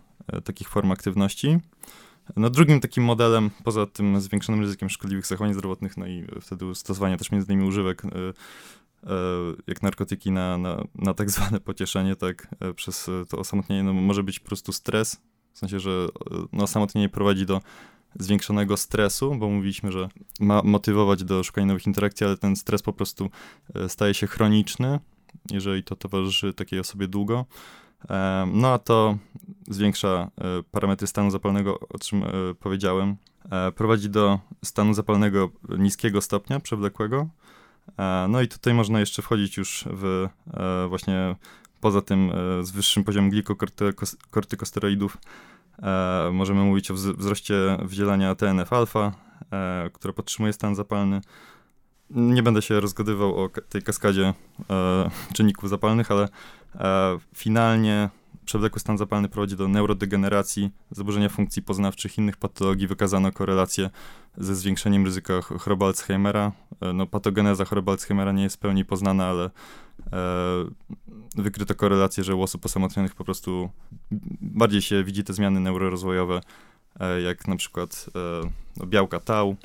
takich 0.45 0.69
form 0.69 0.93
aktywności. 0.93 1.59
No 2.37 2.51
drugim 2.51 2.81
takim 2.81 3.05
modelem, 3.05 3.51
poza 3.64 3.87
tym 3.87 4.21
zwiększonym 4.21 4.61
ryzykiem 4.61 4.91
szkodliwych 4.91 5.27
zachowań 5.27 5.55
zdrowotnych, 5.55 5.97
no 5.97 6.07
i 6.07 6.27
wtedy 6.41 6.75
stosowania 6.75 7.17
też 7.17 7.31
między 7.31 7.53
innymi 7.53 7.69
używek, 7.69 8.05
e, 8.05 8.09
e, 8.09 9.14
jak 9.67 9.83
narkotyki 9.83 10.31
na, 10.31 10.59
na, 10.59 10.85
na 10.95 11.14
tak 11.14 11.31
zwane 11.31 11.61
pocieszenie, 11.61 12.17
tak, 12.17 12.49
e, 12.61 12.75
przez 12.75 13.11
to 13.29 13.38
osamotnienie, 13.38 13.83
no 13.83 13.93
może 13.93 14.23
być 14.23 14.41
po 14.41 14.47
prostu 14.47 14.73
stres, 14.73 15.21
w 15.59 15.59
sensie, 15.59 15.81
że 15.81 15.91
e, 15.91 16.35
no, 16.53 16.64
osamotnienie 16.64 17.09
prowadzi 17.09 17.47
do 17.47 17.61
zwiększonego 18.19 18.77
stresu, 18.77 19.35
bo 19.35 19.49
mówiliśmy, 19.49 19.93
że 19.93 20.09
ma 20.41 20.62
motywować 20.62 21.25
do 21.25 21.45
szukania 21.45 21.67
nowych 21.67 21.87
interakcji, 21.87 22.27
ale 22.27 22.37
ten 22.37 22.57
stres 22.57 22.83
po 22.83 22.93
prostu 22.93 23.31
e, 23.75 23.88
staje 23.88 24.14
się 24.14 24.27
chroniczny, 24.27 25.01
jeżeli 25.51 25.85
to 25.85 25.97
towarzyszy 25.97 26.55
takiej 26.55 26.81
osobie 26.81 27.09
długo. 27.09 27.47
No 28.52 28.68
a 28.72 28.78
to 28.78 29.18
zwiększa 29.68 30.08
e, 30.08 30.62
parametry 30.70 31.06
stanu 31.06 31.30
zapalnego, 31.30 31.80
o 31.80 31.98
czym 31.98 32.22
e, 32.22 32.28
powiedziałem. 32.61 33.16
E, 33.50 33.72
Prowadzi 33.72 34.11
do 34.11 34.38
stanu 34.64 34.94
zapalnego 34.94 35.50
niskiego 35.78 36.20
stopnia, 36.20 36.61
przewlekłego. 36.61 37.28
No 38.28 38.40
i 38.40 38.48
tutaj 38.48 38.74
można 38.74 39.00
jeszcze 39.00 39.22
wchodzić 39.22 39.56
już 39.56 39.84
w 39.90 40.28
właśnie 40.88 41.37
poza 41.80 42.02
tym 42.02 42.32
z 42.62 42.70
wyższym 42.70 43.04
poziomem 43.04 43.30
glikokortykosteroidów 43.30 45.18
możemy 46.32 46.61
mówić 46.64 46.90
o 46.90 46.94
wz- 46.94 47.16
wzroście 47.16 47.54
wydzielania 47.82 48.34
TNF-alfa, 48.34 49.12
e, 49.52 49.90
która 49.92 50.14
podtrzymuje 50.14 50.52
stan 50.52 50.74
zapalny. 50.74 51.20
Nie 52.11 52.42
będę 52.42 52.62
się 52.62 52.81
rozgadywał 52.81 53.44
o 53.44 53.49
tej 53.68 53.83
kaskadzie 53.83 54.35
e, 54.71 55.11
czynników 55.33 55.68
zapalnych, 55.71 56.11
ale 56.11 56.29
e, 56.75 57.18
finalnie 57.35 58.09
przewlekły 58.44 58.81
stan 58.81 58.99
zapalny 58.99 59.29
prowadzi 59.29 59.57
do 59.57 59.68
neurodegeneracji, 59.68 60.71
zaburzenia 60.90 61.29
funkcji 61.29 61.62
poznawczych, 61.62 62.18
innych 62.18 62.37
patologii. 62.37 62.87
Wykazano 62.87 63.33
korelację 63.33 63.90
ze 64.37 64.57
zwiększeniem 64.57 65.05
ryzyka 65.05 65.40
ch- 65.42 65.61
choroby 65.61 65.85
Alzheimera. 65.85 66.53
E, 66.81 66.92
no, 66.92 67.07
patogeneza 67.07 67.64
choroby 67.64 67.90
Alzheimera 67.90 68.33
nie 68.33 68.42
jest 68.42 68.57
w 68.57 68.59
pełni 68.59 68.85
poznana, 68.85 69.27
ale 69.27 69.44
e, 69.44 69.51
wykryto 71.37 71.75
korelację, 71.75 72.25
że 72.25 72.35
u 72.37 72.42
osób 72.42 72.66
osamotnionych 72.66 73.14
po 73.14 73.25
prostu 73.25 73.71
bardziej 74.40 74.83
się 74.83 75.05
widzi 75.05 75.25
te 75.25 75.33
zmiany 75.33 75.61
neurorozwojowe, 75.61 76.40
e, 77.01 77.21
jak 77.21 77.49
na 77.49 77.57
przykład 77.57 78.07
e, 78.14 78.51
no, 78.77 78.87
białka 78.87 79.21
tau. 79.21 79.57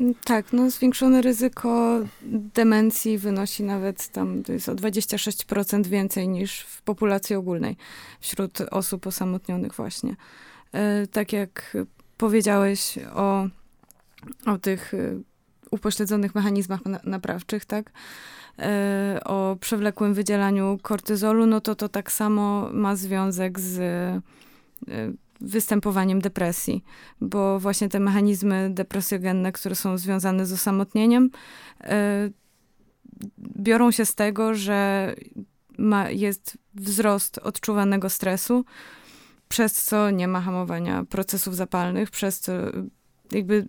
A, 0.00 0.04
Tak, 0.24 0.52
no 0.52 0.70
zwiększone 0.70 1.22
ryzyko 1.22 2.00
demencji 2.54 3.18
wynosi 3.18 3.62
nawet 3.62 4.08
tam, 4.08 4.42
to 4.42 4.52
jest 4.52 4.68
o 4.68 4.74
26% 4.74 5.86
więcej 5.86 6.28
niż 6.28 6.60
w 6.60 6.82
populacji 6.82 7.36
ogólnej 7.36 7.76
wśród 8.20 8.60
osób 8.60 9.06
osamotnionych 9.06 9.74
właśnie. 9.74 10.16
E, 10.72 11.06
Tak 11.06 11.32
jak 11.32 11.76
powiedziałeś 12.16 12.98
o, 13.14 13.46
o 14.46 14.58
tych 14.58 14.94
e, 14.94 14.98
upośledzonych 15.70 16.34
mechanizmach 16.34 16.84
na- 16.86 17.00
naprawczych, 17.04 17.64
tak? 17.64 17.92
E, 18.58 19.20
O 19.24 19.56
przewlekłym 19.60 20.14
wydzielaniu 20.14 20.78
kortyzolu, 20.82 21.46
no 21.46 21.60
to 21.60 21.74
to 21.74 21.88
tak 21.88 22.12
samo 22.12 22.68
ma 22.72 22.96
związek 22.96 23.60
z 23.60 23.78
e, 23.80 24.20
występowaniem 25.44 26.20
depresji 26.20 26.84
bo 27.20 27.60
właśnie 27.60 27.88
te 27.88 28.00
mechanizmy 28.00 28.70
depresjogenne, 28.70 29.52
które 29.52 29.74
są 29.74 29.98
związane 29.98 30.46
z 30.46 30.52
osamotnieniem, 30.52 31.30
e, 31.80 32.30
biorą 33.38 33.90
się 33.90 34.04
z 34.04 34.14
tego, 34.14 34.54
że 34.54 35.14
ma, 35.78 36.10
jest 36.10 36.58
wzrost 36.74 37.38
odczuwanego 37.38 38.10
stresu, 38.10 38.64
przez 39.48 39.84
co 39.84 40.10
nie 40.10 40.28
ma 40.28 40.40
hamowania 40.40 41.04
procesów 41.04 41.56
zapalnych, 41.56 42.10
przez 42.10 42.40
co 42.40 42.52
jakby 43.32 43.66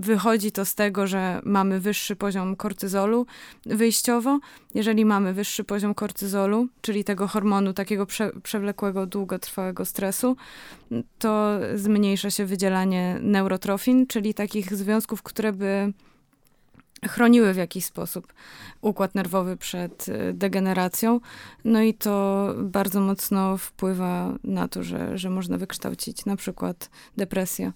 wychodzi 0.00 0.52
to 0.52 0.64
z 0.64 0.74
tego, 0.74 1.06
że 1.06 1.40
mamy 1.44 1.80
wyższy 1.80 2.16
poziom 2.16 2.56
kortyzolu 2.56 3.26
wyjściowo. 3.66 4.40
Jeżeli 4.74 5.04
mamy 5.04 5.32
wyższy 5.34 5.64
poziom 5.64 5.94
kortyzolu, 5.94 6.68
czyli 6.80 7.04
tego 7.04 7.28
hormonu 7.28 7.72
takiego 7.72 8.06
prze, 8.06 8.30
przewlekłego, 8.42 9.06
długotrwałego 9.06 9.84
stresu, 9.84 10.36
to 11.18 11.58
zmniejsza 11.74 12.30
się 12.30 12.46
wydzielanie 12.46 13.18
neurotrofin, 13.22 14.06
czyli 14.06 14.34
takich 14.34 14.76
związków, 14.76 15.22
które 15.22 15.52
by 15.52 15.92
chroniły 17.08 17.54
w 17.54 17.56
jakiś 17.56 17.84
sposób 17.84 18.32
układ 18.80 19.14
nerwowy 19.14 19.56
przed 19.56 20.08
y, 20.08 20.32
degeneracją. 20.32 21.20
No 21.64 21.82
i 21.82 21.94
to 21.94 22.48
bardzo 22.58 23.00
mocno 23.00 23.56
wpływa 23.56 24.34
na 24.44 24.68
to, 24.68 24.82
że, 24.82 25.18
że 25.18 25.30
można 25.30 25.58
wykształcić 25.58 26.24
na 26.24 26.36
przykład 26.36 26.90
depresję. 27.16 27.72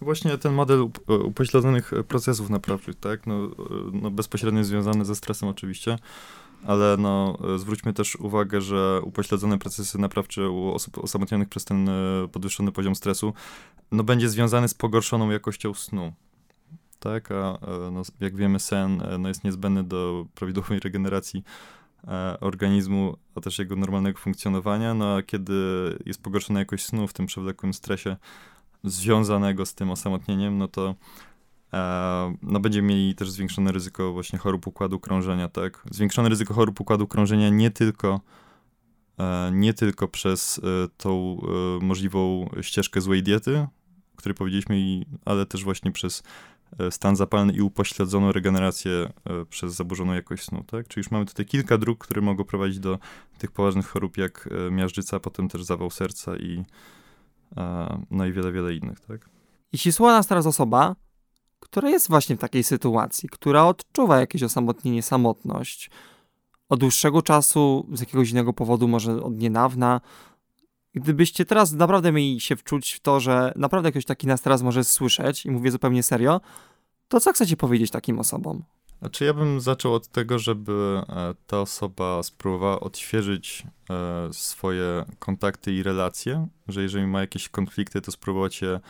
Właśnie 0.00 0.38
ten 0.38 0.54
model 0.54 0.80
up- 0.80 1.14
upośledzonych 1.24 1.92
procesów 2.08 2.50
naprawczych, 2.50 2.94
tak, 2.94 3.26
no, 3.26 3.50
no 3.92 4.10
bezpośrednio 4.10 4.64
związany 4.64 5.04
ze 5.04 5.14
stresem 5.14 5.48
oczywiście, 5.48 5.98
ale 6.66 6.96
no 6.96 7.38
zwróćmy 7.56 7.92
też 7.92 8.16
uwagę, 8.16 8.60
że 8.60 9.00
upośledzone 9.04 9.58
procesy 9.58 9.98
naprawcze 9.98 10.50
u 10.50 10.74
osób 10.74 10.98
osamotnionych 10.98 11.48
przez 11.48 11.64
ten 11.64 11.88
e, 11.88 11.92
podwyższony 12.32 12.72
poziom 12.72 12.94
stresu, 12.94 13.34
no 13.92 14.04
będzie 14.04 14.28
związany 14.28 14.68
z 14.68 14.74
pogorszoną 14.74 15.30
jakością 15.30 15.74
snu. 15.74 16.12
Tak, 16.98 17.32
a 17.32 17.34
e, 17.34 17.90
no, 17.90 18.02
jak 18.20 18.36
wiemy 18.36 18.60
sen 18.60 19.02
e, 19.02 19.18
no, 19.18 19.28
jest 19.28 19.44
niezbędny 19.44 19.84
do 19.84 20.26
prawidłowej 20.34 20.80
regeneracji 20.80 21.44
e, 22.08 22.40
organizmu, 22.40 23.16
a 23.34 23.40
też 23.40 23.58
jego 23.58 23.76
normalnego 23.76 24.18
funkcjonowania, 24.18 24.94
no 24.94 25.16
a 25.16 25.22
kiedy 25.22 25.54
jest 26.06 26.22
pogorszona 26.22 26.58
jakość 26.58 26.86
snu 26.86 27.08
w 27.08 27.12
tym 27.12 27.26
przewlekłym 27.26 27.74
stresie, 27.74 28.16
związanego 28.86 29.66
z 29.66 29.74
tym 29.74 29.90
osamotnieniem, 29.90 30.58
no 30.58 30.68
to 30.68 30.94
e, 31.72 32.34
no 32.42 32.60
będziemy 32.60 32.88
mieli 32.88 33.14
też 33.14 33.30
zwiększone 33.30 33.72
ryzyko 33.72 34.12
właśnie 34.12 34.38
chorób 34.38 34.66
układu 34.66 35.00
krążenia, 35.00 35.48
tak? 35.48 35.84
Zwiększone 35.90 36.28
ryzyko 36.28 36.54
chorób 36.54 36.80
układu 36.80 37.06
krążenia 37.06 37.48
nie 37.48 37.70
tylko 37.70 38.20
e, 39.18 39.50
nie 39.52 39.74
tylko 39.74 40.08
przez 40.08 40.58
e, 40.58 40.62
tą 40.96 41.40
e, 41.80 41.84
możliwą 41.84 42.50
ścieżkę 42.60 43.00
złej 43.00 43.22
diety, 43.22 43.66
o 44.14 44.16
której 44.16 44.34
powiedzieliśmy, 44.34 44.78
i, 44.78 45.06
ale 45.24 45.46
też 45.46 45.64
właśnie 45.64 45.92
przez 45.92 46.22
e, 46.78 46.90
stan 46.90 47.16
zapalny 47.16 47.52
i 47.52 47.60
upośledzoną 47.60 48.32
regenerację 48.32 48.92
e, 48.92 49.44
przez 49.44 49.74
zaburzoną 49.74 50.12
jakość 50.12 50.44
snu, 50.44 50.64
tak? 50.64 50.88
Czyli 50.88 51.00
już 51.04 51.10
mamy 51.10 51.26
tutaj 51.26 51.46
kilka 51.46 51.78
dróg, 51.78 52.04
które 52.04 52.20
mogą 52.20 52.44
prowadzić 52.44 52.78
do 52.78 52.98
tych 53.38 53.50
poważnych 53.50 53.86
chorób 53.86 54.16
jak 54.16 54.48
miażdżyca, 54.70 55.20
potem 55.20 55.48
też 55.48 55.64
zawał 55.64 55.90
serca 55.90 56.36
i 56.36 56.64
no 58.10 58.26
i 58.26 58.32
wiele, 58.32 58.52
wiele 58.52 58.74
innych, 58.74 59.00
tak? 59.00 59.30
Jeśli 59.72 59.92
słucha 59.92 60.12
nas 60.12 60.26
teraz 60.26 60.46
osoba, 60.46 60.96
która 61.60 61.88
jest 61.88 62.08
właśnie 62.08 62.36
w 62.36 62.40
takiej 62.40 62.64
sytuacji, 62.64 63.28
która 63.28 63.64
odczuwa 63.64 64.20
jakieś 64.20 64.42
osamotnienie, 64.42 65.02
samotność 65.02 65.90
od 66.68 66.80
dłuższego 66.80 67.22
czasu, 67.22 67.86
z 67.92 68.00
jakiegoś 68.00 68.30
innego 68.30 68.52
powodu, 68.52 68.88
może 68.88 69.22
od 69.22 69.38
niedawna, 69.38 70.00
gdybyście 70.94 71.44
teraz 71.44 71.72
naprawdę 71.72 72.12
mieli 72.12 72.40
się 72.40 72.56
wczuć 72.56 72.92
w 72.92 73.00
to, 73.00 73.20
że 73.20 73.52
naprawdę 73.56 73.90
ktoś 73.90 74.04
taki 74.04 74.26
nas 74.26 74.42
teraz 74.42 74.62
może 74.62 74.84
słyszeć 74.84 75.46
i 75.46 75.50
mówię 75.50 75.70
zupełnie 75.70 76.02
serio, 76.02 76.40
to 77.08 77.20
co 77.20 77.32
chcecie 77.32 77.56
powiedzieć 77.56 77.90
takim 77.90 78.18
osobom? 78.18 78.62
Znaczy 78.98 79.24
ja 79.24 79.34
bym 79.34 79.60
zaczął 79.60 79.94
od 79.94 80.08
tego, 80.08 80.38
żeby 80.38 81.02
e, 81.08 81.34
ta 81.46 81.60
osoba 81.60 82.22
spróbowała 82.22 82.80
odświeżyć 82.80 83.62
e, 83.90 84.28
swoje 84.32 85.04
kontakty 85.18 85.72
i 85.72 85.82
relacje, 85.82 86.48
że 86.68 86.82
jeżeli 86.82 87.06
ma 87.06 87.20
jakieś 87.20 87.48
konflikty, 87.48 88.00
to 88.00 88.12
spróbować 88.12 88.62
je, 88.62 88.80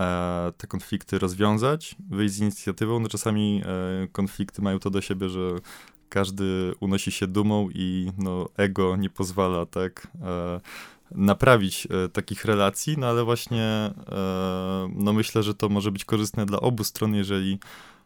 e, 0.00 0.52
te 0.56 0.66
konflikty 0.66 1.18
rozwiązać, 1.18 1.96
wyjść 2.10 2.34
z 2.34 2.40
inicjatywą. 2.40 3.00
No 3.00 3.08
czasami 3.08 3.62
konflikty 4.12 4.62
mają 4.62 4.78
to 4.78 4.90
do 4.90 5.00
siebie, 5.00 5.28
że 5.28 5.40
każdy 6.08 6.72
unosi 6.80 7.12
się 7.12 7.26
dumą 7.26 7.68
i 7.74 8.12
no, 8.18 8.48
ego 8.56 8.96
nie 8.96 9.10
pozwala 9.10 9.66
tak 9.66 10.08
naprawić 11.10 11.88
takich 12.12 12.44
relacji, 12.44 12.98
no 12.98 13.06
ale 13.06 13.24
właśnie 13.24 13.94
no 14.94 15.12
myślę, 15.12 15.42
że 15.42 15.54
to 15.54 15.68
może 15.68 15.92
być 15.92 16.04
korzystne 16.04 16.46
dla 16.46 16.60
obu 16.60 16.84
stron, 16.84 17.14
jeżeli 17.14 17.58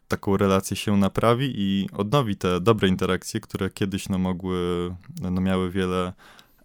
taką 0.08 0.36
relację 0.36 0.76
się 0.76 0.96
naprawi 0.96 1.52
i 1.56 1.88
odnowi 1.92 2.36
te 2.36 2.60
dobre 2.60 2.88
interakcje, 2.88 3.40
które 3.40 3.70
kiedyś 3.70 4.08
no 4.08 4.18
mogły, 4.18 4.94
no 5.20 5.40
miały 5.40 5.70
wiele 5.70 6.12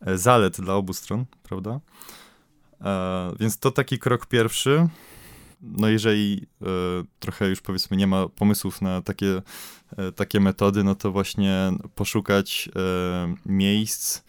e, 0.01 0.17
zalet 0.17 0.61
dla 0.61 0.75
obu 0.75 0.93
stron, 0.93 1.25
prawda? 1.43 1.79
E, 2.81 3.33
więc 3.39 3.57
to 3.59 3.71
taki 3.71 3.99
krok 3.99 4.25
pierwszy. 4.25 4.87
No 5.61 5.87
jeżeli 5.87 6.47
e, 6.61 6.65
trochę 7.19 7.49
już 7.49 7.61
powiedzmy 7.61 7.97
nie 7.97 8.07
ma 8.07 8.27
pomysłów 8.27 8.81
na 8.81 9.01
takie, 9.01 9.41
e, 9.97 10.11
takie 10.11 10.39
metody, 10.39 10.83
no 10.83 10.95
to 10.95 11.11
właśnie 11.11 11.71
poszukać 11.95 12.69
e, 12.75 13.35
miejsc, 13.45 14.21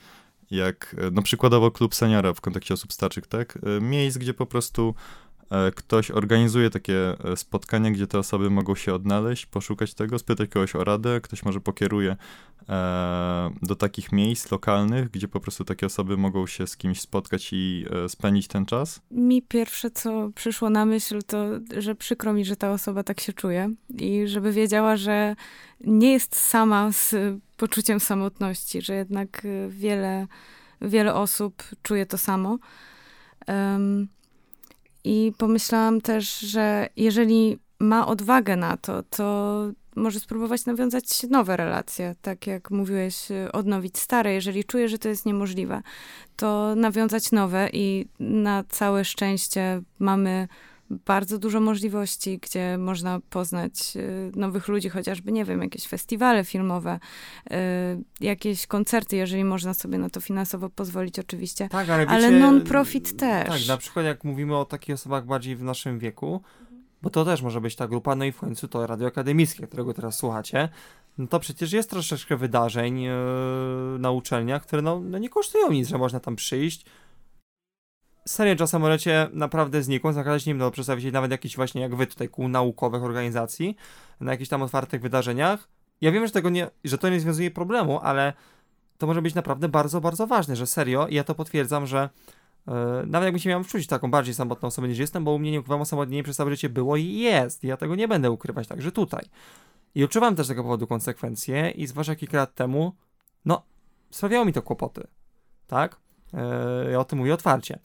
jak 0.50 0.96
no 1.12 1.22
przykładowo 1.22 1.70
klub 1.70 1.94
seniora 1.94 2.34
w 2.34 2.40
kontekście 2.40 2.74
osób 2.74 2.92
starszych, 2.92 3.26
tak? 3.26 3.58
E, 3.76 3.80
miejsc, 3.80 4.18
gdzie 4.18 4.34
po 4.34 4.46
prostu 4.46 4.94
e, 4.98 5.23
ktoś 5.74 6.10
organizuje 6.10 6.70
takie 6.70 7.24
e, 7.24 7.36
spotkania, 7.36 7.90
gdzie 7.90 8.06
te 8.06 8.18
osoby 8.18 8.50
mogą 8.50 8.74
się 8.74 8.94
odnaleźć, 8.94 9.46
poszukać 9.46 9.94
tego, 9.94 10.18
spytać 10.18 10.50
kogoś 10.50 10.76
o 10.76 10.84
radę, 10.84 11.20
ktoś 11.20 11.42
może 11.42 11.60
pokieruje 11.60 12.16
e, 12.68 13.50
do 13.62 13.76
takich 13.76 14.12
miejsc 14.12 14.50
lokalnych, 14.50 15.10
gdzie 15.10 15.28
po 15.28 15.40
prostu 15.40 15.64
takie 15.64 15.86
osoby 15.86 16.16
mogą 16.16 16.46
się 16.46 16.66
z 16.66 16.76
kimś 16.76 17.00
spotkać 17.00 17.48
i 17.52 17.86
e, 18.04 18.08
spędzić 18.08 18.48
ten 18.48 18.66
czas. 18.66 19.00
Mi 19.10 19.42
pierwsze, 19.42 19.90
co 19.90 20.30
przyszło 20.34 20.70
na 20.70 20.86
myśl, 20.86 21.22
to, 21.26 21.46
że 21.76 21.94
przykro 21.94 22.32
mi, 22.32 22.44
że 22.44 22.56
ta 22.56 22.70
osoba 22.70 23.02
tak 23.02 23.20
się 23.20 23.32
czuje 23.32 23.70
i 23.98 24.28
żeby 24.28 24.52
wiedziała, 24.52 24.96
że 24.96 25.36
nie 25.80 26.12
jest 26.12 26.36
sama 26.36 26.92
z 26.92 27.14
poczuciem 27.56 28.00
samotności, 28.00 28.82
że 28.82 28.94
jednak 28.94 29.46
wiele, 29.68 30.26
wiele 30.80 31.14
osób 31.14 31.62
czuje 31.82 32.06
to 32.06 32.18
samo. 32.18 32.58
Um, 33.48 34.08
I 35.04 35.32
pomyślałam 35.38 36.00
też, 36.00 36.38
że 36.38 36.88
jeżeli 36.96 37.58
ma 37.80 38.06
odwagę 38.06 38.56
na 38.56 38.76
to, 38.76 39.02
to 39.02 39.66
może 39.96 40.20
spróbować 40.20 40.66
nawiązać 40.66 41.22
nowe 41.30 41.56
relacje, 41.56 42.14
tak 42.22 42.46
jak 42.46 42.70
mówiłeś, 42.70 43.30
y, 43.30 43.52
odnowić 43.52 43.98
stare. 43.98 44.34
Jeżeli 44.34 44.64
czuje, 44.64 44.88
że 44.88 44.98
to 44.98 45.08
jest 45.08 45.26
niemożliwe, 45.26 45.82
to 46.36 46.74
nawiązać 46.74 47.32
nowe 47.32 47.68
i 47.72 48.08
na 48.20 48.64
całe 48.68 49.04
szczęście 49.04 49.82
mamy 49.98 50.48
bardzo 51.06 51.38
dużo 51.38 51.60
możliwości, 51.60 52.38
gdzie 52.38 52.78
można 52.78 53.20
poznać 53.30 53.72
y, 53.96 54.32
nowych 54.36 54.68
ludzi, 54.68 54.88
chociażby, 54.88 55.32
nie 55.32 55.44
wiem, 55.44 55.62
jakieś 55.62 55.86
festiwale 55.86 56.44
filmowe, 56.44 56.98
y, 57.50 57.54
jakieś 58.20 58.66
koncerty, 58.66 59.16
jeżeli 59.16 59.44
można 59.44 59.74
sobie 59.74 59.98
na 59.98 60.10
to 60.10 60.20
finansowo 60.20 60.70
pozwolić, 60.70 61.18
oczywiście. 61.18 61.68
Tak, 61.68 61.88
ale, 61.88 62.06
Ale 62.06 62.30
non-profit 62.30 63.16
też. 63.16 63.48
Tak, 63.48 63.68
na 63.68 63.76
przykład 63.76 64.06
jak 64.06 64.24
mówimy 64.24 64.56
o 64.56 64.64
takich 64.64 64.94
osobach 64.94 65.26
bardziej 65.26 65.56
w 65.56 65.62
naszym 65.62 65.98
wieku, 65.98 66.42
bo 67.02 67.10
to 67.10 67.24
też 67.24 67.42
może 67.42 67.60
być 67.60 67.76
ta 67.76 67.88
grupa, 67.88 68.14
no 68.14 68.24
i 68.24 68.32
w 68.32 68.38
końcu 68.38 68.68
to 68.68 68.86
Radio 68.86 69.06
Akademickie, 69.06 69.66
którego 69.66 69.94
teraz 69.94 70.16
słuchacie, 70.16 70.68
no 71.18 71.26
to 71.26 71.40
przecież 71.40 71.72
jest 71.72 71.90
troszeczkę 71.90 72.36
wydarzeń 72.36 73.00
yy, 73.00 73.12
na 73.98 74.10
uczelniach, 74.10 74.62
które 74.62 74.82
no, 74.82 75.00
no 75.00 75.18
nie 75.18 75.28
kosztują 75.28 75.70
nic, 75.70 75.88
że 75.88 75.98
można 75.98 76.20
tam 76.20 76.36
przyjść. 76.36 76.84
Serio, 78.28 78.56
czasem 78.56 78.82
możecie 78.82 79.28
naprawdę 79.32 79.82
znikąd 79.82 80.14
zakładać, 80.14 80.46
nie 80.46 80.54
no, 80.54 80.70
przedstawić 80.70 81.12
nawet 81.12 81.30
jakieś 81.30 81.56
właśnie, 81.56 81.80
jak 81.80 81.94
wy 81.94 82.06
tutaj, 82.06 82.28
kół 82.28 82.48
naukowych 82.48 83.02
organizacji, 83.02 83.76
na 84.20 84.32
jakichś 84.32 84.50
tam 84.50 84.62
otwartych 84.62 85.02
wydarzeniach. 85.02 85.68
Ja 86.00 86.12
wiem, 86.12 86.26
że 86.26 86.32
tego 86.32 86.50
nie, 86.50 86.70
że 86.84 86.98
to 86.98 87.08
nie 87.08 87.20
związuje 87.20 87.50
problemu, 87.50 88.00
ale 88.00 88.32
to 88.98 89.06
może 89.06 89.22
być 89.22 89.34
naprawdę 89.34 89.68
bardzo, 89.68 90.00
bardzo 90.00 90.26
ważne, 90.26 90.56
że 90.56 90.66
serio, 90.66 91.08
i 91.08 91.14
ja 91.14 91.24
to 91.24 91.34
potwierdzam, 91.34 91.86
że 91.86 92.08
Yy, 92.66 93.06
nawet 93.06 93.26
jakbym 93.26 93.38
się 93.38 93.50
miał 93.50 93.64
wczuć 93.64 93.86
taką 93.86 94.10
bardziej 94.10 94.34
samotną 94.34 94.68
osobę 94.68 94.88
niż 94.88 94.98
jestem, 94.98 95.24
bo 95.24 95.32
u 95.32 95.38
mnie 95.38 95.50
nie 95.50 95.60
ukrywam 95.60 95.80
osamotnienie 95.80 96.22
przez 96.22 96.36
całe 96.36 96.50
życie 96.50 96.68
było 96.68 96.96
i 96.96 97.16
jest. 97.16 97.64
Ja 97.64 97.76
tego 97.76 97.94
nie 97.94 98.08
będę 98.08 98.30
ukrywać 98.30 98.68
także 98.68 98.92
tutaj. 98.92 99.24
I 99.94 100.04
odczuwam 100.04 100.36
też 100.36 100.46
z 100.46 100.48
tego 100.48 100.62
powodu 100.62 100.86
konsekwencje 100.86 101.70
i 101.70 101.86
zwłaszcza 101.86 102.16
kilka 102.16 102.36
lat 102.36 102.54
temu, 102.54 102.94
no, 103.44 103.62
sprawiało 104.10 104.44
mi 104.44 104.52
to 104.52 104.62
kłopoty. 104.62 105.06
Tak? 105.66 105.96
Yy, 106.32 106.90
ja 106.90 107.00
o 107.00 107.04
tym 107.04 107.18
mówię 107.18 107.34
otwarcie. 107.34 107.78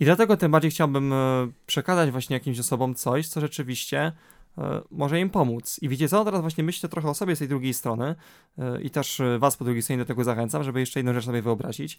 I 0.00 0.04
dlatego 0.04 0.36
tym 0.36 0.52
bardziej 0.52 0.70
chciałbym 0.70 1.10
yy, 1.10 1.52
przekazać 1.66 2.10
właśnie 2.10 2.34
jakimś 2.34 2.58
osobom 2.58 2.94
coś, 2.94 3.28
co 3.28 3.40
rzeczywiście 3.40 4.12
yy, 4.56 4.64
może 4.90 5.20
im 5.20 5.30
pomóc. 5.30 5.78
I 5.82 5.88
wiecie 5.88 6.08
co? 6.08 6.24
Teraz 6.24 6.40
właśnie 6.40 6.64
myślę 6.64 6.88
trochę 6.88 7.08
o 7.08 7.14
sobie 7.14 7.36
z 7.36 7.38
tej 7.38 7.48
drugiej 7.48 7.74
strony 7.74 8.14
yy, 8.58 8.82
i 8.82 8.90
też 8.90 9.22
was 9.38 9.56
po 9.56 9.64
drugiej 9.64 9.82
stronie 9.82 9.98
do 9.98 10.04
tego 10.04 10.24
zachęcam, 10.24 10.64
żeby 10.64 10.80
jeszcze 10.80 10.98
jedną 10.98 11.12
rzecz 11.12 11.24
sobie 11.24 11.42
wyobrazić. 11.42 11.98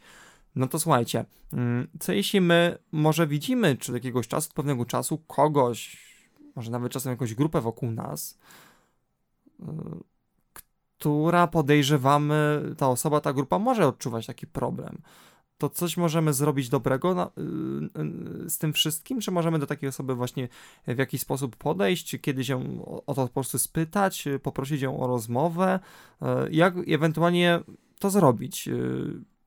No 0.55 0.67
to 0.67 0.79
słuchajcie, 0.79 1.25
mm, 1.53 1.87
co 1.99 2.13
jeśli 2.13 2.41
my 2.41 2.77
może 2.91 3.27
widzimy, 3.27 3.77
czy 3.77 3.91
od 3.91 3.93
jakiegoś 3.93 4.27
czasu, 4.27 4.49
od 4.49 4.53
pewnego 4.53 4.85
czasu 4.85 5.17
kogoś, 5.17 6.05
może 6.55 6.71
nawet 6.71 6.91
czasem 6.91 7.09
jakąś 7.09 7.33
grupę 7.33 7.61
wokół 7.61 7.91
nas, 7.91 8.37
która 10.97 11.47
podejrzewamy, 11.47 12.61
ta 12.77 12.89
osoba, 12.89 13.21
ta 13.21 13.33
grupa 13.33 13.59
może 13.59 13.87
odczuwać 13.87 14.25
taki 14.25 14.47
problem. 14.47 15.01
To 15.57 15.69
coś 15.69 15.97
możemy 15.97 16.33
zrobić 16.33 16.69
dobrego 16.69 17.15
na, 17.15 17.31
yy, 17.37 17.43
yy, 18.43 18.49
z 18.49 18.57
tym 18.57 18.73
wszystkim? 18.73 19.19
Czy 19.19 19.31
możemy 19.31 19.59
do 19.59 19.67
takiej 19.67 19.89
osoby 19.89 20.15
właśnie 20.15 20.47
w 20.87 20.97
jakiś 20.97 21.21
sposób 21.21 21.55
podejść, 21.55 22.17
kiedyś 22.21 22.49
ją 22.49 22.85
o, 22.85 23.05
o 23.05 23.13
to 23.13 23.27
po 23.27 23.33
prostu 23.33 23.59
spytać, 23.59 24.25
yy, 24.25 24.39
poprosić 24.39 24.81
ją 24.81 24.99
o 24.99 25.07
rozmowę? 25.07 25.79
Jak 26.51 26.73
ewentualnie 26.87 27.59
to 27.99 28.09
zrobić? 28.09 28.69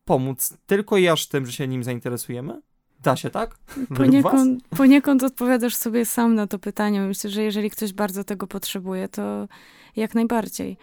Pomóc 0.05 0.57
tylko 0.66 0.97
i 0.97 1.09
aż 1.09 1.27
tym, 1.27 1.47
że 1.47 1.53
się 1.53 1.68
nim 1.68 1.85
zainteresujemy? 1.85 2.62
Da 3.03 3.16
się, 3.16 3.31
tak? 3.31 3.59
Poniekąd, 3.97 4.68
poniekąd 4.68 5.23
odpowiadasz 5.23 5.77
sobie 5.77 6.05
sam 6.05 6.35
na 6.35 6.47
to 6.47 6.59
pytanie. 6.59 7.01
Myślę, 7.01 7.31
że 7.31 7.42
jeżeli 7.42 7.71
ktoś 7.71 7.92
bardzo 7.92 8.25
tego 8.25 8.47
potrzebuje, 8.47 9.09
to 9.09 9.49
jak 9.97 10.14
najbardziej. 10.14 10.77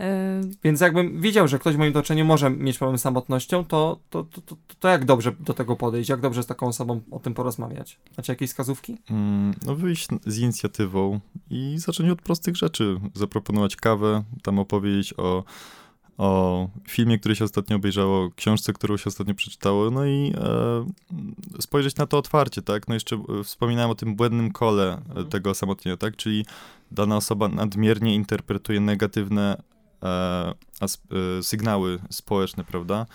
Yy, 0.00 0.50
Więc 0.64 0.80
jakbym 0.80 1.20
wiedział, 1.20 1.48
że 1.48 1.58
ktoś 1.58 1.74
w 1.74 1.78
moim 1.78 1.90
otoczeniu 1.90 2.24
może 2.24 2.50
mieć 2.50 2.78
problem 2.78 2.98
z 2.98 3.02
samotnością, 3.02 3.64
to, 3.64 4.00
to, 4.10 4.24
to, 4.24 4.40
to, 4.40 4.56
to 4.78 4.88
jak 4.88 5.04
dobrze 5.04 5.32
do 5.40 5.54
tego 5.54 5.76
podejść? 5.76 6.10
Jak 6.10 6.20
dobrze 6.20 6.42
z 6.42 6.46
taką 6.46 6.66
osobą 6.66 7.00
o 7.10 7.18
tym 7.18 7.34
porozmawiać? 7.34 7.98
Macie 8.16 8.32
jakieś 8.32 8.50
wskazówki? 8.50 8.96
Mm, 9.10 9.54
No 9.66 9.74
wyjść 9.74 10.08
z 10.26 10.38
inicjatywą 10.38 11.20
i 11.50 11.74
zacząć 11.78 12.10
od 12.10 12.22
prostych 12.22 12.56
rzeczy. 12.56 13.00
Zaproponować 13.14 13.76
kawę, 13.76 14.24
tam 14.42 14.58
opowiedzieć 14.58 15.14
o, 15.16 15.44
o 16.18 16.68
filmie, 16.88 17.18
który 17.18 17.36
się 17.36 17.44
ostatnio 17.44 17.76
obejrzało, 17.76 18.30
książce, 18.36 18.72
którą 18.72 18.96
się 18.96 19.04
ostatnio 19.06 19.34
przeczytało, 19.34 19.90
no 19.90 20.06
i 20.06 20.32
e, 20.36 21.60
spojrzeć 21.60 21.96
na 21.96 22.06
to 22.06 22.18
otwarcie, 22.18 22.62
tak? 22.62 22.88
No 22.88 22.94
jeszcze 22.94 23.16
e, 23.16 23.44
wspominałem 23.44 23.90
o 23.90 23.94
tym 23.94 24.16
błędnym 24.16 24.52
kole 24.52 25.02
e, 25.16 25.24
tego 25.24 25.50
osamotnienia, 25.50 25.96
tak? 25.96 26.16
Czyli 26.16 26.44
dana 26.90 27.16
osoba 27.16 27.48
nadmiernie 27.48 28.14
interpretuje 28.14 28.80
negatywne 28.80 29.62
sygnały 31.42 31.98
społeczne, 32.10 32.64
prawda? 32.64 33.06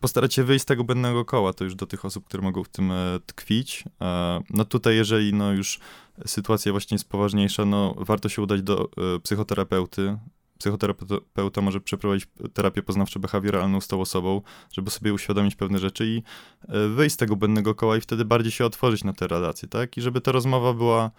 Postarać 0.00 0.34
się 0.34 0.44
wyjść 0.44 0.62
z 0.62 0.66
tego 0.66 0.84
błędnego 0.84 1.24
koła, 1.24 1.52
to 1.52 1.64
już 1.64 1.74
do 1.74 1.86
tych 1.86 2.04
osób, 2.04 2.24
które 2.24 2.42
mogą 2.42 2.64
w 2.64 2.68
tym 2.68 2.90
e, 2.90 3.20
tkwić. 3.26 3.84
E, 4.00 4.40
no 4.50 4.64
tutaj, 4.64 4.96
jeżeli 4.96 5.34
no 5.34 5.52
już 5.52 5.78
sytuacja 6.26 6.72
właśnie 6.72 6.94
jest 6.94 7.08
poważniejsza, 7.08 7.64
no 7.64 7.94
warto 7.98 8.28
się 8.28 8.42
udać 8.42 8.62
do 8.62 8.84
e, 8.84 9.20
psychoterapeuty. 9.20 10.18
Psychoterapeuta 10.58 11.60
może 11.60 11.80
przeprowadzić 11.80 12.26
terapię 12.54 12.82
poznawczo-behawioralną 12.82 13.80
z 13.80 13.88
tą 13.88 14.00
osobą, 14.00 14.42
żeby 14.72 14.90
sobie 14.90 15.14
uświadomić 15.14 15.54
pewne 15.54 15.78
rzeczy 15.78 16.06
i 16.06 16.22
e, 16.68 16.88
wyjść 16.88 17.14
z 17.14 17.16
tego 17.16 17.36
błędnego 17.36 17.74
koła 17.74 17.96
i 17.96 18.00
wtedy 18.00 18.24
bardziej 18.24 18.52
się 18.52 18.64
otworzyć 18.64 19.04
na 19.04 19.12
te 19.12 19.26
relacje, 19.26 19.68
tak? 19.68 19.96
I 19.96 20.02
żeby 20.02 20.20
ta 20.20 20.32
rozmowa 20.32 20.72
była 20.72 21.10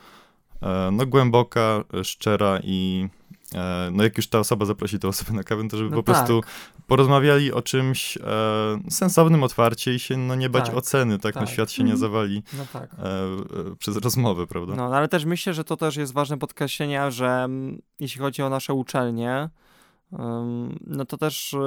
e, 0.61 0.89
no 0.91 1.05
głęboka, 1.05 1.83
e, 1.93 2.03
szczera 2.03 2.59
i 2.63 3.07
e, 3.07 3.20
no 3.91 4.03
jak 4.03 4.17
już 4.17 4.27
ta 4.27 4.39
osoba 4.39 4.65
zaprosi 4.65 4.99
tę 4.99 5.07
osobę 5.07 5.33
na 5.33 5.43
kawę, 5.43 5.67
to 5.67 5.77
żeby 5.77 5.89
No 5.89 5.95
po 5.95 6.03
tak. 6.03 6.15
prostu 6.15 6.41
porozmawiali 6.87 7.51
o 7.53 7.61
czymś 7.61 8.17
e, 8.17 8.21
sensownym, 8.89 9.43
otwarcie 9.43 9.93
i 9.93 9.99
się 9.99 10.17
no 10.17 10.35
nie 10.35 10.49
bać 10.49 10.65
Tak, 10.65 10.75
oceny, 10.77 11.19
tak? 11.19 11.35
No 11.35 11.41
tak. 11.41 11.49
świat 11.49 11.71
się 11.71 11.83
nie 11.83 11.91
Mhm. 11.93 11.99
zawali 11.99 12.43
No 12.57 12.65
tak. 12.73 12.93
e, 12.93 12.97
e, 13.71 13.75
przez 13.79 13.97
rozmowę, 13.97 14.47
prawda? 14.47 14.75
No, 14.75 14.95
ale 14.95 15.07
też 15.07 15.25
myślę, 15.25 15.53
że 15.53 15.63
to 15.63 15.77
też 15.77 15.95
jest 15.95 16.13
ważne 16.13 16.37
podkreślenia, 16.37 17.11
że 17.11 17.27
mm, 17.43 17.81
jeśli 17.99 18.21
chodzi 18.21 18.41
o 18.41 18.49
nasze 18.49 18.73
uczelnie, 18.73 19.49
no 20.87 21.05
to 21.05 21.17
też 21.17 21.53
y, 21.53 21.57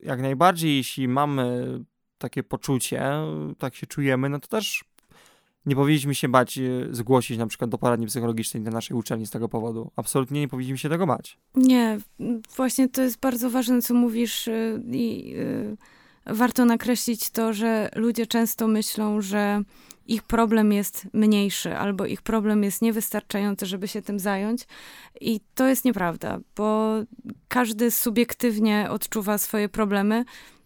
jak 0.00 0.20
najbardziej, 0.22 0.76
jeśli 0.76 1.08
mamy 1.08 1.66
takie 2.18 2.42
poczucie, 2.42 3.10
tak 3.58 3.74
się 3.74 3.86
czujemy, 3.86 4.28
no 4.28 4.40
to 4.40 4.48
też 4.48 4.84
nie 5.66 5.76
powinniśmy 5.76 6.14
się 6.14 6.28
bać 6.28 6.58
y, 6.58 6.88
zgłosić 6.90 7.38
na 7.38 7.46
przykład 7.46 7.70
do 7.70 7.78
poradni 7.78 8.06
psychologicznej 8.06 8.62
na 8.62 8.70
naszej 8.70 8.96
uczelni 8.96 9.26
z 9.26 9.30
tego 9.30 9.48
powodu. 9.48 9.90
Absolutnie 9.96 10.40
nie 10.40 10.48
powinniśmy 10.48 10.78
się 10.78 10.88
tego 10.88 11.06
bać. 11.06 11.38
Nie, 11.54 11.98
właśnie 12.56 12.88
to 12.88 13.02
jest 13.02 13.20
bardzo 13.20 13.50
ważne, 13.50 13.82
co 13.82 13.94
mówisz 13.94 14.48
y, 14.48 14.82
i 14.92 15.34
y, 15.36 15.76
warto 16.26 16.64
nakreślić 16.64 17.30
to, 17.30 17.52
że 17.52 17.88
ludzie 17.94 18.26
często 18.26 18.68
myślą, 18.68 19.20
że 19.20 19.62
ich 20.06 20.22
problem 20.22 20.72
jest 20.72 21.06
mniejszy 21.12 21.76
albo 21.76 22.06
ich 22.06 22.22
problem 22.22 22.64
jest 22.64 22.82
niewystarczający, 22.82 23.66
żeby 23.66 23.88
się 23.88 24.02
tym 24.02 24.18
zająć 24.18 24.66
i 25.20 25.40
to 25.54 25.68
jest 25.68 25.84
nieprawda, 25.84 26.38
bo 26.56 26.94
każdy 27.48 27.90
subiektywnie 27.90 28.90
odczuwa 28.90 29.38
swoje 29.38 29.68
problemy 29.68 30.24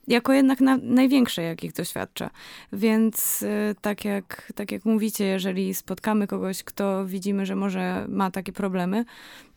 jako 0.09 0.33
jednak 0.33 0.61
na, 0.61 0.79
największe, 0.83 1.43
jakich 1.43 1.73
doświadcza. 1.73 2.31
Więc 2.73 3.43
y, 3.43 3.75
tak, 3.81 4.05
jak, 4.05 4.53
tak 4.55 4.73
jak 4.73 4.85
mówicie, 4.85 5.25
jeżeli 5.25 5.75
spotkamy 5.75 6.27
kogoś, 6.27 6.63
kto 6.63 7.07
widzimy, 7.07 7.47
że 7.47 7.57
może 7.57 8.07
ma 8.09 8.31
takie 8.31 8.53
problemy, 8.53 9.05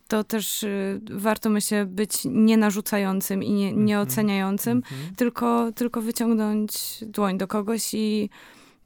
to 0.08 0.24
też 0.24 0.62
y, 0.62 1.00
warto, 1.10 1.50
myślę, 1.50 1.86
być 1.86 2.12
nienarzucającym 2.24 3.42
i 3.42 3.50
nie, 3.52 3.72
nieoceniającym, 3.72 4.76
Mhm. 4.76 5.14
tylko, 5.16 5.72
tylko 5.74 6.02
wyciągnąć 6.02 6.72
dłoń 7.06 7.38
do 7.38 7.48
kogoś 7.48 7.94
i 7.94 8.30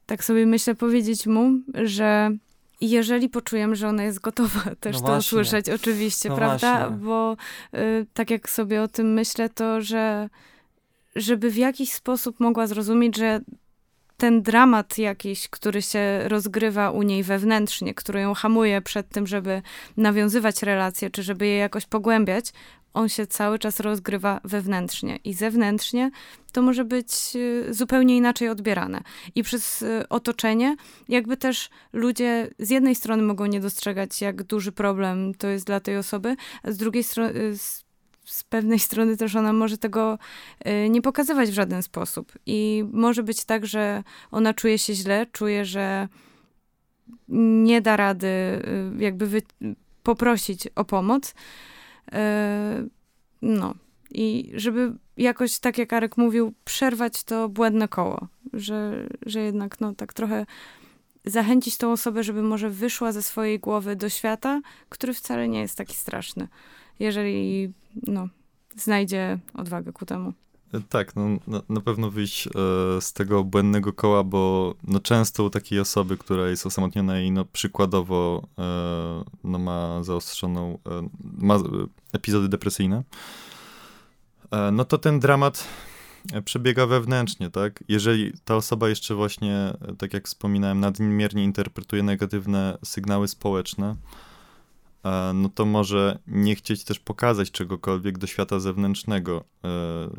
tak 0.05 0.23
sobie 0.23 0.45
myślę 0.45 0.75
powiedzieć 0.75 1.27
mu, 1.27 1.51
że 1.73 2.31
jeżeli 2.81 3.29
poczujemy, 3.29 3.75
że 3.75 3.87
ona 3.87 4.03
jest 4.03 4.19
gotowa 4.19 4.61
też 4.79 4.95
No 4.95 4.99
to 5.01 5.05
właśnie. 5.07 5.17
usłyszeć, 5.19 5.69
oczywiście, 5.69 6.29
No 6.29 6.35
prawda? 6.35 6.79
właśnie. 6.89 7.05
Bo 7.05 7.37
y, 7.73 8.05
tak 8.13 8.29
jak 8.31 8.49
sobie 8.49 8.81
o 8.81 8.87
tym 8.87 9.13
myślę, 9.13 9.49
to 9.49 9.81
że 9.81 10.29
żeby 11.15 11.51
w 11.51 11.57
jakiś 11.57 11.91
sposób 11.91 12.39
mogła 12.39 12.67
zrozumieć, 12.67 13.17
że 13.17 13.41
ten 14.17 14.41
dramat 14.41 14.97
jakiś, 14.97 15.47
który 15.47 15.81
się 15.81 16.21
rozgrywa 16.27 16.91
u 16.91 17.01
niej 17.01 17.23
wewnętrznie, 17.23 17.93
który 17.93 18.21
ją 18.21 18.33
hamuje 18.33 18.81
przed 18.81 19.09
tym, 19.09 19.27
żeby 19.27 19.61
nawiązywać 19.97 20.63
relacje, 20.63 21.09
czy 21.09 21.23
żeby 21.23 21.47
je 21.47 21.57
jakoś 21.57 21.85
pogłębiać, 21.85 22.53
on 22.93 23.09
się 23.09 23.27
cały 23.27 23.59
czas 23.59 23.79
rozgrywa 23.79 24.41
wewnętrznie. 24.43 25.19
I 25.23 25.33
zewnętrznie 25.33 26.11
to 26.51 26.61
może 26.61 26.85
być 26.85 27.11
y, 27.35 27.73
zupełnie 27.73 28.17
inaczej 28.17 28.49
odbierane. 28.49 29.01
I 29.35 29.43
przez 29.43 29.81
y, 29.81 30.09
otoczenie, 30.09 30.75
jakby 31.07 31.37
też 31.37 31.69
ludzie 31.93 32.49
z 32.59 32.69
jednej 32.69 32.95
strony 32.95 33.23
mogą 33.23 33.45
nie 33.45 33.59
dostrzegać, 33.59 34.21
jak 34.21 34.43
duży 34.43 34.71
problem 34.71 35.33
to 35.33 35.47
jest 35.47 35.65
dla 35.65 35.79
tej 35.79 35.97
osoby, 35.97 36.35
a 36.63 36.71
z 36.71 36.77
drugiej 36.77 37.03
strony, 37.03 37.33
z 38.25 38.43
pewnej 38.43 38.79
strony 38.79 39.17
też 39.17 39.35
ona 39.35 39.53
może 39.53 39.77
tego 39.77 40.17
y, 40.67 40.89
nie 40.89 41.01
pokazywać 41.01 41.49
w 41.49 41.53
żaden 41.53 41.83
sposób. 41.83 42.31
I 42.45 42.83
może 42.91 43.23
być 43.23 43.45
tak, 43.45 43.65
że 43.65 44.03
ona 44.31 44.53
czuje 44.53 44.77
się 44.77 44.93
źle, 44.93 45.25
czuje, 45.31 45.65
że 45.65 46.07
nie 47.27 47.81
da 47.81 47.97
rady 47.97 48.27
y, 48.27 49.03
jakby 49.03 49.27
wy, 49.27 49.41
poprosić 50.03 50.67
o 50.75 50.85
pomoc. 50.85 51.33
Y, 52.13 52.89
No. 53.41 53.75
I 54.11 54.51
żeby 54.55 54.93
jakoś, 55.17 55.59
tak 55.59 55.77
jak 55.77 55.93
Arek 55.93 56.17
mówił, 56.17 56.53
przerwać 56.65 57.23
to 57.23 57.49
błędne 57.49 57.87
koło. 57.87 58.27
Że, 58.53 59.07
że 59.25 59.39
jednak 59.39 59.79
no 59.79 59.95
tak 59.95 60.13
trochę 60.13 60.45
zachęcić 61.25 61.77
tą 61.77 61.91
osobę, 61.91 62.23
żeby 62.23 62.41
może 62.41 62.69
wyszła 62.69 63.11
ze 63.11 63.23
swojej 63.23 63.59
głowy 63.59 63.95
do 63.95 64.09
świata, 64.09 64.61
który 64.89 65.13
wcale 65.13 65.47
nie 65.47 65.59
jest 65.61 65.77
taki 65.77 65.95
straszny. 65.95 66.47
Jeżeli 66.99 67.73
no, 68.07 68.27
znajdzie 68.75 69.39
odwagę 69.53 69.93
ku 69.93 70.05
temu. 70.05 70.33
E, 70.73 70.81
Tak, 70.89 71.15
no, 71.15 71.27
na, 71.47 71.61
na 71.69 71.81
pewno 71.81 72.11
wyjść 72.11 72.47
e, 72.47 72.51
z 73.01 73.13
tego 73.13 73.43
błędnego 73.43 73.93
koła, 73.93 74.23
bo 74.23 74.73
no, 74.87 74.99
często 74.99 75.43
u 75.43 75.49
takiej 75.49 75.79
osoby, 75.79 76.17
która 76.17 76.49
jest 76.49 76.65
osamotniona 76.65 77.21
i 77.21 77.31
no, 77.31 77.45
przykładowo 77.45 78.47
e, 78.59 79.23
no, 79.43 79.59
ma 79.59 80.03
zaostrzoną, 80.03 80.79
e, 80.87 81.09
ma 81.37 81.59
epizody 82.13 82.49
depresyjne, 82.49 83.03
e, 84.51 84.71
no 84.71 84.85
to 84.85 84.97
ten 84.97 85.19
dramat 85.19 85.67
e, 86.33 86.41
przebiega 86.41 86.85
wewnętrznie, 86.85 87.49
tak? 87.49 87.83
Jeżeli 87.87 88.33
ta 88.45 88.55
osoba 88.55 88.89
jeszcze 88.89 89.15
właśnie, 89.15 89.73
tak 89.97 90.13
jak 90.13 90.27
wspominałem, 90.27 90.79
nadmiernie 90.79 91.43
interpretuje 91.43 92.03
negatywne 92.03 92.77
sygnały 92.83 93.27
społeczne, 93.27 93.95
no 95.33 95.49
to 95.49 95.65
może 95.65 96.19
nie 96.27 96.55
chcieć 96.55 96.83
też 96.83 96.99
pokazać 96.99 97.51
czegokolwiek 97.51 98.17
do 98.17 98.27
świata 98.27 98.59
zewnętrznego, 98.59 99.43
e, 99.63 99.67
e, 99.67 100.09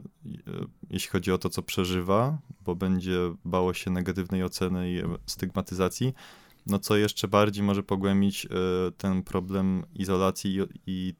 jeśli 0.91 1.11
chodzi 1.11 1.33
o 1.33 1.39
to, 1.39 1.49
co 1.49 1.63
przeżywa, 1.63 2.39
bo 2.61 2.75
będzie 2.75 3.19
bało 3.45 3.75
się 3.75 3.91
negatywnej 3.91 4.45
oceny 4.45 4.91
i 4.91 5.03
stygmatyzacji, 5.27 6.15
no 6.67 6.79
co 6.79 6.97
jeszcze 6.97 7.29
bardziej 7.29 7.65
może 7.65 7.83
pogłębić 7.83 8.47
e, 8.47 8.49
ten 8.99 9.23
problem 9.23 9.83
izolacji 9.95 10.59
i, 10.59 10.65
i 10.87 11.15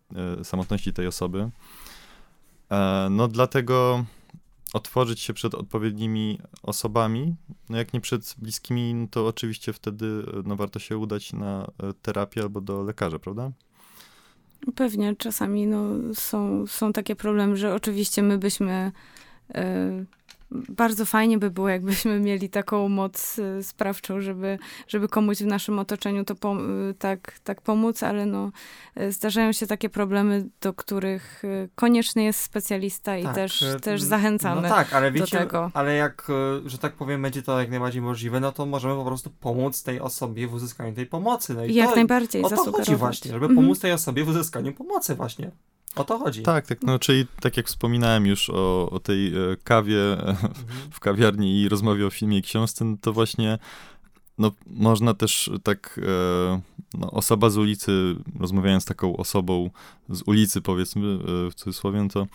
samotności 0.45 0.93
tej 0.93 1.07
osoby. 1.07 1.51
No 3.11 3.29
dlatego 3.29 4.05
otworzyć 4.73 5.21
się 5.21 5.35
przed 5.35 5.55
odpowiednimi 5.55 6.41
osobami, 6.63 7.35
no 7.69 7.79
jak 7.79 7.93
nie 7.93 8.01
przed 8.01 8.35
bliskimi, 8.39 8.95
no 8.95 9.07
to 9.11 9.27
oczywiście 9.27 9.73
wtedy 9.73 10.23
no 10.45 10.57
warto 10.57 10.79
się 10.79 10.99
udać 10.99 11.33
na 11.33 11.67
e, 11.83 11.93
terapię 12.03 12.43
albo 12.43 12.61
do 12.61 12.83
lekarza, 12.83 13.19
prawda? 13.19 13.51
Pewnie 14.75 15.17
czasami 15.17 15.67
no, 15.67 15.85
są, 16.15 16.67
są 16.67 16.93
takie 16.93 17.17
problemy, 17.17 17.57
że 17.57 17.75
oczywiście 17.75 18.23
my 18.23 18.39
byśmy. 18.39 18.93
e, 19.55 20.05
bardzo 20.51 21.05
fajnie 21.05 21.39
by 21.39 21.51
było, 21.51 21.69
jakbyśmy 21.69 22.21
mieli 22.29 22.49
taką 22.51 22.89
moc 22.89 23.39
e, 23.39 23.63
sprawczą, 23.63 24.21
żeby, 24.21 24.59
żeby 24.89 25.09
komuś 25.09 25.39
w 25.39 25.47
naszym 25.47 25.79
otoczeniu 25.79 26.25
to 26.25 26.35
e, 26.35 26.57
tak, 26.99 27.39
tak 27.45 27.61
pomóc, 27.63 28.03
ale 28.03 28.27
no, 28.27 28.51
e, 28.95 29.13
zdarzają 29.13 29.53
się 29.53 29.67
takie 29.67 29.89
problemy, 29.89 30.49
do 30.61 30.73
których 30.75 31.43
konieczny 31.75 32.23
jest 32.25 32.41
specjalista 32.41 33.17
i 33.19 33.23
Tak, 33.23 33.35
też, 33.35 33.65
też 33.83 34.03
m, 34.03 34.09
zachęcamy. 34.09 34.63
No 34.63 34.69
tak, 34.69 34.93
ale 34.93 35.11
do 35.13 35.19
wiecie, 35.21 35.39
tego. 35.39 35.71
ale 35.75 35.95
jak, 35.95 36.29
że 36.67 36.79
tak 36.79 36.93
powiem, 36.93 37.23
będzie 37.23 37.43
to 37.43 37.61
jak 37.61 37.71
najbardziej 37.71 38.03
możliwe, 38.03 38.41
no 38.41 38.53
to 38.53 38.67
możemy 38.67 38.95
po 38.95 39.05
prostu 39.05 39.31
pomóc 39.31 39.83
tej 39.83 40.01
osobie 40.01 40.47
w 40.49 40.55
uzyskaniu 40.55 40.95
tej 40.95 41.07
pomocy. 41.07 41.55
No 41.55 41.65
i 41.65 41.75
Jak 41.75 41.91
to, 41.91 41.97
najbardziej 41.97 42.43
o 42.43 42.49
to 42.51 42.73
chodzi 42.73 42.97
właśnie, 42.97 43.31
żeby 43.31 43.47
Mhm. 43.47 43.57
pomóc 43.57 43.81
tej 43.81 43.93
osobie 43.93 44.25
w 44.25 44.29
uzyskaniu 44.29 44.73
pomocy 44.73 45.15
właśnie. 45.15 45.51
O 45.97 46.05
to 46.05 46.19
chodzi. 46.19 46.43
Tak, 46.43 46.67
tak, 46.67 46.83
no 46.83 46.99
czyli 46.99 47.27
tak 47.41 47.57
jak 47.57 47.67
wspominałem 47.67 48.27
już 48.27 48.51
o, 48.51 48.91
o 48.91 49.01
tej 49.01 49.29
e, 49.29 49.57
kawie 49.65 50.17
Mhm. 50.19 50.53
w 50.97 51.01
kawiarni 51.01 51.61
i 51.61 51.69
rozmowie 51.69 52.07
o 52.07 52.11
filmie 52.11 52.39
i 52.39 52.43
książce, 52.43 52.85
no 52.85 52.97
to 53.01 53.13
właśnie 53.13 53.59
no, 54.39 54.53
można 54.67 55.15
też 55.15 55.51
tak 55.63 56.01
e, 56.03 56.61
no, 56.99 57.11
osoba 57.11 57.51
z 57.51 57.57
ulicy, 57.57 58.17
rozmawiając 58.41 58.83
z 58.83 58.87
taką 58.87 59.17
osobą 59.17 59.71
z 60.09 60.23
ulicy 60.27 60.63
powiedzmy 60.63 61.07
e, 61.07 61.51
w 61.51 61.55
cudzysłowie, 61.55 62.03
no 62.03 62.09
to 62.09 62.27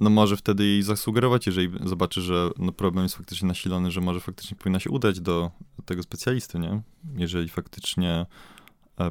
no 0.00 0.10
może 0.10 0.36
wtedy 0.36 0.64
jej 0.64 0.82
zasugerować, 0.82 1.46
jeżeli 1.46 1.70
zobaczy, 1.88 2.20
że 2.20 2.50
no 2.58 2.72
problem 2.72 3.04
jest 3.04 3.16
faktycznie 3.16 3.48
nasilony, 3.48 3.90
że 3.90 4.00
może 4.00 4.20
faktycznie 4.20 4.56
powinna 4.56 4.80
się 4.80 4.90
udać 4.90 5.20
do 5.20 5.50
tego 5.84 6.02
specjalisty, 6.02 6.58
nie? 6.58 6.82
Jeżeli 7.16 7.48
faktycznie 7.48 8.26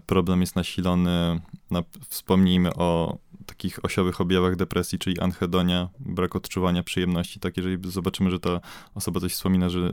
problem 0.06 0.42
jest 0.42 0.56
nasilony, 0.56 1.42
na, 1.72 1.84
wspomnijmy 2.10 2.74
o 2.74 3.18
takich 3.46 3.86
osiowych 3.86 4.22
objawach 4.22 4.56
depresji, 4.56 5.00
czyli 5.00 5.20
anhedonia, 5.20 5.90
brak 6.00 6.36
odczuwania 6.36 6.84
przyjemności, 6.84 7.40
tak 7.40 7.58
jeżeli 7.58 7.92
zobaczymy, 7.92 8.32
że 8.32 8.40
ta 8.40 8.60
osoba 8.96 9.20
coś 9.20 9.34
wspomina, 9.34 9.70
że 9.70 9.92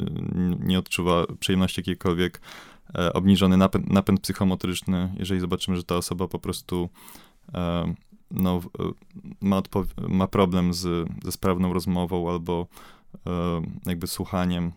nie 0.61 0.79
odczuwa 0.79 1.27
przyjemności 1.41 1.81
jakiejkolwiek, 1.81 2.41
e, 2.95 3.13
obniżony 3.13 3.57
napęd, 3.57 3.91
napęd 3.91 4.21
psychomotoryczny, 4.21 5.15
jeżeli 5.19 5.41
zobaczymy, 5.41 5.77
że 5.77 5.85
ta 5.85 5.97
osoba 5.97 6.29
po 6.29 6.39
prostu 6.39 6.89
e, 7.55 7.95
no, 8.31 8.61
e, 8.79 8.93
ma, 9.41 9.63
ma 10.09 10.27
problem 10.27 10.75
z, 10.75 11.09
ze 11.25 11.33
sprawną 11.33 11.73
rozmową 11.73 12.31
albo 12.31 12.67
e, 13.27 13.63
jakby 13.87 14.07
słuchaniem, 14.07 14.67
e, 14.67 14.73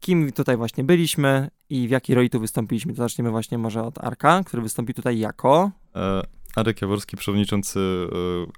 Kim 0.00 0.32
tutaj 0.32 0.56
właśnie 0.56 0.84
byliśmy 0.84 1.50
i 1.70 1.88
w 1.88 1.90
jakiej 1.90 2.16
roli 2.16 2.30
tu 2.30 2.40
wystąpiliśmy? 2.40 2.94
To 2.94 3.02
zaczniemy 3.02 3.30
właśnie 3.30 3.58
może 3.58 3.82
od 3.82 4.04
Arka, 4.04 4.42
który 4.44 4.62
wystąpi 4.62 4.94
tutaj 4.94 5.18
jako... 5.18 5.70
E, 5.96 6.22
Arek 6.56 6.82
Jaworski, 6.82 7.16
przewodniczący 7.16 7.80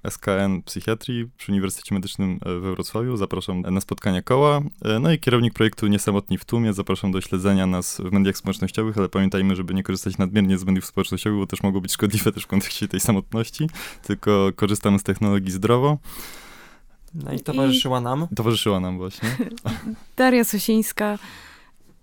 e, 0.03 0.11
SKN 0.11 0.61
Psychiatrii 0.65 1.29
przy 1.37 1.51
Uniwersytecie 1.51 1.95
Medycznym 1.95 2.39
e, 2.45 2.59
we 2.59 2.71
Wrocławiu. 2.71 3.17
Zapraszam 3.17 3.61
na 3.61 3.81
spotkania 3.81 4.21
koła. 4.21 4.61
E, 4.85 4.99
No 4.99 5.11
i 5.11 5.19
kierownik 5.19 5.53
projektu 5.53 5.87
Niesamotni 5.87 6.37
w 6.37 6.45
tłumie. 6.45 6.73
Zapraszam 6.73 7.11
do 7.11 7.21
śledzenia 7.21 7.67
nas 7.67 8.01
w 8.01 8.11
mediach 8.11 8.37
społecznościowych, 8.37 8.97
ale 8.97 9.09
pamiętajmy, 9.09 9.55
żeby 9.55 9.73
nie 9.73 9.83
korzystać 9.83 10.17
nadmiernie 10.17 10.57
z 10.57 10.63
mediów 10.63 10.85
społecznościowych, 10.85 11.39
bo 11.39 11.47
też 11.47 11.63
mogą 11.63 11.79
być 11.79 11.91
szkodliwe 11.91 12.31
też 12.31 12.43
w 12.43 12.47
kontekście 12.47 12.87
tej 12.87 12.99
samotności, 12.99 13.69
tylko 14.03 14.51
korzystamy 14.55 14.99
z 14.99 15.03
technologii 15.03 15.51
zdrowo. 15.51 15.97
No 17.15 17.33
i 17.33 17.39
towarzyszyła 17.39 18.01
nam. 18.01 18.27
Towarzyszyła 18.35 18.79
nam 18.79 18.97
właśnie. 18.97 19.29
Daria 20.17 20.43
Sosińska. 20.43 21.17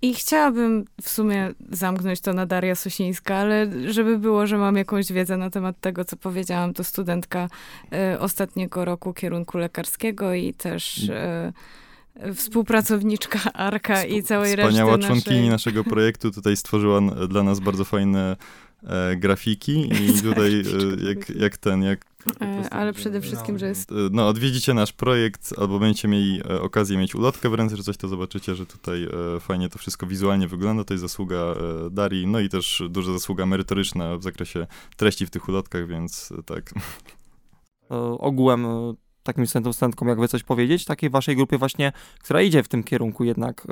I 0.03 0.15
chciałabym 0.15 0.85
w 1.03 1.09
sumie 1.09 1.51
zamknąć 1.71 2.21
to 2.21 2.33
na 2.33 2.47
Daria 2.47 2.75
Sosińska, 2.75 3.37
ale 3.37 3.67
żeby 3.93 4.19
było, 4.19 4.47
że 4.47 4.59
mam 4.59 4.77
jakąś 4.77 5.13
wiedzę 5.13 5.37
na 5.37 5.51
temat 5.51 5.81
tego, 5.81 6.05
co 6.05 6.17
powiedziałam, 6.17 6.75
to 6.75 6.85
studentka 6.85 7.49
e, 7.93 8.21
ostatniego 8.21 8.85
roku 8.85 9.13
kierunku 9.13 9.59
lekarskiego 9.59 10.35
i 10.35 10.55
też 10.55 11.09
e, 11.09 11.53
współpracowniczka 12.35 13.53
Arka 13.53 14.05
i 14.05 14.23
całej 14.23 14.57
reszty 14.57 14.73
Wspaniała 14.73 14.97
naszej... 14.97 15.07
członkini 15.07 15.49
naszego 15.49 15.85
projektu 15.85 16.31
tutaj 16.31 16.57
stworzyła 16.57 17.01
dla 17.29 17.43
nas 17.43 17.61
bardzo 17.61 17.85
fajne 17.85 18.37
e, 18.83 19.16
grafiki 19.16 19.91
i 19.93 20.12
tutaj 20.22 20.61
e, 20.61 21.09
jak, 21.09 21.31
jak 21.31 21.57
ten, 21.57 21.83
jak 21.83 22.09
E, 22.41 22.70
ale 22.70 22.93
przede 22.93 23.20
wszystkim, 23.20 23.59
że 23.59 23.66
jest 23.66 23.93
E, 23.93 23.95
No, 24.11 24.29
odwiedzicie 24.29 24.74
nasz 24.74 24.93
projekt, 24.93 25.55
albo 25.59 25.79
będziecie 25.79 26.09
mieli 26.09 26.41
e, 26.51 26.61
okazję 26.61 26.99
mieć 26.99 27.14
ulotkę 27.14 27.49
w 27.49 27.55
ręce 27.55 27.76
czy 27.76 27.83
coś, 27.83 27.97
to 27.97 28.09
zobaczycie, 28.09 28.55
że 28.55 28.66
tutaj 28.66 29.05
e, 29.05 29.41
fajnie 29.41 29.68
to 29.68 29.79
wszystko 29.79 30.07
wizualnie 30.07 30.49
wygląda. 30.49 30.85
To 30.85 30.95
jest 30.95 31.03
zasługa 31.03 31.37
e, 31.37 31.55
Darii, 31.91 32.26
no 32.26 32.41
i 32.41 32.49
też 32.49 32.83
duża 32.89 33.12
zasługa 33.12 33.47
merytoryczna 33.47 34.16
w 34.16 34.22
zakresie 34.22 34.66
treści 34.97 35.26
w 35.26 35.31
tych 35.31 35.49
ulotkach, 35.49 35.87
więc 35.87 36.33
e, 36.39 36.43
tak. 36.43 36.74
E, 37.91 37.95
ogółem 37.99 38.66
e, 38.66 38.95
takim 39.29 39.47
studentkom 39.47 40.09
jak 40.09 40.20
wy 40.20 40.29
coś 40.29 40.43
powiedzieć, 40.43 40.85
takiej 40.85 41.11
waszej 41.11 41.37
grupie 41.37 41.59
właśnie, 41.59 41.93
która 42.22 42.43
idzie 42.43 42.62
w 42.62 42.68
tym 42.68 42.85
kierunku 42.85 43.24
jednak 43.24 43.66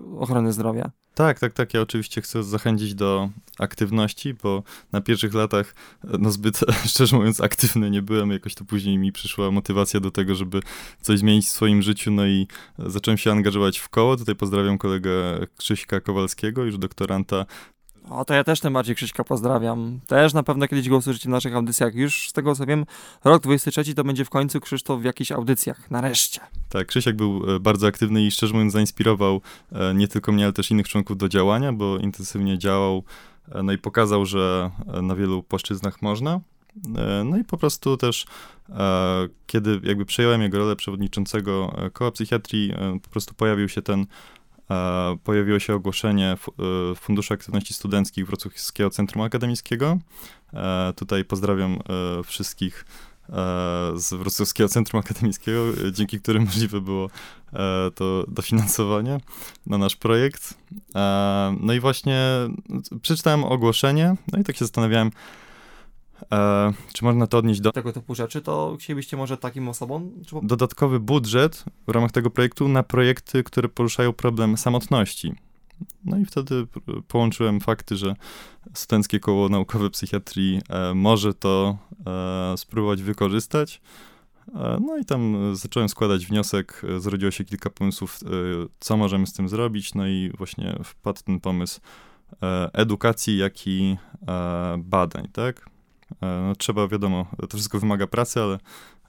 yy, 0.00 0.18
ochrony 0.18 0.52
zdrowia? 0.52 0.90
Tak, 1.14 1.38
tak, 1.38 1.52
tak. 1.52 1.74
Ja 1.74 1.80
oczywiście 1.80 2.20
chcę 2.20 2.42
zachęcić 2.42 2.94
do 2.94 3.30
aktywności, 3.58 4.34
bo 4.34 4.62
na 4.92 5.00
pierwszych 5.00 5.34
latach, 5.34 5.74
no 6.04 6.30
zbyt, 6.30 6.60
szczerze 6.92 7.16
mówiąc, 7.16 7.40
aktywny 7.40 7.90
nie 7.90 8.02
byłem. 8.02 8.30
Jakoś 8.30 8.54
to 8.54 8.64
później 8.64 8.98
mi 8.98 9.12
przyszła 9.12 9.50
motywacja 9.50 10.00
do 10.00 10.10
tego, 10.10 10.34
żeby 10.34 10.60
coś 11.00 11.18
zmienić 11.18 11.46
w 11.46 11.50
swoim 11.50 11.82
życiu, 11.82 12.10
no 12.10 12.26
i 12.26 12.46
zacząłem 12.78 13.18
się 13.18 13.32
angażować 13.32 13.78
w 13.78 13.88
koło. 13.88 14.16
Tutaj 14.16 14.36
pozdrawiam 14.36 14.78
kolegę 14.78 15.12
Krzyśka 15.56 16.00
Kowalskiego, 16.00 16.64
już 16.64 16.78
doktoranta 16.78 17.46
o, 18.10 18.24
to 18.24 18.34
ja 18.34 18.44
też 18.44 18.60
tym 18.60 18.72
bardziej 18.72 18.96
Krzyśka 18.96 19.24
pozdrawiam. 19.24 20.00
Też 20.06 20.34
na 20.34 20.42
pewno 20.42 20.68
kiedyś 20.68 20.88
go 20.88 20.96
usłyszycie 20.96 21.28
w 21.28 21.32
naszych 21.32 21.56
audycjach. 21.56 21.94
Już 21.94 22.28
z 22.28 22.32
tego 22.32 22.54
co 22.54 22.66
wiem, 22.66 22.86
rok 23.24 23.42
23 23.42 23.94
to 23.94 24.04
będzie 24.04 24.24
w 24.24 24.30
końcu 24.30 24.60
Krzysztof 24.60 25.00
w 25.00 25.04
jakichś 25.04 25.32
audycjach. 25.32 25.90
Nareszcie. 25.90 26.40
Tak, 26.68 26.86
Krzysiek 26.86 27.16
był 27.16 27.54
e, 27.56 27.60
bardzo 27.60 27.86
aktywny 27.86 28.22
i 28.22 28.30
szczerze 28.30 28.52
mówiąc 28.52 28.72
zainspirował 28.72 29.40
e, 29.72 29.94
nie 29.94 30.08
tylko 30.08 30.32
mnie, 30.32 30.44
ale 30.44 30.52
też 30.52 30.70
innych 30.70 30.88
członków 30.88 31.16
do 31.16 31.28
działania, 31.28 31.72
bo 31.72 31.98
intensywnie 31.98 32.58
działał, 32.58 33.04
e, 33.52 33.62
no 33.62 33.72
i 33.72 33.78
pokazał, 33.78 34.26
że 34.26 34.70
na 35.02 35.14
wielu 35.14 35.42
płaszczyznach 35.42 36.02
można. 36.02 36.40
No 37.24 37.36
i 37.36 37.44
po 37.44 37.58
prostu 37.58 37.96
też, 37.96 38.26
kiedy 39.46 39.80
jakby 39.82 40.04
przejąłem 40.04 40.42
jego 40.42 40.58
rolę 40.58 40.76
przewodniczącego 40.76 41.76
koła 41.92 42.10
psychiatrii, 42.10 42.72
po 43.02 43.08
prostu 43.08 43.34
pojawił 43.34 43.68
się 43.68 43.82
ten 43.82 44.06
pojawiło 45.24 45.58
się 45.58 45.74
ogłoszenie 45.74 46.26
e, 46.30 46.36
Funduszu 46.94 47.34
Aktywności 47.34 47.74
Studenckich 47.74 48.26
Wrocławskiego 48.26 48.90
Centrum 48.90 49.22
Akademickiego. 49.22 49.98
E, 50.54 50.92
tutaj 50.96 51.24
pozdrawiam 51.24 51.72
e, 51.72 52.22
wszystkich 52.22 52.84
z 53.94 54.14
Wrocławskiego 54.14 54.68
Centrum 54.68 55.00
Akademickiego, 55.00 55.64
dzięki 55.92 56.20
którym 56.20 56.44
możliwe 56.44 56.80
było 56.80 57.10
to 57.94 58.24
dofinansowanie 58.28 59.20
na 59.66 59.78
nasz 59.78 59.96
projekt. 59.96 60.54
No 61.60 61.72
i 61.72 61.80
właśnie 61.80 62.20
przeczytałem 63.02 63.44
ogłoszenie, 63.44 64.16
no 64.32 64.38
i 64.38 64.44
tak 64.44 64.56
się 64.56 64.64
zastanawiałem, 64.64 65.10
E, 66.32 66.72
czy 66.92 67.04
można 67.04 67.26
to 67.26 67.38
odnieść 67.38 67.60
do... 67.60 67.72
Tego 67.72 67.92
typu 67.92 68.14
rzeczy, 68.14 68.40
to 68.40 68.76
chcielibyście 68.80 69.16
może 69.16 69.36
takim 69.36 69.68
osobom? 69.68 70.10
Czy... 70.26 70.36
Dodatkowy 70.42 71.00
budżet 71.00 71.64
w 71.86 71.90
ramach 71.90 72.12
tego 72.12 72.30
projektu 72.30 72.68
na 72.68 72.82
projekty, 72.82 73.42
które 73.42 73.68
poruszają 73.68 74.12
problem 74.12 74.56
samotności. 74.56 75.34
No 76.04 76.18
i 76.18 76.24
wtedy 76.24 76.66
połączyłem 77.08 77.60
fakty, 77.60 77.96
że 77.96 78.14
Studenckie 78.74 79.20
Koło 79.20 79.48
Naukowe 79.48 79.90
Psychiatrii 79.90 80.60
e, 80.68 80.94
może 80.94 81.34
to 81.34 81.78
e, 82.06 82.56
spróbować 82.56 83.02
wykorzystać. 83.02 83.80
E, 84.54 84.78
no 84.86 84.98
i 84.98 85.04
tam 85.04 85.36
zacząłem 85.56 85.88
składać 85.88 86.26
wniosek, 86.26 86.82
e, 86.96 87.00
zrodziło 87.00 87.30
się 87.30 87.44
kilka 87.44 87.70
pomysłów, 87.70 88.18
e, 88.22 88.26
co 88.80 88.96
możemy 88.96 89.26
z 89.26 89.32
tym 89.32 89.48
zrobić, 89.48 89.94
no 89.94 90.06
i 90.06 90.30
właśnie 90.38 90.78
wpadł 90.84 91.22
ten 91.22 91.40
pomysł 91.40 91.80
edukacji, 92.72 93.38
jak 93.38 93.66
i 93.66 93.96
badań, 94.78 95.28
tak? 95.32 95.70
E, 96.20 96.42
no, 96.48 96.56
trzeba, 96.56 96.88
wiadomo, 96.88 97.26
to 97.40 97.56
wszystko 97.56 97.80
wymaga 97.80 98.06
pracy, 98.06 98.40
ale 98.40 98.58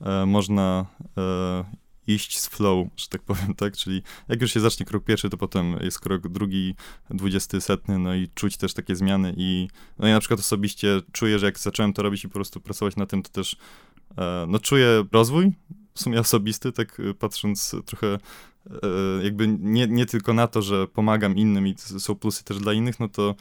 e, 0.02 0.26
można 0.26 0.86
e, 1.18 1.64
iść 2.08 2.40
z 2.40 2.48
flow, 2.48 2.88
że 2.98 3.08
tak 3.08 3.22
powiem, 3.32 3.56
tak? 3.56 3.78
Czyli 3.78 4.02
jak 4.28 4.42
już 4.42 4.54
się 4.54 4.60
zacznie 4.60 4.86
krok 4.86 5.04
pierwszy, 5.04 5.30
to 5.30 5.38
potem 5.38 5.78
jest 5.82 6.00
krok 6.00 6.28
drugi, 6.28 6.76
dwudziesty, 7.10 7.62
setny, 7.62 8.00
no 8.00 8.16
i 8.16 8.30
czuć 8.36 8.58
też 8.58 8.74
takie 8.74 8.96
zmiany 8.96 9.34
i 9.38 9.68
no 10.00 10.08
ja 10.08 10.14
na 10.14 10.20
przykład 10.20 10.40
osobiście 10.40 11.02
czuję, 11.12 11.40
że 11.40 11.46
jak 11.46 11.60
zacząłem 11.60 11.94
to 11.94 12.04
robić 12.04 12.24
i 12.24 12.28
po 12.28 12.34
prostu 12.34 12.60
pracować 12.60 12.96
na 12.96 13.06
tym, 13.06 13.24
to 13.24 13.30
też 13.30 13.56
no 14.48 14.60
czuję 14.60 15.06
rozwój, 15.12 15.52
w 15.94 16.00
sumie 16.02 16.20
osobisty, 16.20 16.72
tak 16.72 17.02
patrząc 17.20 17.76
trochę 17.86 18.20
jakby 19.24 19.48
nie, 19.48 19.88
nie 19.88 20.06
tylko 20.06 20.34
na 20.34 20.48
to, 20.48 20.62
że 20.62 20.88
pomagam 20.88 21.38
innym 21.38 21.68
i 21.68 21.76
są 21.78 22.16
plusy 22.16 22.44
też 22.44 22.60
dla 22.60 22.74
innych, 22.74 23.00
no 23.00 23.10
to 23.10 23.36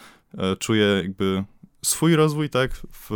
czuję 0.59 0.87
jakby 0.87 1.45
swój 1.85 2.17
rozwój, 2.17 2.51
tak, 2.51 2.71
w, 2.93 3.11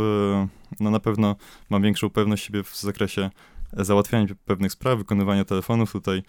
no 0.79 0.91
na 0.91 0.99
pewno 0.99 1.35
mam 1.69 1.81
większą 1.81 2.09
pewność 2.09 2.45
siebie 2.45 2.63
w 2.63 2.77
zakresie 2.77 3.29
załatwiania 3.73 4.27
pewnych 4.45 4.71
spraw, 4.71 4.97
wykonywania 4.97 5.45
telefonów 5.45 5.91
tutaj, 5.91 6.23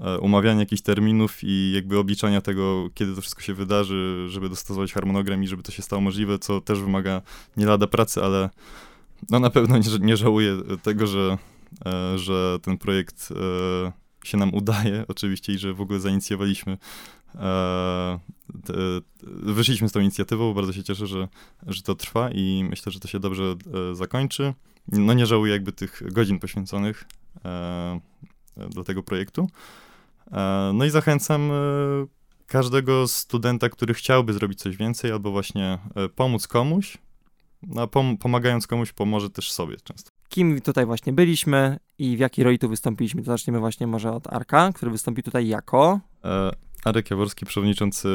e, 0.00 0.18
umawiania 0.18 0.60
jakichś 0.60 0.82
terminów 0.82 1.38
i 1.42 1.72
jakby 1.74 1.98
obliczania 1.98 2.40
tego, 2.40 2.88
kiedy 2.94 3.14
to 3.14 3.20
wszystko 3.20 3.42
się 3.42 3.54
wydarzy, 3.54 4.26
żeby 4.28 4.48
dostosować 4.48 4.92
harmonogram 4.92 5.44
i 5.44 5.48
żeby 5.48 5.62
to 5.62 5.72
się 5.72 5.82
stało 5.82 6.02
możliwe, 6.02 6.38
co 6.38 6.60
też 6.60 6.80
wymaga 6.80 7.22
nie 7.56 7.66
lada 7.66 7.86
pracy, 7.86 8.22
ale 8.22 8.50
no 9.30 9.40
na 9.40 9.50
pewno 9.50 9.78
nie, 9.78 9.98
nie 10.00 10.16
żałuję 10.16 10.56
tego, 10.82 11.06
że, 11.06 11.38
e, 11.86 12.18
że 12.18 12.58
ten 12.62 12.78
projekt 12.78 13.28
e, 13.30 13.92
się 14.24 14.38
nam 14.38 14.54
udaje 14.54 15.04
oczywiście 15.08 15.52
i 15.52 15.58
że 15.58 15.74
w 15.74 15.80
ogóle 15.80 16.00
zainicjowaliśmy 16.00 16.78
wyszliśmy 19.42 19.88
z 19.88 19.92
tą 19.92 20.00
inicjatywą, 20.00 20.54
bardzo 20.54 20.72
się 20.72 20.82
cieszę, 20.82 21.06
że, 21.06 21.28
że 21.66 21.82
to 21.82 21.94
trwa 21.94 22.30
i 22.30 22.64
myślę, 22.70 22.92
że 22.92 23.00
to 23.00 23.08
się 23.08 23.20
dobrze 23.20 23.44
e, 23.92 23.94
zakończy. 23.94 24.54
No 24.88 25.12
nie 25.12 25.26
żałuję 25.26 25.52
jakby 25.52 25.72
tych 25.72 26.02
godzin 26.12 26.38
poświęconych 26.38 27.04
e, 27.44 28.00
do 28.56 28.84
tego 28.84 29.02
projektu. 29.02 29.48
No 30.74 30.84
i 30.84 30.90
zachęcam 30.90 31.50
każdego 32.46 33.08
studenta, 33.08 33.68
który 33.68 33.94
chciałby 33.94 34.32
zrobić 34.32 34.58
coś 34.58 34.76
więcej 34.76 35.12
albo 35.12 35.30
właśnie 35.30 35.78
pomóc 36.16 36.46
komuś, 36.46 36.98
no, 37.62 37.88
pom 37.88 38.18
pomagając 38.18 38.66
komuś 38.66 38.92
pomoże 38.92 39.30
też 39.30 39.52
sobie 39.52 39.76
często. 39.76 40.10
Kim 40.30 40.60
tutaj 40.60 40.86
właśnie 40.86 41.12
byliśmy 41.12 41.78
i 41.98 42.16
w 42.16 42.20
jakiej 42.20 42.44
roli 42.44 42.58
tu 42.58 42.68
wystąpiliśmy? 42.68 43.22
To 43.22 43.30
zaczniemy 43.30 43.58
właśnie 43.58 43.86
może 43.86 44.12
od 44.12 44.32
Arka, 44.32 44.72
który 44.74 44.90
wystąpi 44.90 45.22
tutaj 45.22 45.48
jako... 45.48 46.00
Arek 46.84 47.10
Jaworski, 47.10 47.46
przewodniczący 47.46 48.08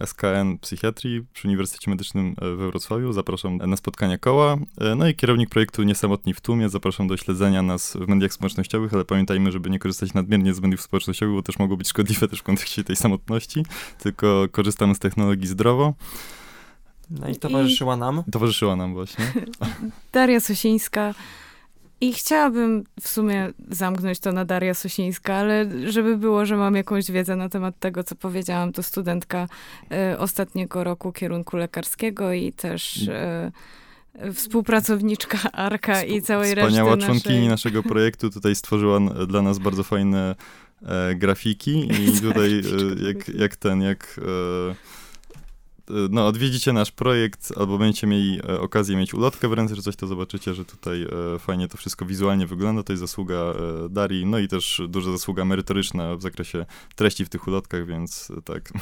e, 0.00 0.06
SKN 0.06 0.58
Psychiatrii 0.60 1.24
przy 1.32 1.48
Uniwersytecie 1.48 1.90
Medycznym 1.90 2.34
e, 2.42 2.56
we 2.56 2.66
Wrocławiu. 2.66 3.12
Zapraszam 3.12 3.56
na 3.56 3.76
spotkania 3.76 4.18
koła. 4.18 4.56
E, 4.80 4.94
no 4.94 5.08
i 5.08 5.14
kierownik 5.14 5.50
projektu 5.50 5.82
Niesamotni 5.82 6.34
w 6.34 6.40
Tłumie. 6.40 6.68
Zapraszam 6.68 7.08
do 7.08 7.16
śledzenia 7.16 7.62
nas 7.62 7.96
w 7.96 8.08
mediach 8.08 8.32
społecznościowych, 8.32 8.94
ale 8.94 9.04
pamiętajmy, 9.04 9.52
żeby 9.52 9.70
nie 9.70 9.78
korzystać 9.78 10.14
nadmiernie 10.14 10.54
z 10.54 10.60
mediów 10.60 10.80
społecznościowych, 10.80 11.34
bo 11.34 11.42
też 11.42 11.58
mogą 11.58 11.76
być 11.76 11.88
szkodliwe 11.88 12.28
też 12.28 12.40
w 12.40 12.42
kontekście 12.42 12.84
tej 12.84 12.96
samotności, 12.96 13.62
tylko 13.98 14.46
korzystamy 14.52 14.94
z 14.94 14.98
technologii 14.98 15.46
zdrowo. 15.46 15.94
No 17.10 17.28
i 17.28 17.36
towarzyszyła 17.36 17.96
nam. 17.96 18.22
Towarzyszyła 18.32 18.76
nam 18.76 18.94
właśnie. 18.94 19.24
Daria 20.12 20.40
Sosińska, 20.40 21.14
i 22.00 22.12
chciałabym 22.12 22.84
w 23.00 23.08
sumie 23.08 23.52
zamknąć 23.70 24.18
to 24.18 24.32
na 24.32 24.44
Daria 24.44 24.74
Sosińska, 24.74 25.34
ale 25.34 25.66
żeby 25.90 26.16
było, 26.16 26.46
że 26.46 26.56
mam 26.56 26.74
jakąś 26.74 27.10
wiedzę 27.10 27.36
na 27.36 27.48
temat 27.48 27.78
tego, 27.78 28.04
co 28.04 28.14
powiedziałam, 28.14 28.72
to 28.72 28.82
studentka 28.82 29.48
y, 30.12 30.18
ostatniego 30.18 30.84
roku 30.84 31.12
kierunku 31.12 31.56
lekarskiego 31.56 32.32
i 32.32 32.52
też 32.52 32.96
y, 32.96 34.32
współpracowniczka 34.34 35.52
Arka 35.52 35.94
Wsp 35.94 36.08
i 36.08 36.22
całej 36.22 36.54
reszty 36.54 36.70
Wspaniała 36.70 36.96
członkini 36.96 37.48
naszego 37.48 37.82
projektu 37.82 38.30
tutaj 38.30 38.54
stworzyła 38.54 39.00
dla 39.26 39.42
nas 39.42 39.58
bardzo 39.58 39.82
fajne 39.82 40.34
e, 40.82 41.14
grafiki 41.14 41.88
i 42.02 42.12
tutaj 42.28 42.50
e, 42.50 43.06
jak, 43.06 43.28
jak 43.28 43.56
ten, 43.56 43.82
jak... 43.82 44.20
E, 44.70 44.99
no, 46.10 46.26
odwiedzicie 46.26 46.72
nasz 46.72 46.90
projekt, 46.90 47.52
albo 47.56 47.78
będziecie 47.78 48.06
mieli 48.06 48.40
e, 48.48 48.60
okazję 48.60 48.96
mieć 48.96 49.14
ulotkę 49.14 49.48
w 49.48 49.52
ręce 49.52 49.76
czy 49.76 49.82
coś, 49.82 49.96
to 49.96 50.06
zobaczycie, 50.06 50.54
że 50.54 50.64
tutaj 50.64 51.02
e, 51.02 51.38
fajnie 51.38 51.68
to 51.68 51.76
wszystko 51.76 52.06
wizualnie 52.06 52.46
wygląda. 52.46 52.82
To 52.82 52.92
jest 52.92 53.00
zasługa 53.00 53.34
e, 53.34 53.54
Darii, 53.90 54.26
no 54.26 54.38
i 54.38 54.48
też 54.48 54.82
duża 54.88 55.12
zasługa 55.12 55.44
merytoryczna 55.44 56.16
w 56.16 56.22
zakresie 56.22 56.66
treści 56.96 57.24
w 57.24 57.28
tych 57.28 57.46
ulotkach, 57.46 57.86
więc 57.86 58.32
tak. 58.44 58.72